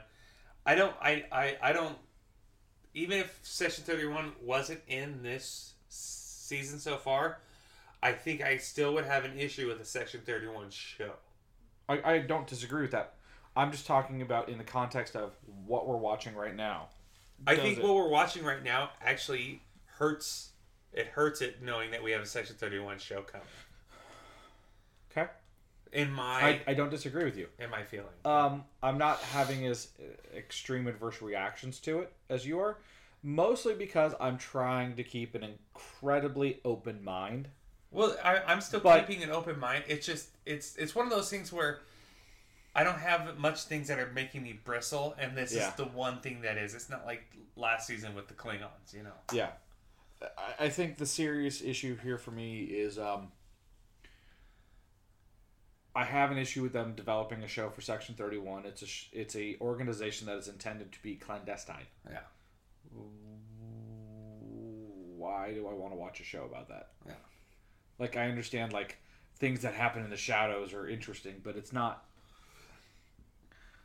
I 0.66 0.74
don't 0.74 0.94
I, 1.00 1.24
I 1.30 1.56
I 1.62 1.72
don't 1.72 1.96
even 2.94 3.18
if 3.18 3.38
Section 3.42 3.84
31 3.84 4.32
wasn't 4.42 4.80
in 4.88 5.22
this 5.22 5.74
season 5.88 6.78
so 6.78 6.96
far, 6.96 7.38
I 8.02 8.12
think 8.12 8.42
I 8.42 8.56
still 8.56 8.94
would 8.94 9.04
have 9.04 9.24
an 9.24 9.38
issue 9.38 9.68
with 9.68 9.80
a 9.80 9.84
Section 9.84 10.20
31 10.24 10.70
show. 10.70 11.12
I, 11.88 12.00
I 12.04 12.18
don't 12.18 12.46
disagree 12.46 12.82
with 12.82 12.92
that. 12.92 13.14
I'm 13.56 13.70
just 13.70 13.86
talking 13.86 14.22
about 14.22 14.48
in 14.48 14.58
the 14.58 14.64
context 14.64 15.16
of 15.16 15.36
what 15.66 15.86
we're 15.86 15.96
watching 15.96 16.34
right 16.34 16.54
now. 16.54 16.88
I 17.46 17.56
think 17.56 17.78
it? 17.78 17.84
what 17.84 17.94
we're 17.94 18.08
watching 18.08 18.44
right 18.44 18.62
now 18.62 18.90
actually 19.02 19.62
hurts 19.86 20.50
it 20.92 21.08
hurts 21.08 21.40
it 21.40 21.60
knowing 21.60 21.90
that 21.90 22.02
we 22.02 22.12
have 22.12 22.22
a 22.22 22.26
Section 22.26 22.56
31 22.56 22.98
show 22.98 23.22
coming. 23.22 23.46
Okay. 25.16 25.30
In 25.92 26.10
my 26.10 26.42
I, 26.42 26.60
I 26.68 26.74
don't 26.74 26.90
disagree 26.90 27.24
with 27.24 27.36
you. 27.36 27.46
in 27.58 27.70
my 27.70 27.82
feeling. 27.84 28.06
Um, 28.24 28.64
I'm 28.82 28.98
not 28.98 29.20
having 29.20 29.64
as 29.66 29.88
extreme 30.36 30.88
adverse 30.88 31.22
reactions 31.22 31.78
to 31.80 32.00
it 32.00 32.12
as 32.28 32.44
you 32.44 32.58
are, 32.58 32.78
mostly 33.22 33.74
because 33.74 34.12
I'm 34.18 34.36
trying 34.36 34.96
to 34.96 35.04
keep 35.04 35.36
an 35.36 35.44
incredibly 35.44 36.60
open 36.64 37.04
mind. 37.04 37.46
Well, 37.92 38.16
I, 38.24 38.38
I'm 38.38 38.60
still 38.60 38.80
But- 38.80 39.06
keeping 39.06 39.22
an 39.22 39.30
open 39.30 39.58
mind. 39.60 39.84
It's 39.86 40.04
just 40.04 40.30
it's 40.44 40.74
it's 40.76 40.96
one 40.96 41.06
of 41.06 41.12
those 41.12 41.30
things 41.30 41.52
where 41.52 41.80
I 42.74 42.82
don't 42.82 42.98
have 42.98 43.38
much 43.38 43.62
things 43.64 43.86
that 43.86 44.00
are 44.00 44.10
making 44.12 44.42
me 44.42 44.58
bristle, 44.64 45.14
and 45.16 45.36
this 45.36 45.54
Yeah. 45.54 45.68
is 45.68 45.74
the 45.74 45.84
one 45.84 46.18
thing 46.20 46.40
that 46.40 46.58
is. 46.58 46.74
It's 46.74 46.90
not 46.90 47.06
like 47.06 47.22
last 47.54 47.86
season 47.86 48.16
with 48.16 48.26
the 48.26 48.34
Klingons, 48.34 48.92
you 48.92 49.04
know. 49.04 49.12
Yeah. 49.32 49.50
I, 50.20 50.64
I 50.64 50.68
think 50.70 50.96
the 50.98 51.06
serious 51.06 51.62
issue 51.62 51.96
here 52.02 52.18
for 52.18 52.32
me 52.32 52.62
is 52.64 52.98
um, 52.98 53.28
I 55.96 56.04
have 56.04 56.30
an 56.32 56.38
issue 56.38 56.62
with 56.62 56.72
them 56.72 56.94
developing 56.96 57.42
a 57.42 57.48
show 57.48 57.70
for 57.70 57.80
Section 57.80 58.16
31. 58.16 58.66
It's 58.66 58.82
a 58.82 58.86
sh- 58.86 59.08
it's 59.12 59.36
a 59.36 59.56
organization 59.60 60.26
that 60.26 60.36
is 60.36 60.48
intended 60.48 60.92
to 60.92 61.02
be 61.02 61.14
clandestine. 61.14 61.86
Yeah. 62.10 62.18
Why 65.16 65.52
do 65.54 65.68
I 65.68 65.72
want 65.72 65.92
to 65.92 65.96
watch 65.96 66.20
a 66.20 66.24
show 66.24 66.44
about 66.44 66.68
that? 66.68 66.90
Yeah. 67.06 67.12
Like 67.98 68.16
I 68.16 68.28
understand 68.28 68.72
like 68.72 68.96
things 69.36 69.60
that 69.62 69.74
happen 69.74 70.02
in 70.02 70.10
the 70.10 70.16
shadows 70.16 70.72
are 70.72 70.88
interesting, 70.88 71.36
but 71.42 71.56
it's 71.56 71.72
not. 71.72 72.04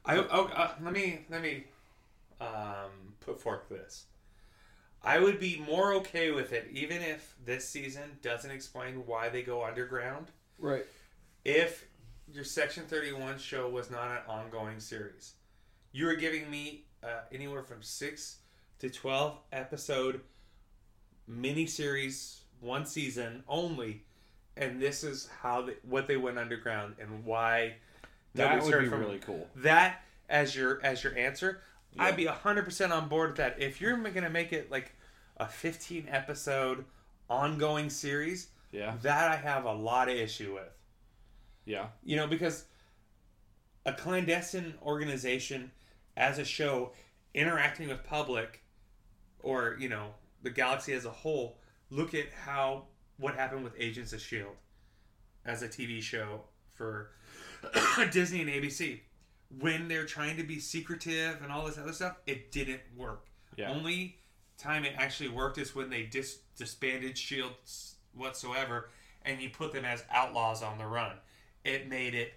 I 0.06 0.18
oh, 0.18 0.50
uh, 0.56 0.72
let 0.82 0.94
me 0.94 1.26
let 1.30 1.42
me 1.44 1.66
um, 2.42 3.14
put 3.20 3.40
forth 3.40 3.70
this. 3.70 4.06
I 5.04 5.20
would 5.20 5.40
be 5.40 5.64
more 5.66 5.94
okay 5.96 6.32
with 6.32 6.52
it, 6.52 6.68
even 6.74 7.02
if 7.02 7.36
this 7.46 7.70
season 7.70 8.18
doesn't 8.22 8.52
explain 8.52 9.06
why 9.06 9.30
they 9.30 9.44
go 9.44 9.64
underground. 9.64 10.28
Right. 10.58 10.86
if 11.46 11.86
your 12.34 12.44
Section 12.44 12.84
31 12.86 13.38
show 13.40 13.70
was 13.70 13.90
not 13.90 14.08
an 14.12 14.18
ongoing 14.28 14.80
series. 14.80 15.34
You 15.92 16.06
were 16.06 16.16
giving 16.16 16.50
me 16.50 16.86
uh, 17.04 17.22
anywhere 17.32 17.64
from 17.64 17.82
6 17.82 18.38
to 18.80 18.90
12 18.90 19.38
episode 19.52 20.22
miniseries, 21.30 22.40
one 22.60 22.86
season 22.86 23.44
only, 23.48 24.04
and 24.58 24.82
this 24.82 25.04
is 25.04 25.30
how 25.42 25.62
they, 25.64 25.74
what 25.88 26.08
they 26.08 26.18
went 26.18 26.38
underground 26.38 26.96
and 27.00 27.24
why 27.26 27.76
That 28.36 28.62
would 28.64 28.80
be 28.80 28.88
from 28.90 29.00
really 29.00 29.20
cool. 29.20 29.48
that 29.58 30.02
as 30.30 30.56
your 30.56 30.84
as 30.84 31.04
your 31.04 31.18
answer. 31.18 31.62
Yeah. 31.96 32.04
I'd 32.04 32.16
be 32.18 32.26
100% 32.26 32.92
on 32.92 33.08
board 33.10 33.30
with 33.32 33.38
that. 33.38 33.60
If 33.60 33.82
you're 33.82 33.98
going 33.98 34.14
to 34.24 34.30
make 34.30 34.54
it 34.54 34.70
like 34.70 34.94
a 35.38 35.48
15 35.48 36.06
episode 36.10 36.86
ongoing 37.30 37.90
series, 37.90 38.50
Yeah. 38.72 38.96
that 39.02 39.32
I 39.32 39.36
have 39.36 39.66
a 39.66 39.74
lot 39.74 40.08
of 40.10 40.16
issue 40.16 40.54
with. 40.54 40.70
Yeah. 41.66 41.88
You 42.04 42.16
know, 42.16 42.28
because 42.28 42.66
a 43.86 43.94
clandestine 43.94 44.74
organization 44.84 45.72
as 46.18 46.38
a 46.40 46.46
show 46.46 46.92
interacting 47.34 47.88
with 47.90 48.04
public 48.04 48.62
or, 49.42 49.78
you 49.80 49.90
know, 49.90 50.10
the 50.44 50.50
galaxy 50.50 50.94
as 50.94 51.06
a 51.06 51.10
whole, 51.12 51.58
look 51.90 52.14
at 52.14 52.26
how 52.46 52.86
what 53.18 53.36
happened 53.36 53.64
with 53.64 53.74
Agents 53.78 54.14
of 54.14 54.22
Shield 54.22 54.56
as 55.46 55.62
a 55.62 55.68
TV 55.68 56.02
show 56.02 56.42
for 56.74 57.12
Disney 58.12 58.42
and 58.42 58.50
ABC. 58.50 59.02
When 59.60 59.88
they're 59.88 60.06
trying 60.06 60.38
to 60.38 60.44
be 60.44 60.60
secretive 60.60 61.42
and 61.42 61.52
all 61.52 61.66
this 61.66 61.78
other 61.78 61.94
stuff, 61.94 62.18
it 62.28 62.52
didn't 62.52 62.82
work. 62.96 63.26
Yeah. 63.56 63.72
Only 63.72 64.18
time 64.58 64.86
it 64.86 64.94
actually 64.98 65.30
worked 65.30 65.58
is 65.58 65.74
when 65.74 65.90
they 65.90 66.04
dis- 66.04 66.40
disbanded 66.56 67.18
Shield 67.18 67.54
s- 67.64 67.96
whatsoever, 68.14 68.90
and 69.24 69.42
you 69.42 69.50
put 69.50 69.74
them 69.74 69.86
as 69.86 70.04
outlaws 70.12 70.62
on 70.62 70.78
the 70.78 70.86
run. 70.86 71.16
It 71.64 71.88
made 71.90 72.16
it. 72.16 72.34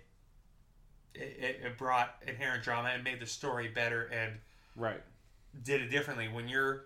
It, 1.14 1.60
it- 1.64 1.78
brought 1.78 2.14
inherent 2.26 2.62
drama 2.64 2.88
and 2.94 3.02
made 3.04 3.20
the 3.20 3.26
story 3.26 3.68
better 3.68 4.04
and 4.06 4.32
Right. 4.76 5.02
did 5.64 5.80
it 5.82 5.88
differently. 5.90 6.28
When 6.28 6.48
you're, 6.48 6.84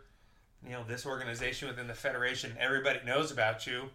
you 0.65 0.71
know, 0.73 0.83
this 0.85 1.07
organization 1.07 1.69
within 1.69 1.87
the 1.87 1.95
Federation, 1.95 2.57
everybody 2.59 3.01
knows 3.05 3.31
about 3.31 3.67
you. 3.67 3.91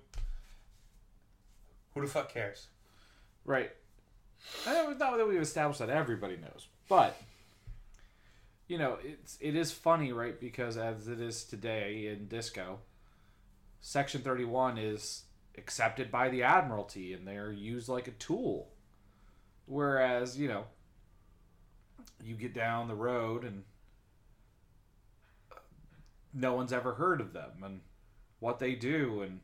Who 1.93 2.01
the 2.01 2.07
fuck 2.07 2.29
cares? 2.33 2.67
Right. 3.45 3.71
Eh, 4.65 4.69
I 4.69 4.73
know 4.73 4.93
not 4.93 5.17
that 5.17 5.27
we've 5.27 5.41
established 5.41 5.79
that 5.79 5.89
everybody 5.89 6.37
knows, 6.37 6.67
but 6.87 7.15
you 8.67 8.77
know, 8.77 8.97
it's 9.03 9.37
it 9.41 9.55
is 9.55 9.71
funny, 9.71 10.13
right? 10.13 10.39
Because 10.39 10.77
as 10.77 11.07
it 11.07 11.19
is 11.19 11.43
today 11.43 12.07
in 12.07 12.27
disco, 12.27 12.79
Section 13.81 14.21
Thirty 14.21 14.45
One 14.45 14.77
is 14.77 15.23
accepted 15.57 16.11
by 16.11 16.29
the 16.29 16.43
Admiralty 16.43 17.13
and 17.13 17.27
they're 17.27 17.51
used 17.51 17.89
like 17.89 18.07
a 18.07 18.11
tool. 18.11 18.69
Whereas, 19.65 20.37
you 20.37 20.47
know, 20.47 20.65
you 22.23 22.35
get 22.35 22.53
down 22.53 22.87
the 22.87 22.95
road 22.95 23.43
and 23.43 23.63
no 26.33 26.53
one's 26.53 26.71
ever 26.73 26.93
heard 26.93 27.19
of 27.19 27.33
them 27.33 27.51
and 27.63 27.81
what 28.39 28.59
they 28.59 28.73
do 28.73 29.21
and 29.21 29.41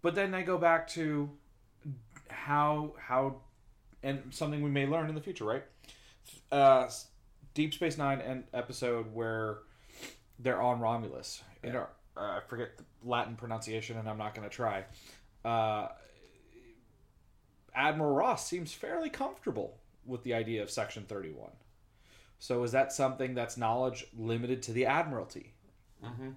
but 0.00 0.14
then 0.14 0.30
they 0.30 0.42
go 0.42 0.58
back 0.58 0.88
to 0.88 1.30
how 2.28 2.94
how 2.98 3.36
and 4.02 4.22
something 4.30 4.62
we 4.62 4.70
may 4.70 4.86
learn 4.86 5.08
in 5.08 5.14
the 5.14 5.20
future, 5.20 5.44
right? 5.44 5.62
Uh, 6.50 6.88
Deep 7.54 7.72
Space 7.72 7.96
Nine 7.96 8.20
and 8.20 8.44
episode 8.52 9.14
where 9.14 9.58
they're 10.38 10.60
on 10.60 10.80
Romulus. 10.80 11.42
In 11.62 11.76
our, 11.76 11.90
uh, 12.16 12.20
I 12.20 12.40
forget 12.48 12.76
the 12.76 12.84
Latin 13.04 13.36
pronunciation, 13.36 13.96
and 13.98 14.08
I'm 14.08 14.18
not 14.18 14.34
going 14.34 14.48
to 14.48 14.54
try. 14.54 14.84
Uh, 15.44 15.88
Admiral 17.74 18.14
Ross 18.14 18.46
seems 18.46 18.72
fairly 18.72 19.08
comfortable 19.10 19.78
with 20.04 20.22
the 20.24 20.34
idea 20.34 20.62
of 20.62 20.70
Section 20.70 21.04
31. 21.04 21.50
So 22.38 22.62
is 22.64 22.72
that 22.72 22.92
something 22.92 23.34
that's 23.34 23.56
knowledge 23.56 24.06
limited 24.18 24.62
to 24.64 24.72
the 24.72 24.84
Admiralty? 24.86 25.52
Mm-hmm. 26.04 26.30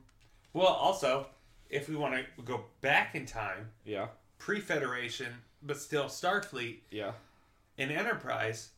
Well, 0.53 0.67
also, 0.67 1.28
if 1.69 1.89
we 1.89 1.95
want 1.95 2.15
to 2.15 2.41
go 2.43 2.65
back 2.82 3.15
in 3.15 3.26
time, 3.26 3.69
Yeah. 3.84 4.07
pre-Federation, 4.38 5.34
but 5.63 5.78
still 5.78 6.05
Starfleet 6.05 6.78
Yeah. 6.91 7.13
in 7.78 7.89
Enterprise, 7.91 8.69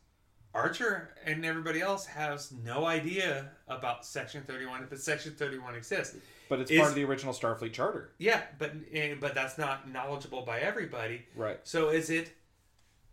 Archer 0.54 1.10
and 1.26 1.44
everybody 1.44 1.80
else 1.82 2.06
has 2.06 2.50
no 2.64 2.86
idea 2.86 3.50
about 3.68 4.06
Section 4.06 4.42
Thirty 4.42 4.64
One, 4.64 4.84
but 4.88 4.98
Section 4.98 5.34
Thirty 5.34 5.58
One 5.58 5.74
exists. 5.74 6.16
But 6.48 6.60
it's 6.60 6.70
Is- 6.70 6.78
part 6.78 6.90
of 6.90 6.94
the 6.96 7.04
original 7.04 7.32
Starfleet 7.34 7.72
Charter. 7.72 8.12
Yeah, 8.18 8.42
but 8.58 8.72
eh, 8.92 9.14
but 9.20 9.34
that's 9.34 9.58
not 9.58 9.90
knowledgeable 9.90 10.42
by 10.42 10.60
everybody. 10.60 11.26
Right. 11.34 11.60
So 11.64 11.88
is 11.90 12.10
it 12.10 12.32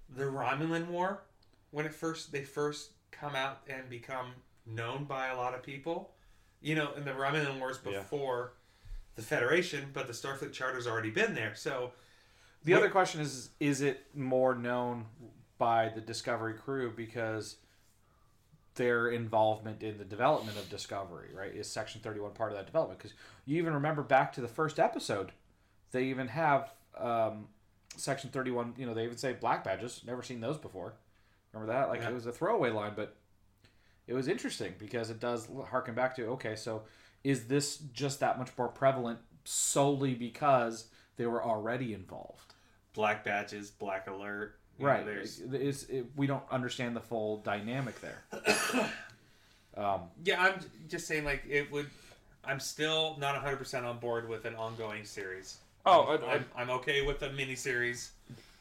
the 0.10 0.24
Romulan 0.24 0.88
War 0.88 1.24
when 1.72 1.86
it 1.86 1.94
first 1.94 2.32
they 2.32 2.44
first 2.44 2.92
come 3.12 3.36
out 3.36 3.60
and 3.68 3.90
become 3.90 4.28
known 4.66 5.06
by 5.06 5.28
a 5.28 5.36
lot 5.38 5.54
of 5.54 5.64
people? 5.64 6.12
You 6.62 6.76
know, 6.76 6.94
in 6.94 7.06
the 7.06 7.12
Romulan 7.12 7.60
Wars 7.60 7.80
Yeah. 7.86 8.00
before 8.00 8.54
the 9.16 9.22
Federation, 9.22 9.90
but 9.94 10.08
the 10.08 10.14
Starfleet 10.14 10.52
Charter's 10.54 10.88
already 10.88 11.10
been 11.12 11.34
there. 11.36 11.56
So 11.56 11.94
The 12.64 12.74
Wh- 12.74 12.78
other 12.78 12.90
question 12.90 13.22
is: 13.22 13.50
Is 13.60 13.82
it 13.82 14.08
more 14.16 14.56
known 14.56 15.06
by 15.58 15.90
the 15.90 16.02
Discovery 16.02 16.54
crew 16.56 16.92
because 16.96 17.58
their 18.76 19.08
involvement 19.10 19.82
in 19.84 19.98
the 19.98 20.06
development 20.06 20.58
of 20.58 20.70
Discovery, 20.70 21.30
right? 21.34 21.54
Is 21.54 21.68
Section 21.70 22.02
Thirty 22.02 22.20
One 22.20 22.32
part 22.32 22.52
of 22.52 22.58
that 22.58 22.66
development? 22.66 23.00
Because 23.00 23.14
you 23.46 23.58
even 23.58 23.74
remember 23.74 24.04
back 24.04 24.34
to 24.34 24.42
the 24.42 24.48
first 24.48 24.80
episode, 24.80 25.32
they 25.92 26.06
even 26.06 26.28
have 26.28 26.72
um, 26.98 27.48
Section 27.96 28.30
Thirty 28.30 28.52
One. 28.52 28.74
You 28.78 28.86
know, 28.86 28.94
they 28.94 29.06
even 29.06 29.18
say 29.18 29.34
black 29.34 29.64
badges. 29.64 30.02
Never 30.06 30.22
seen 30.22 30.42
those 30.42 30.58
before. 30.58 30.94
Remember 31.54 31.74
that? 31.74 31.90
Like 31.90 32.02
Yeah. 32.02 32.10
it 32.10 32.14
was 32.14 32.26
a 32.26 32.32
throwaway 32.32 32.70
line, 32.72 32.94
but 32.96 33.16
it 34.08 34.14
was 34.14 34.28
interesting 34.28 34.74
because 34.78 35.10
it 35.10 35.20
does 35.20 35.48
harken 35.70 35.96
back 35.96 36.16
to 36.18 36.26
okay, 36.28 36.56
so 36.56 36.84
is 37.24 37.46
this 37.46 37.78
just 37.78 38.20
that 38.20 38.38
much 38.38 38.50
more 38.58 38.68
prevalent 38.68 39.20
solely 39.46 40.14
because 40.14 40.90
they 41.18 41.26
were 41.26 41.44
already 41.44 41.94
involved? 41.94 42.54
black 42.94 43.26
badges, 43.26 43.72
black 43.72 44.08
alert. 44.08 44.58
You 44.78 44.86
know, 44.86 44.92
right 44.92 45.06
there's 45.06 45.40
it's, 45.52 45.84
it, 45.84 46.06
we 46.16 46.28
don't 46.28 46.44
understand 46.52 46.96
the 46.96 47.02
full 47.02 47.38
dynamic 47.38 47.96
there 48.02 48.24
um, 49.78 50.02
yeah. 50.24 50.42
I'm 50.42 50.60
just 50.90 51.08
saying 51.08 51.26
like 51.26 51.44
it 51.48 51.72
would. 51.72 51.90
I'm 52.48 52.60
still 52.60 53.18
not 53.20 53.34
100 53.34 53.58
percent 53.58 53.86
on 53.86 53.98
board 54.00 54.30
with 54.30 54.46
an 54.46 54.56
ongoing 54.56 55.04
series. 55.06 55.58
Oh, 55.86 56.04
I'm, 56.16 56.24
I- 56.24 56.26
I- 56.28 56.34
I'm, 56.36 56.46
I'm 56.58 56.70
okay 56.72 57.06
with 57.06 57.22
a 57.24 57.30
miniseries, 57.30 58.10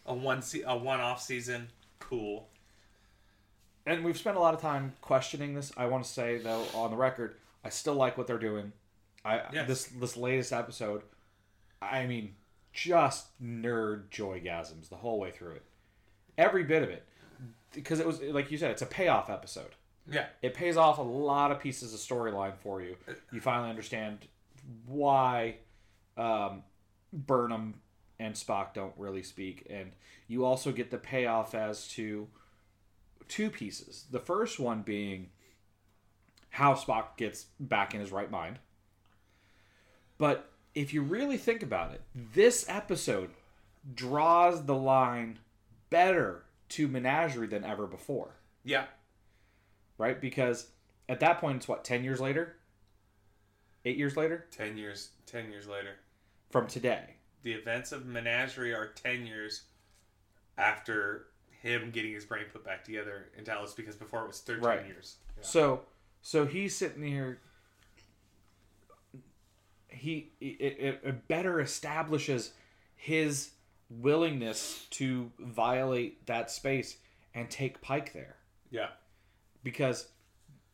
a 0.06 0.14
one 0.14 0.42
se- 0.42 0.64
a 0.66 0.76
one 0.76 1.00
off 1.00 1.22
season. 1.22 1.68
Cool. 2.00 2.48
and 3.86 4.04
we've 4.04 4.18
spent 4.18 4.36
a 4.36 4.40
lot 4.40 4.54
of 4.54 4.60
time 4.60 4.92
questioning 5.00 5.54
this. 5.54 5.72
I 5.76 5.86
want 5.86 6.04
to 6.04 6.10
say 6.10 6.38
though, 6.38 6.64
on 6.74 6.90
the 6.90 6.96
record, 6.96 7.34
I 7.64 7.68
still 7.70 7.94
like 7.94 8.18
what 8.18 8.26
they're 8.26 8.38
doing. 8.38 8.72
I 9.24 9.42
Yes. 9.52 9.66
this 9.68 9.84
this 9.86 10.16
latest 10.16 10.52
episode, 10.52 11.02
I 11.80 12.06
mean, 12.06 12.34
just 12.72 13.26
nerd 13.42 14.08
joygasms 14.10 14.88
the 14.88 14.96
whole 14.96 15.18
way 15.18 15.30
through 15.30 15.52
it, 15.52 15.62
every 16.36 16.64
bit 16.64 16.82
of 16.82 16.90
it, 16.90 17.04
because 17.72 18.00
it 18.00 18.06
was 18.06 18.20
like 18.22 18.50
you 18.50 18.58
said, 18.58 18.70
it's 18.70 18.82
a 18.82 18.86
payoff 18.86 19.30
episode. 19.30 19.70
Yeah. 20.10 20.26
It 20.42 20.54
pays 20.54 20.76
off 20.76 20.98
a 20.98 21.02
lot 21.02 21.50
of 21.50 21.60
pieces 21.60 21.94
of 21.94 22.00
storyline 22.00 22.56
for 22.58 22.82
you. 22.82 22.96
You 23.32 23.40
finally 23.40 23.70
understand 23.70 24.18
why 24.86 25.56
um, 26.16 26.62
Burnham 27.12 27.80
and 28.18 28.34
Spock 28.34 28.74
don't 28.74 28.92
really 28.96 29.22
speak, 29.22 29.66
and 29.70 29.92
you 30.28 30.44
also 30.44 30.72
get 30.72 30.90
the 30.90 30.98
payoff 30.98 31.54
as 31.54 31.88
to 31.88 32.28
two 33.28 33.50
pieces. 33.50 34.06
The 34.10 34.20
first 34.20 34.60
one 34.60 34.82
being 34.82 35.30
how 36.50 36.74
Spock 36.74 37.16
gets 37.16 37.46
back 37.58 37.94
in 37.94 38.00
his 38.00 38.12
right 38.12 38.30
mind. 38.30 38.58
But 40.18 40.52
if 40.74 40.94
you 40.94 41.02
really 41.02 41.36
think 41.36 41.62
about 41.62 41.92
it, 41.92 42.02
this 42.14 42.64
episode 42.68 43.30
draws 43.94 44.64
the 44.64 44.74
line 44.74 45.38
better 45.90 46.44
to 46.70 46.88
Menagerie 46.88 47.46
than 47.46 47.64
ever 47.64 47.86
before, 47.86 48.36
Yeah. 48.64 48.86
right? 49.98 50.20
Because 50.20 50.70
at 51.08 51.20
that 51.20 51.38
point, 51.40 51.56
it's 51.58 51.68
what, 51.68 51.84
10 51.84 52.04
years 52.04 52.20
later? 52.20 52.56
Eight 53.86 53.98
years 53.98 54.16
later? 54.16 54.46
Ten 54.50 54.78
years. 54.78 55.10
Ten 55.26 55.50
years 55.50 55.66
later, 55.66 55.96
From 56.50 56.66
today. 56.66 57.16
the 57.42 57.52
events 57.52 57.92
of 57.92 58.06
Menagerie 58.06 58.72
are 58.72 58.88
ten 58.88 59.26
years 59.26 59.64
after 60.56 61.26
him 61.50 61.90
getting 61.90 62.12
his 62.14 62.24
brain 62.24 62.46
put 62.50 62.64
back 62.64 62.82
together 62.82 63.30
in 63.36 63.44
Talos 63.44 63.76
because 63.76 63.94
before 63.94 64.22
it 64.24 64.26
was 64.28 64.40
thirteen 64.40 64.64
Right. 64.64 64.86
years. 64.86 65.18
So, 65.42 65.84
so 66.22 66.46
he's 66.46 66.74
sitting 66.74 67.02
here. 67.02 67.40
He 69.88 70.32
it, 70.40 71.00
it 71.04 71.28
better 71.28 71.60
establishes 71.60 72.52
his 72.96 73.50
willingness 73.90 74.86
to 74.90 75.30
violate 75.38 76.26
that 76.26 76.50
space 76.50 76.96
and 77.34 77.50
take 77.50 77.80
Pike 77.80 78.12
there 78.12 78.36
Yeah. 78.70 78.90
because 79.62 80.08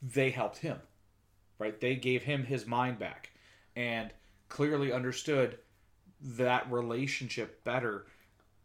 they 0.02 0.30
helped 0.30 0.58
him, 0.58 0.78
right? 1.58 1.78
They 1.80 1.96
gave 1.96 2.22
him 2.22 2.44
his 2.44 2.66
mind 2.66 2.98
back 2.98 3.30
and 3.76 4.12
clearly 4.48 4.92
understood 4.92 5.58
that 6.22 6.70
relationship 6.70 7.64
better 7.64 8.06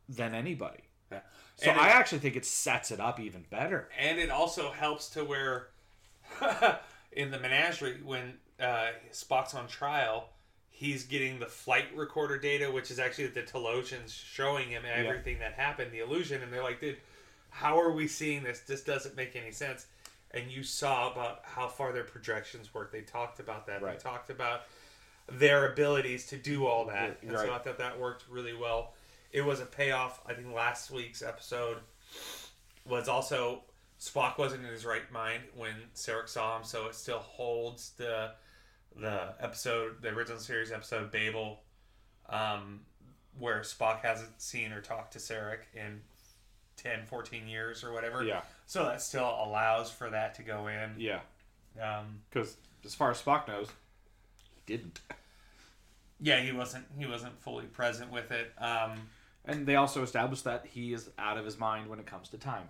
than 0.10 0.34
anybody. 0.36 0.84
Yeah. 1.12 1.22
So 1.56 1.72
And 1.72 1.80
I 1.80 1.88
it- 1.90 1.96
actually 1.96 2.20
think 2.20 2.36
it 2.36 2.46
sets 2.46 2.92
it 2.92 3.00
up 3.00 3.20
even 3.20 3.44
better. 3.50 3.90
and 3.98 4.20
it 4.20 4.30
also 4.30 4.72
helps 4.72 5.10
to 5.12 5.24
where 5.24 5.70
in 7.12 7.32
the 7.32 7.40
menagerie 7.40 8.02
when 8.04 8.40
uh, 8.60 8.88
spock's 9.12 9.54
on 9.54 9.68
trial 9.68 10.30
he's 10.78 11.04
getting 11.04 11.40
the 11.40 11.46
flight 11.46 11.86
recorder 11.96 12.38
data 12.38 12.70
which 12.72 12.92
is 12.92 13.00
actually 13.00 13.28
the 13.28 13.42
Talosians 13.42 14.12
showing 14.12 14.70
him 14.70 14.84
everything 14.86 15.40
that 15.40 15.54
happened 15.54 15.92
the 15.92 16.00
illusion 16.00 16.44
and 16.44 16.52
they're 16.52 16.64
like 16.64 16.80
dude 16.80 16.98
how 17.56 17.80
are 17.80 17.92
we 17.92 18.06
seeing 18.06 18.44
this? 18.44 18.60
This 18.60 18.84
doesn't 18.84 19.16
make 19.16 19.34
any 19.38 19.52
sense. 19.52 19.88
And 20.32 20.52
you 20.52 20.62
saw 20.62 21.10
about 21.10 21.40
how 21.44 21.70
far 21.70 21.94
their 21.94 22.04
projections 22.04 22.74
work. 22.74 22.92
They 22.92 23.00
talked 23.00 23.40
about 23.40 23.66
that. 23.68 23.82
Right. 23.82 23.98
they 23.98 24.04
talked 24.04 24.30
about 24.30 24.64
their 25.32 25.72
abilities 25.72 26.28
to 26.28 26.38
do 26.38 26.66
all 26.66 26.86
that. 26.88 27.18
And 27.22 27.32
so 27.32 27.38
Right. 27.38 27.50
i 27.50 27.58
thought 27.60 27.78
that 27.78 27.98
worked 27.98 28.26
really 28.30 28.54
well. 28.54 28.94
It 29.32 29.42
was 29.42 29.62
a 29.62 29.66
payoff. 29.66 30.20
I 30.26 30.34
think 30.34 30.54
last 30.54 30.92
week's 30.92 31.22
episode 31.22 31.78
was 32.86 33.08
also 33.08 33.62
Spock 34.02 34.38
wasn't 34.38 34.66
in 34.66 34.72
his 34.72 34.86
right 34.86 35.10
mind 35.10 35.44
when 35.56 35.76
Sarek 35.96 36.28
saw 36.28 36.58
him, 36.58 36.66
so 36.66 36.88
it 36.88 36.96
still 36.96 37.20
holds 37.20 37.92
the 37.92 38.32
the 38.96 39.34
episode, 39.40 40.02
the 40.02 40.10
original 40.10 40.40
series 40.40 40.72
episode 40.72 41.12
Babel, 41.12 41.60
um, 42.30 42.82
where 43.38 43.60
Spock 43.62 44.00
hasn't 44.02 44.42
seen 44.42 44.72
or 44.72 44.82
talked 44.82 45.14
to 45.14 45.20
Sarek 45.20 45.60
in 45.74 46.02
10, 46.78 47.06
14 47.06 47.48
years 47.48 47.84
or 47.84 47.92
whatever. 47.92 48.24
Yeah. 48.24 48.42
So 48.66 48.84
that 48.86 49.02
still 49.02 49.26
allows 49.46 49.92
for 49.92 50.10
that 50.10 50.36
to 50.36 50.44
go 50.44 50.68
in. 50.68 50.92
Yeah. 50.98 51.20
Um, 51.82 52.22
Because 52.30 52.56
as 52.86 52.96
far 52.96 53.12
as 53.12 53.22
Spock 53.22 53.48
knows, 53.48 53.68
he 54.66 54.78
didn't. 54.78 55.02
yeah, 56.22 56.40
he 56.40 56.52
wasn't 56.54 56.86
he 56.98 57.06
wasn't 57.06 57.40
fully 57.42 57.66
present 57.66 58.12
with 58.12 58.32
it. 58.32 58.54
Um, 58.58 59.10
And 59.44 59.66
they 59.68 59.76
also 59.76 60.02
established 60.04 60.46
that 60.46 60.66
he 60.66 60.94
is 60.94 61.10
out 61.20 61.38
of 61.38 61.44
his 61.46 61.60
mind 61.60 61.90
when 61.90 62.00
it 62.00 62.06
comes 62.06 62.30
to 62.30 62.38
time. 62.38 62.70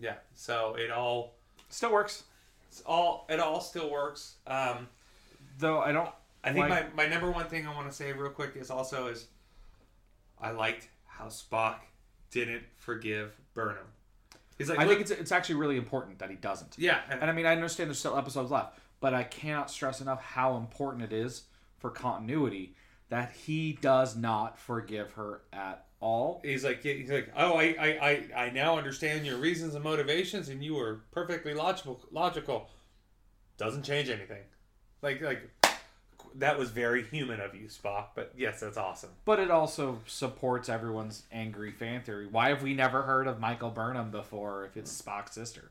yeah, 0.00 0.14
so 0.34 0.74
it 0.78 0.90
all 0.90 1.34
Still 1.68 1.92
works. 1.92 2.24
it's 2.68 2.80
all 2.82 3.26
it 3.28 3.40
all 3.40 3.60
still 3.60 3.90
works. 3.90 4.36
Um, 4.46 4.88
Though 5.58 5.80
I 5.80 5.92
don't. 5.92 6.10
I 6.42 6.52
think 6.52 6.68
like- 6.68 6.94
my, 6.94 7.04
my 7.04 7.08
number 7.10 7.30
one 7.30 7.46
thing 7.46 7.66
I 7.66 7.74
want 7.74 7.88
to 7.88 7.94
say 7.96 8.12
real 8.12 8.30
quick 8.30 8.52
is 8.56 8.70
also 8.70 9.06
is 9.08 9.26
I 10.40 10.50
liked 10.50 10.88
how 11.06 11.26
Spock 11.26 11.76
didn't 12.30 12.64
forgive 12.76 13.38
Burnham. 13.54 13.86
He's 14.58 14.68
like, 14.68 14.78
I 14.78 14.86
think 14.86 15.00
it's 15.00 15.10
it's 15.10 15.32
actually 15.32 15.56
really 15.56 15.76
important 15.76 16.18
that 16.20 16.30
he 16.30 16.36
doesn't. 16.36 16.74
yeah, 16.78 17.00
and, 17.08 17.20
And 17.20 17.30
I 17.30 17.34
mean, 17.34 17.46
I 17.46 17.52
understand 17.52 17.88
there's 17.88 17.98
still 17.98 18.16
episodes 18.16 18.50
left, 18.50 18.78
but 19.00 19.12
I 19.14 19.24
cannot 19.24 19.70
stress 19.70 20.00
enough 20.00 20.22
how 20.22 20.56
important 20.56 21.02
it 21.04 21.12
is 21.12 21.44
for 21.78 21.90
continuity 21.90 22.76
that 23.08 23.32
he 23.32 23.78
does 23.80 24.16
not 24.16 24.58
forgive 24.58 25.12
her 25.12 25.42
at 25.52 25.86
all. 26.00 26.40
he's 26.44 26.64
like 26.64 26.82
he's 26.82 27.10
like, 27.10 27.32
oh, 27.36 27.54
I, 27.54 27.74
I, 27.78 27.86
I, 28.36 28.44
I 28.44 28.50
now 28.50 28.76
understand 28.78 29.26
your 29.26 29.38
reasons 29.38 29.74
and 29.74 29.82
motivations, 29.82 30.48
and 30.48 30.62
you 30.62 30.74
were 30.74 31.02
perfectly 31.12 31.54
logical. 31.54 32.00
Logical 32.12 32.68
doesn't 33.56 33.82
change 33.84 34.08
anything. 34.08 34.42
Like 35.04 35.20
like 35.20 35.42
that 36.36 36.58
was 36.58 36.70
very 36.70 37.04
human 37.04 37.40
of 37.40 37.54
you, 37.54 37.66
Spock. 37.66 38.06
But 38.14 38.32
yes, 38.36 38.60
that's 38.60 38.78
awesome. 38.78 39.10
But 39.24 39.38
it 39.38 39.50
also 39.50 40.00
supports 40.06 40.68
everyone's 40.68 41.24
angry 41.30 41.70
fan 41.70 42.02
theory. 42.02 42.26
Why 42.26 42.48
have 42.48 42.62
we 42.62 42.74
never 42.74 43.02
heard 43.02 43.26
of 43.26 43.38
Michael 43.38 43.70
Burnham 43.70 44.10
before 44.10 44.64
if 44.64 44.76
it's 44.76 45.00
Spock's 45.00 45.34
sister? 45.34 45.70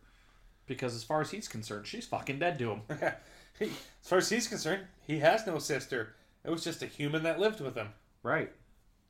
Because 0.67 0.95
as 0.95 1.03
far 1.03 1.19
as 1.19 1.31
he's 1.31 1.47
concerned, 1.47 1.87
she's 1.87 2.05
fucking 2.05 2.39
dead 2.39 2.57
to 2.59 2.71
him. 2.71 2.81
As 3.59 3.69
far 4.09 4.17
as 4.17 4.29
he's 4.29 4.47
concerned, 4.47 4.81
he 5.05 5.19
has 5.19 5.45
no 5.45 5.59
sister. 5.59 6.15
It 6.43 6.49
was 6.49 6.63
just 6.63 6.81
a 6.81 6.87
human 6.87 7.23
that 7.23 7.39
lived 7.39 7.61
with 7.61 7.75
him. 7.75 7.89
Right. 8.23 8.51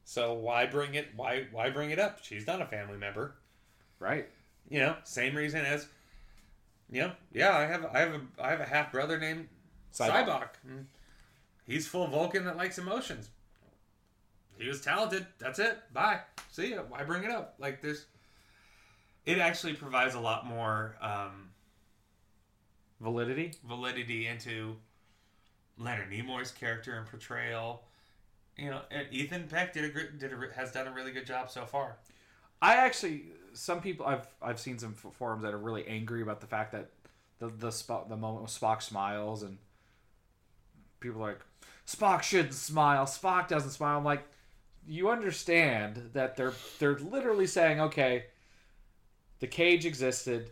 So 0.03 0.34
why 0.34 0.65
bring 0.65 0.95
it? 0.95 1.07
Why 1.15 1.47
why 1.51 1.69
bring 1.69 1.91
it 1.91 1.99
up? 1.99 2.19
She's 2.24 2.45
not 2.45 2.61
a 2.61 2.65
family 2.65 2.97
member. 2.97 3.36
Right. 3.99 4.28
You 4.69 4.80
know, 4.80 4.95
same 5.05 5.36
reason 5.36 5.63
as, 5.63 5.88
you 6.91 7.01
know, 7.01 7.11
yeah, 7.32 7.55
I 7.57 7.65
have 7.65 7.86
I 7.86 7.99
have 7.99 8.13
a 8.13 8.21
I 8.39 8.49
have 8.49 8.59
a 8.59 8.65
half 8.65 8.91
brother 8.91 9.17
named 9.17 9.47
Sybok. 9.94 10.26
Sybok. 10.28 10.48
Mm. 10.70 10.86
He's 11.66 11.88
full 11.88 12.08
Vulcan 12.08 12.46
that 12.46 12.58
likes 12.58 12.78
emotions. 12.78 13.30
He 14.58 14.68
was 14.68 14.82
talented. 14.82 15.26
That's 15.39 15.60
it. 15.60 15.80
Bye. 15.94 16.20
See 16.52 16.72
ya. 16.72 16.82
Why 16.88 17.04
bring 17.04 17.24
it 17.24 17.32
up? 17.32 17.56
Like 17.60 17.82
this. 17.82 18.06
It 19.26 19.38
actually 19.39 19.74
provides 19.74 20.16
a 20.16 20.20
lot 20.20 20.46
more 20.46 20.96
um, 21.02 21.50
Validity. 23.02 23.54
validity 23.68 24.28
into 24.28 24.76
Leonard 25.78 26.10
Nimoy's 26.12 26.52
character 26.52 26.94
and 26.96 27.06
portrayal. 27.08 27.84
You 28.58 28.70
know, 28.70 28.82
and 28.91 29.08
Ethan 29.12 29.48
Peck 29.48 29.74
did 29.74 29.86
a 29.86 29.89
gr- 29.89 30.16
did 30.18 30.32
a, 30.32 30.36
re- 30.36 30.50
has 30.56 30.72
done 30.72 30.88
a 30.88 30.91
really 30.91 31.12
good 31.12 31.26
job 31.26 31.50
so 31.50 31.66
far. 31.66 31.98
I 32.62 32.76
actually, 32.76 33.26
some 33.54 33.82
people 33.82 34.06
I've 34.06 34.28
I've 34.41 34.60
seen 34.60 34.78
some 34.78 34.96
f- 35.04 35.14
forums 35.14 35.41
that 35.44 35.54
are 35.54 35.58
really 35.58 35.86
angry 35.88 36.22
about 36.22 36.39
the 36.39 36.48
fact 36.48 36.72
that 36.74 36.89
the 37.39 37.48
the 37.48 37.70
Spock, 37.70 38.10
the 38.10 38.16
moment 38.16 38.41
when 38.44 38.48
Spock 38.50 38.82
smiles 38.84 39.41
and 39.41 39.58
people 41.04 41.22
are 41.24 41.28
like 41.30 41.39
Spock 41.86 42.24
shouldn't 42.24 42.54
smile. 42.54 43.06
Spock 43.06 43.47
doesn't 43.47 43.72
smile. 43.72 43.97
I'm 43.97 44.06
like, 44.06 44.24
you 44.88 45.10
understand 45.10 46.12
that 46.14 46.36
they're 46.38 46.54
they're 46.80 46.97
literally 46.97 47.45
saying, 47.45 47.80
okay, 47.82 48.26
the 49.39 49.47
cage 49.47 49.86
existed. 49.86 50.49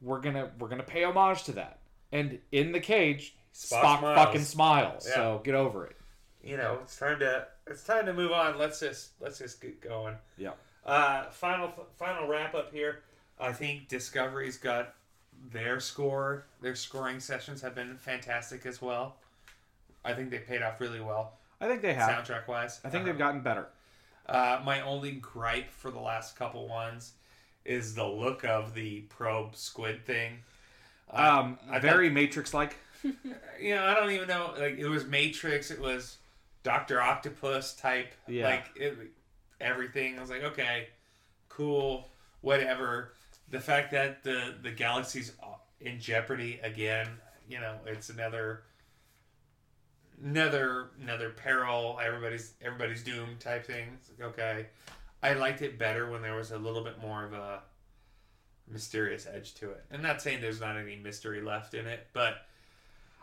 We're 0.00 0.20
gonna 0.20 0.50
we're 0.58 0.68
gonna 0.68 0.82
pay 0.84 1.04
homage 1.04 1.42
to 1.44 1.52
that, 1.52 1.80
and 2.12 2.38
in 2.52 2.72
the 2.72 2.80
cage, 2.80 3.36
Spock 3.54 3.82
Spock, 3.82 3.98
smiles. 3.98 4.16
fucking 4.18 4.42
smiles. 4.42 5.06
Yeah. 5.08 5.14
So 5.14 5.40
get 5.44 5.54
over 5.54 5.86
it. 5.86 5.96
you 6.42 6.56
know, 6.56 6.78
it's 6.82 6.96
time 6.96 7.18
to 7.18 7.46
it's 7.66 7.82
time 7.84 8.06
to 8.06 8.12
move 8.14 8.32
on. 8.32 8.56
Let's 8.56 8.80
just 8.80 9.10
let's 9.20 9.38
just 9.38 9.60
get 9.60 9.80
going. 9.82 10.14
Yeah. 10.38 10.52
Uh, 10.86 11.24
final 11.30 11.72
final 11.98 12.26
wrap 12.28 12.54
up 12.54 12.72
here. 12.72 13.00
I 13.38 13.52
think 13.52 13.88
Discovery's 13.88 14.56
got 14.58 14.94
their 15.52 15.80
score. 15.80 16.46
Their 16.62 16.74
scoring 16.76 17.20
sessions 17.20 17.60
have 17.62 17.74
been 17.74 17.96
fantastic 17.98 18.64
as 18.64 18.80
well. 18.80 19.16
I 20.04 20.14
think 20.14 20.30
they 20.30 20.38
paid 20.38 20.62
off 20.62 20.80
really 20.80 21.00
well, 21.00 21.34
I 21.60 21.68
think 21.68 21.82
they 21.82 21.94
have. 21.94 22.08
soundtrack 22.24 22.48
wise. 22.48 22.80
I 22.84 22.88
think 22.88 23.04
they've 23.04 23.18
gotten 23.18 23.40
better. 23.42 23.66
Uh, 24.26 24.60
my 24.64 24.80
only 24.82 25.12
gripe 25.12 25.70
for 25.70 25.90
the 25.90 25.98
last 25.98 26.36
couple 26.36 26.68
ones 26.68 27.12
is 27.64 27.94
the 27.94 28.06
look 28.06 28.44
of 28.44 28.74
the 28.74 29.00
probe 29.02 29.56
squid 29.56 30.04
thing. 30.06 30.38
Uh, 31.12 31.56
Um, 31.72 31.80
very 31.80 32.08
Matrix 32.10 32.54
like. 32.54 32.76
you 33.02 33.74
know, 33.74 33.84
I 33.84 33.94
don't 33.94 34.10
even 34.12 34.28
know. 34.28 34.54
Like 34.58 34.78
it 34.78 34.86
was 34.88 35.04
Matrix. 35.06 35.70
It 35.70 35.80
was 35.80 36.16
Doctor 36.62 37.00
Octopus 37.00 37.74
type, 37.74 38.12
Yeah. 38.28 38.44
like 38.46 38.64
it, 38.76 38.96
everything. 39.60 40.16
I 40.18 40.20
was 40.20 40.30
like, 40.30 40.42
okay, 40.44 40.88
cool, 41.48 42.08
whatever. 42.42 43.12
The 43.50 43.60
fact 43.60 43.90
that 43.92 44.22
the 44.22 44.54
the 44.62 44.70
galaxy's 44.70 45.32
in 45.80 45.98
jeopardy 45.98 46.60
again, 46.62 47.08
you 47.48 47.58
know, 47.60 47.76
it's 47.86 48.10
another 48.10 48.62
another 50.22 50.90
another 51.00 51.30
peril. 51.30 51.98
Everybody's 52.04 52.54
everybody's 52.62 53.02
doomed 53.02 53.40
type 53.40 53.66
thing. 53.66 53.88
It's 54.00 54.10
like, 54.10 54.28
okay, 54.30 54.66
I 55.22 55.34
liked 55.34 55.62
it 55.62 55.78
better 55.78 56.10
when 56.10 56.22
there 56.22 56.34
was 56.36 56.50
a 56.50 56.58
little 56.58 56.82
bit 56.84 57.00
more 57.00 57.24
of 57.24 57.32
a 57.32 57.62
mysterious 58.68 59.26
edge 59.26 59.54
to 59.54 59.70
it. 59.70 59.84
I'm 59.92 60.02
not 60.02 60.22
saying 60.22 60.40
there's 60.40 60.60
not 60.60 60.76
any 60.76 60.96
mystery 60.96 61.40
left 61.42 61.74
in 61.74 61.86
it, 61.86 62.06
but 62.12 62.46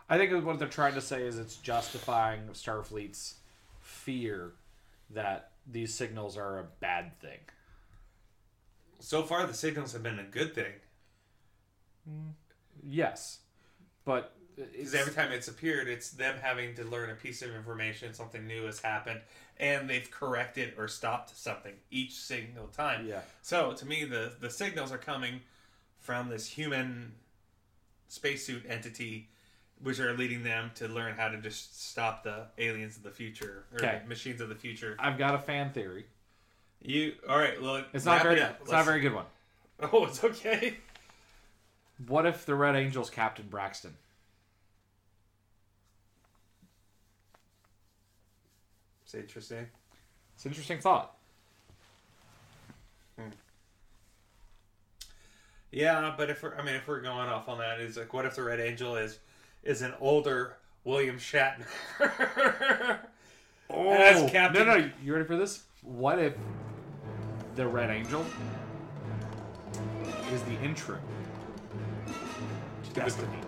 I 0.08 0.18
think 0.18 0.44
what 0.44 0.58
they're 0.58 0.68
trying 0.68 0.94
to 0.94 1.00
say 1.00 1.22
is 1.22 1.38
it's 1.38 1.56
justifying 1.56 2.42
Starfleet's 2.52 3.34
fear 3.80 4.52
that 5.10 5.52
these 5.70 5.94
signals 5.94 6.36
are 6.36 6.58
a 6.58 6.64
bad 6.80 7.18
thing. 7.20 7.38
so 9.00 9.22
far 9.22 9.46
the 9.46 9.54
signals 9.54 9.92
have 9.92 10.02
been 10.02 10.18
a 10.18 10.24
good 10.24 10.54
thing. 10.54 10.72
Yes, 12.82 13.40
but 14.04 14.34
Because 14.72 14.94
every 14.94 15.12
time 15.12 15.30
it's 15.32 15.48
appeared, 15.48 15.88
it's 15.88 16.10
them 16.10 16.36
having 16.42 16.74
to 16.76 16.84
learn 16.84 17.10
a 17.10 17.14
piece 17.14 17.42
of 17.42 17.54
information, 17.54 18.12
something 18.12 18.46
new 18.46 18.64
has 18.64 18.80
happened, 18.80 19.20
and 19.58 19.88
they've 19.88 20.10
corrected 20.10 20.74
or 20.76 20.88
stopped 20.88 21.36
something 21.36 21.74
each 21.90 22.14
single 22.14 22.66
time. 22.68 23.06
yeah, 23.06 23.20
So 23.42 23.72
to 23.72 23.86
me, 23.86 24.04
the 24.04 24.32
the 24.40 24.50
signals 24.50 24.90
are 24.92 24.98
coming 24.98 25.40
from 26.00 26.28
this 26.28 26.46
human 26.48 27.12
spacesuit 28.08 28.64
entity, 28.68 29.28
which 29.82 30.00
are 30.00 30.14
leading 30.14 30.42
them 30.42 30.70
to 30.76 30.88
learn 30.88 31.14
how 31.14 31.28
to 31.28 31.38
just 31.38 31.88
stop 31.88 32.24
the 32.24 32.46
aliens 32.58 32.96
of 32.96 33.02
the 33.02 33.10
future 33.10 33.64
or 33.72 33.78
Okay. 33.84 34.00
machines 34.08 34.40
of 34.40 34.48
the 34.48 34.54
future. 34.54 34.96
I've 34.98 35.18
got 35.18 35.34
a 35.34 35.38
fan 35.38 35.70
theory. 35.72 36.06
You 36.82 37.14
all 37.28 37.38
right? 37.38 37.60
Look, 37.60 37.86
It's 37.92 38.04
not 38.04 38.22
very. 38.22 38.36
It 38.36 38.42
up. 38.42 38.58
It's 38.62 38.70
not 38.72 38.80
a 38.80 38.84
very 38.84 39.00
good 39.00 39.14
one. 39.14 39.26
Oh, 39.92 40.06
it's 40.06 40.24
okay. 40.24 40.78
What 42.08 42.26
if 42.26 42.44
the 42.46 42.56
Red 42.56 42.74
Angel's 42.74 43.10
Captain 43.10 43.46
Braxton? 43.48 43.94
It's 49.08 49.14
interesting. 49.14 49.66
It's 50.34 50.44
an 50.44 50.50
interesting 50.50 50.80
thought. 50.80 51.16
Hmm. 53.18 53.28
Yeah, 55.72 56.12
but 56.14 56.28
if 56.28 56.42
we're, 56.42 56.54
I 56.54 56.62
mean, 56.62 56.74
if 56.74 56.86
we're 56.86 57.00
going 57.00 57.30
off 57.30 57.48
on 57.48 57.56
that, 57.56 57.80
is 57.80 57.96
like, 57.96 58.12
what 58.12 58.26
if 58.26 58.36
the 58.36 58.42
Red 58.42 58.60
Angel 58.60 58.96
is 58.96 59.18
is 59.62 59.80
an 59.80 59.94
older 59.98 60.56
William 60.84 61.16
Shatner? 61.16 61.64
oh, 63.70 63.88
As 63.92 64.30
Captain- 64.30 64.66
No, 64.66 64.76
no, 64.76 64.90
you 65.02 65.14
ready 65.14 65.24
for 65.24 65.36
this? 65.36 65.62
What 65.80 66.18
if 66.18 66.34
the 67.56 67.66
Red 67.66 67.88
Angel 67.88 68.26
is 70.34 70.42
the 70.42 70.60
intro 70.62 70.98
to 72.84 72.90
Destiny, 72.92 73.38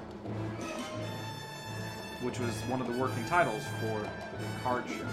which 2.22 2.38
was 2.38 2.48
one 2.62 2.80
of 2.80 2.86
the 2.86 2.98
working 2.98 3.26
titles 3.26 3.62
for 3.82 4.00
the 4.00 4.62
card 4.64 4.84
show? 4.88 5.04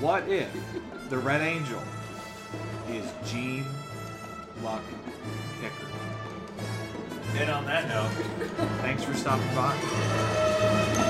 What 0.00 0.28
if 0.28 0.50
the 1.08 1.18
Red 1.18 1.40
Angel 1.40 1.82
is 2.88 3.12
Gene 3.26 3.66
Luck 4.62 4.82
Pickard? 5.60 5.90
and 7.36 7.50
on 7.50 7.64
that 7.66 7.88
note. 7.88 8.10
Thanks 8.82 9.04
for 9.04 9.14
stopping 9.14 9.54
by. 9.54 11.09